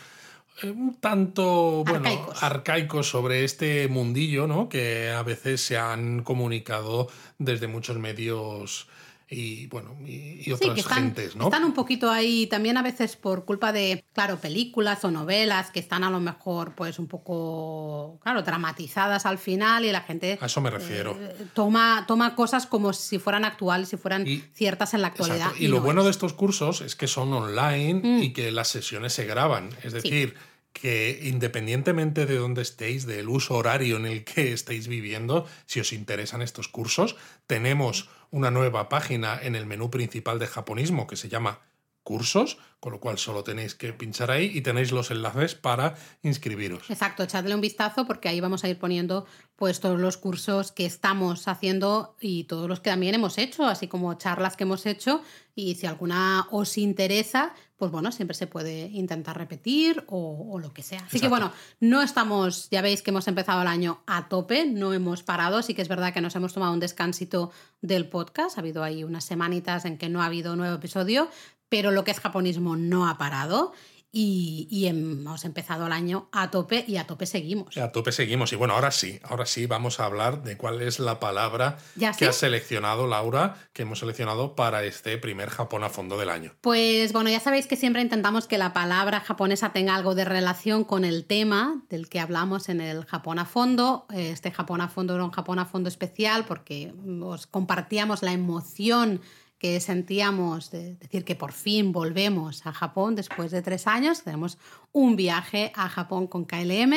un 0.64 0.96
tanto 1.00 1.84
bueno, 1.86 2.10
arcaicos. 2.42 3.08
sobre 3.10 3.44
este 3.44 3.88
mundillo, 3.88 4.48
¿no? 4.48 4.70
Que 4.70 5.12
a 5.12 5.24
veces 5.24 5.62
se 5.62 5.78
han 5.78 6.24
comunicado 6.24 7.08
desde 7.38 7.68
muchos 7.68 7.98
medios 7.98 8.88
y 9.34 9.68
bueno 9.68 9.96
y, 10.06 10.52
otras 10.52 10.78
están, 10.78 10.98
gentes, 10.98 11.36
¿no? 11.36 11.46
Están 11.46 11.64
un 11.64 11.74
poquito 11.74 12.12
ahí 12.12 12.48
también 12.48 12.78
a 12.78 12.82
veces 12.82 13.16
por 13.16 13.46
culpa 13.46 13.72
de, 13.72 14.06
claro, 14.14 14.38
películas 14.40 15.04
o 15.04 15.12
novelas 15.12 15.72
que 15.72 15.80
están 15.80 16.04
a 16.04 16.10
lo 16.10 16.20
mejor 16.20 16.76
pues 16.76 17.00
un 17.00 17.08
poco, 17.08 18.20
claro, 18.22 18.44
dramatizadas 18.44 19.26
al 19.26 19.38
final 19.38 19.86
y 19.86 19.92
la 19.92 20.02
gente... 20.02 20.38
A 20.42 20.46
eso 20.46 20.62
me 20.62 20.70
refiero. 20.70 21.18
Eh, 21.20 21.48
toma, 21.54 22.06
toma 22.08 22.36
cosas 22.36 22.68
como 22.68 22.94
si 22.94 23.20
fueran 23.20 23.46
actuales, 23.46 23.90
si 23.90 23.98
fueran 23.98 24.26
ciertas 24.54 24.94
en 24.94 25.02
la 25.02 25.08
actualidad. 25.08 25.52
Y, 25.60 25.68
lo 25.68 25.82
bueno 25.82 26.04
de 26.04 26.12
estos 26.12 26.34
cursos 26.34 26.82
es 26.82 26.96
que 26.96 27.08
son 27.08 27.34
online 27.34 28.02
mm. 28.04 28.24
y 28.24 28.34
que 28.34 28.52
las 28.52 28.68
sesiones 28.68 29.14
se 29.14 29.26
graban. 29.26 29.70
Es 29.84 29.94
decir 29.94 30.36
que 30.74 31.20
independientemente 31.24 32.26
de 32.26 32.36
dónde 32.36 32.62
estéis, 32.62 33.06
del 33.06 33.30
uso 33.30 33.56
horario 33.56 33.98
en 33.98 34.06
el 34.06 34.24
que 34.24 34.52
estéis 34.52 34.88
viviendo, 34.88 35.46
si 35.66 35.80
os 35.80 35.94
interesan 35.94 36.42
estos 36.42 36.68
cursos, 36.68 37.16
tenemos 37.48 38.10
una 38.32 38.52
nueva 38.52 38.90
página 38.90 39.40
en 39.42 39.56
el 39.56 39.66
menú 39.66 39.90
principal 39.90 40.40
de 40.40 40.48
japonismo 40.48 41.08
que 41.08 41.16
se 41.16 41.30
llama 41.30 41.62
cursos, 42.04 42.58
con 42.80 42.92
lo 42.92 43.00
cual 43.00 43.18
solo 43.18 43.44
tenéis 43.44 43.76
que 43.76 43.94
pinchar 43.94 44.30
ahí 44.30 44.52
y 44.54 44.62
tenéis 44.62 44.92
los 44.92 45.10
enlaces 45.10 45.56
para 45.56 45.96
inscribiros. 46.22 46.90
Exacto, 46.90 47.24
echadle 47.24 47.56
un 47.56 47.62
vistazo 47.62 48.06
porque 48.06 48.28
ahí 48.28 48.42
vamos 48.42 48.64
a 48.64 48.70
ir 48.70 48.78
poniendo 48.78 49.26
pues 49.56 49.80
todos 49.80 50.00
los 50.00 50.18
cursos 50.18 50.74
que 50.74 50.86
estamos 50.86 51.48
haciendo 51.48 52.18
y 52.20 52.44
todos 52.44 52.68
los 52.68 52.82
que 52.82 52.90
también 52.90 53.16
hemos 53.16 53.38
hecho, 53.38 53.66
así 53.66 53.88
como 53.88 54.14
charlas 54.16 54.58
que 54.58 54.64
hemos 54.64 54.86
hecho 54.86 55.22
y 55.56 55.76
si 55.76 55.86
alguna 55.86 56.48
os 56.52 56.78
interesa, 56.78 57.54
pues 57.78 57.92
bueno, 57.92 58.12
siempre 58.12 58.36
se 58.36 58.48
puede 58.48 58.88
intentar 58.88 59.38
repetir 59.38 60.04
o, 60.08 60.58
lo 60.60 60.74
que 60.74 60.84
sea. 60.84 61.06
Así 61.06 61.20
que 61.20 61.28
bueno, 61.28 61.52
no 61.80 62.02
estamos, 62.02 62.70
ya 62.70 62.82
veis 62.82 63.02
que 63.02 63.12
hemos 63.12 63.28
empezado 63.28 63.62
el 63.62 63.68
año 63.68 64.02
a 64.08 64.28
tope, 64.28 64.66
no 64.66 64.94
hemos 64.94 65.24
parado, 65.24 65.62
sí 65.62 65.74
que 65.74 65.82
es 65.82 65.88
verdad 65.88 66.14
que 66.14 66.22
nos 66.22 66.36
hemos 66.36 66.54
tomado 66.54 66.74
un 66.74 66.80
descansito 66.80 67.52
del 67.82 68.08
podcast, 68.10 68.58
ha 68.58 68.62
habido 68.62 68.84
ahí 68.84 69.04
unas 69.04 69.26
semanitas 69.26 69.86
en 69.86 69.98
que 69.98 70.10
no 70.10 70.22
ha 70.22 70.26
habido 70.26 70.56
nuevo 70.56 70.76
episodio, 70.76 71.30
pero 71.74 71.90
lo 71.90 72.04
que 72.04 72.12
es 72.12 72.20
japonismo 72.20 72.76
no 72.76 73.10
ha 73.10 73.18
parado. 73.18 73.74
Y, 74.12 74.86
hemos 74.86 75.44
empezado 75.44 75.88
el 75.88 75.92
año 75.92 76.30
a 76.32 76.52
tope 76.52 76.86
y 76.88 76.98
a 76.98 77.08
tope 77.08 77.26
seguimos. 77.26 77.76
A 77.78 77.92
tope 77.92 78.12
seguimos. 78.12 78.54
Y 78.54 78.56
bueno, 78.56 78.76
ahora 78.76 78.92
sí, 78.92 79.20
ahora 79.24 79.48
sí 79.48 79.66
vamos 79.66 80.00
a 80.00 80.06
hablar 80.06 80.44
de 80.44 80.56
cuál 80.56 80.84
es 80.84 81.00
la 81.00 81.20
palabra 81.20 81.80
que 82.20 82.28
ha 82.28 82.32
seleccionado 82.32 83.08
Laura, 83.08 83.56
que 83.74 83.82
hemos 83.82 83.98
seleccionado 83.98 84.56
para 84.56 84.84
este 84.84 85.18
primer 85.18 85.50
Japón 85.50 85.84
a 85.84 85.90
fondo 85.90 86.16
del 86.20 86.30
año. 86.30 86.54
Pues 86.62 87.12
bueno, 87.12 87.32
ya 87.32 87.40
sabéis 87.40 87.66
que 87.66 87.76
siempre 87.76 88.04
intentamos 88.04 88.46
que 88.46 88.60
la 88.60 88.72
palabra 88.72 89.20
japonesa 89.20 89.74
tenga 89.74 89.96
algo 89.96 90.14
de 90.14 90.26
relación 90.26 90.84
con 90.84 91.06
el 91.06 91.26
tema 91.26 91.82
del 91.90 92.08
que 92.08 92.20
hablamos 92.20 92.70
en 92.70 92.82
el 92.82 93.06
Japón 93.06 93.40
a 93.40 93.46
fondo. 93.46 94.06
Este 94.14 94.52
Japón 94.52 94.82
a 94.82 94.90
fondo 94.90 95.16
era 95.16 95.24
un 95.24 95.32
Japón 95.32 95.58
a 95.58 95.66
fondo 95.66 95.90
especial 95.90 96.46
porque 96.46 96.94
os 97.24 97.48
compartíamos 97.48 98.22
la 98.22 98.32
emoción 98.32 99.22
que 99.64 99.80
sentíamos 99.80 100.72
de 100.72 100.96
decir 100.96 101.24
que 101.24 101.36
por 101.36 101.54
fin 101.54 101.94
volvemos 101.94 102.66
a 102.66 102.74
Japón 102.74 103.16
después 103.16 103.50
de 103.50 103.62
tres 103.62 103.88
años, 103.88 104.22
tenemos 104.22 104.58
un 104.92 105.16
viaje 105.16 105.72
a 105.74 105.88
Japón 105.88 106.28
con 106.28 106.44
KLM, 106.44 106.94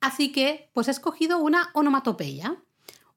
así 0.00 0.30
que 0.30 0.70
pues 0.72 0.86
he 0.86 0.92
escogido 0.92 1.38
una 1.38 1.70
onomatopeya. 1.74 2.54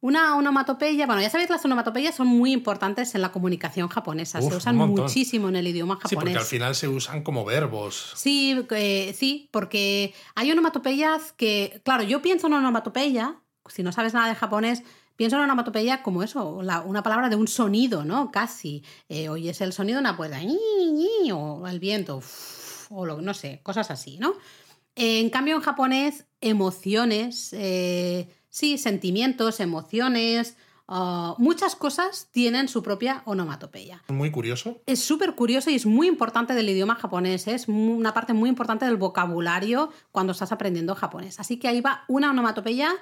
Una 0.02 0.36
onomatopeya, 0.38 1.06
bueno, 1.06 1.22
ya 1.22 1.30
sabéis, 1.30 1.52
las 1.52 1.64
onomatopeyas 1.64 2.16
son 2.16 2.26
muy 2.26 2.52
importantes 2.52 3.14
en 3.14 3.22
la 3.22 3.32
comunicación 3.32 3.90
japonesa, 3.90 4.42
se 4.42 4.56
usan 4.56 4.76
muchísimo 4.78 5.50
en 5.50 5.58
el 5.58 5.68
idioma 5.68 5.98
japonés. 5.98 6.10
Sí, 6.10 6.16
porque 6.16 6.38
al 6.40 6.46
final 6.46 6.74
se 6.74 6.88
usan 6.88 7.22
como 7.22 7.46
verbos. 7.46 8.14
Sí, 8.16 8.66
eh, 8.72 9.14
sí, 9.16 9.50
porque 9.52 10.16
hay 10.34 10.52
onomatopeyas 10.52 11.34
que, 11.34 11.80
claro, 11.86 12.02
yo 12.02 12.24
pienso 12.24 12.48
en 12.48 12.54
onomatopeya, 12.54 13.36
si 13.68 13.84
no 13.84 13.92
sabes 13.92 14.16
nada 14.16 14.30
de 14.30 14.36
japonés, 14.36 14.82
Pienso 15.20 15.36
en 15.36 15.42
una 15.42 15.52
onomatopeya 15.52 16.02
como 16.02 16.24
eso, 16.24 16.62
una 16.86 17.04
palabra 17.04 17.28
de 17.28 17.36
un 17.36 17.50
sonido, 17.50 18.06
¿no? 18.06 18.32
Casi. 18.32 18.86
Eh, 19.10 19.28
oyes 19.28 19.60
el 19.60 19.74
sonido 19.74 19.98
de 19.98 20.00
una 20.00 20.16
puerta, 20.16 20.40
o 21.34 21.68
el 21.68 21.80
viento, 21.82 22.24
o 22.90 23.06
lo, 23.06 23.20
no 23.22 23.34
sé, 23.34 23.60
cosas 23.62 23.92
así, 23.92 24.18
¿no? 24.18 24.36
En 24.96 25.30
cambio, 25.30 25.58
en 25.58 25.62
japonés, 25.62 26.26
emociones, 26.40 27.50
eh, 27.52 28.30
sí, 28.48 28.78
sentimientos, 28.78 29.60
emociones, 29.60 30.56
ah, 30.88 31.36
muchas 31.38 31.76
cosas 31.76 32.30
tienen 32.32 32.70
su 32.70 32.82
propia 32.82 33.22
onomatopeya. 33.26 34.02
Muy 34.08 34.32
curioso. 34.32 34.82
Es 34.86 35.02
súper 35.04 35.36
curioso 35.36 35.70
y 35.70 35.76
es 35.76 35.86
muy 35.86 36.08
importante 36.08 36.54
del 36.54 36.70
idioma 36.70 36.96
japonés. 36.96 37.50
Es 37.50 37.68
una 37.68 38.14
parte 38.14 38.32
muy 38.32 38.48
importante 38.48 38.86
del 38.86 38.96
vocabulario 38.96 39.92
cuando 40.14 40.32
estás 40.32 40.54
aprendiendo 40.54 40.96
japonés. 40.96 41.42
Así 41.42 41.60
que 41.60 41.68
ahí 41.68 41.82
va 41.82 42.06
una 42.08 42.30
onomatopeya 42.30 42.96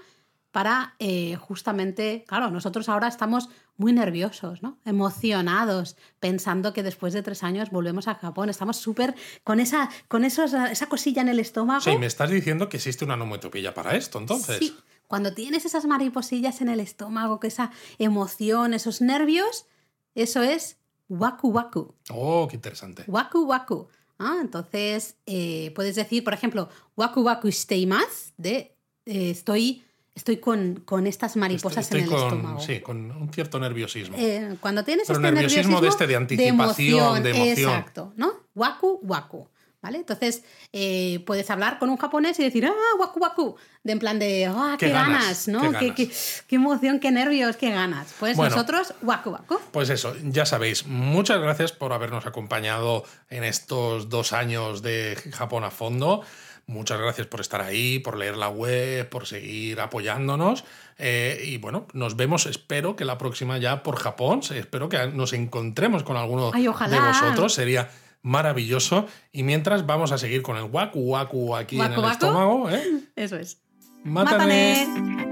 para 0.52 0.96
eh, 1.00 1.36
justamente, 1.36 2.24
claro, 2.28 2.50
nosotros 2.52 2.90
ahora 2.90 3.08
estamos 3.08 3.50
muy 3.78 3.94
nerviosos, 3.94 4.64
¿no? 4.64 4.80
Emocionados, 4.86 5.96
pensando 6.20 6.74
que 6.74 6.84
después 6.84 7.14
de 7.14 7.22
tres 7.22 7.44
años 7.44 7.70
volvemos 7.70 8.08
a 8.08 8.16
Japón. 8.16 8.50
Estamos 8.50 8.78
súper 8.78 9.16
con 9.44 9.60
esa, 9.60 9.90
con 10.08 10.26
esa 10.26 10.90
cosilla 10.90 11.22
en 11.22 11.30
el 11.30 11.40
estómago. 11.40 11.82
Sí, 11.82 11.96
me 11.98 12.08
estás 12.08 12.32
diciendo 12.32 12.70
que 12.70 12.78
existe 12.78 13.06
una 13.06 13.14
onomatopeya 13.14 13.74
para 13.74 13.96
esto, 13.96 14.18
entonces. 14.18 14.58
Sí, 14.58 14.76
cuando 15.08 15.34
tienes 15.34 15.66
esas 15.66 15.86
mariposillas 15.86 16.62
en 16.62 16.70
el 16.70 16.80
estómago, 16.80 17.40
que 17.40 17.48
esa 17.48 17.72
emoción, 18.00 18.74
esos 18.74 19.02
nervios, 19.02 19.68
eso 20.16 20.42
es 20.42 20.78
waku 21.08 21.50
waku. 21.50 21.96
Oh, 22.10 22.48
qué 22.50 22.56
interesante. 22.56 23.04
Waku 23.08 23.46
waku. 23.46 23.88
Ah, 24.20 24.40
entonces, 24.42 25.16
eh, 25.28 25.72
puedes 25.76 25.96
decir, 25.96 26.24
por 26.24 26.34
ejemplo, 26.34 26.70
waku 26.96 27.22
waku 27.22 27.50
más 27.88 28.34
de 28.38 28.76
eh, 29.06 29.30
estoy 29.30 29.84
estoy 30.18 30.38
con, 30.38 30.82
con 30.84 31.06
estas 31.06 31.36
mariposas 31.38 31.92
en 31.92 31.98
el 31.98 32.04
estómago. 32.12 32.60
Sí, 32.60 32.80
con 32.80 33.12
un 33.12 33.32
cierto 33.32 33.60
nerviosismo. 33.60 34.18
Eh, 34.18 34.58
cuando 34.60 34.84
tienes 34.84 35.08
Pero 35.08 35.20
este 35.20 35.32
nerviosismo, 35.32 35.80
de 35.80 35.88
este 35.88 36.08
de 36.08 36.16
anticipación, 36.16 37.24
de 37.24 37.30
emoción. 37.30 37.70
Exacto, 37.70 38.14
¿no? 38.18 38.34
Waku, 38.56 39.00
waku. 39.04 39.48
¿Vale? 39.80 40.00
Entonces 40.00 40.44
eh, 40.74 41.24
puedes 41.28 41.50
hablar 41.52 41.78
con 41.78 41.92
un 41.92 41.98
japonés 41.98 42.40
y 42.40 42.44
decir, 42.44 42.66
ah, 42.66 42.74
waku 43.00 43.20
waku, 43.20 43.56
de 43.84 43.92
en 43.92 44.00
plan 44.00 44.18
de, 44.18 44.48
ah, 44.48 44.76
qué, 44.80 44.90
ganas, 44.90 45.48
¿no? 45.48 45.72
Qué, 45.72 45.94
qué, 45.94 46.10
qué, 46.48 46.56
emoción, 46.56 47.00
qué 47.00 47.12
nervios, 47.12 47.56
qué 47.58 47.70
ganas. 47.70 48.14
Pues 48.20 48.36
nosotros, 48.38 48.96
waku 49.04 49.30
waku. 49.30 49.60
Pues 49.72 49.92
eso, 49.92 50.16
ya 50.24 50.48
sabéis, 50.48 50.88
muchas 50.88 51.40
gracias 51.40 51.74
por 51.74 51.94
habernos 51.94 52.26
acompañado 52.26 53.04
en 53.30 53.44
estos 53.44 54.10
dos 54.10 54.34
años 54.34 54.82
de 54.82 55.16
Japón 55.32 55.64
a 55.64 55.70
fondo. 55.70 56.24
Muchas 56.68 57.00
gracias 57.00 57.28
por 57.28 57.40
estar 57.40 57.62
ahí, 57.62 58.00
por 58.00 58.18
leer 58.18 58.36
la 58.36 58.50
web, 58.50 59.08
por 59.08 59.26
seguir 59.26 59.80
apoyándonos. 59.80 60.66
Eh, 60.98 61.42
y 61.46 61.58
bueno, 61.58 61.88
nos 61.94 62.18
vemos, 62.18 62.46
espero 62.46 62.98
que 62.98 63.06
la 63.06 63.18
próxima 63.18 63.58
ya 63.58 63.84
por 63.84 63.96
Japón. 63.96 64.42
Espero 64.54 64.90
que 64.90 65.08
nos 65.08 65.32
encontremos 65.32 66.04
con 66.04 66.18
alguno 66.18 66.52
de 66.52 67.00
vosotros. 67.00 67.54
Sería 67.54 67.90
maravilloso. 68.22 69.08
Y 69.32 69.44
mientras 69.44 69.86
vamos 69.86 70.12
a 70.12 70.18
seguir 70.18 70.42
con 70.42 70.58
el 70.58 70.64
waku 70.64 71.00
waku 71.00 71.56
aquí 71.56 71.80
en 71.80 71.94
el 71.94 72.04
estómago. 72.04 72.70
¿eh? 72.70 72.84
Eso 73.16 73.38
es. 73.38 73.62
Mátame. 74.04 75.27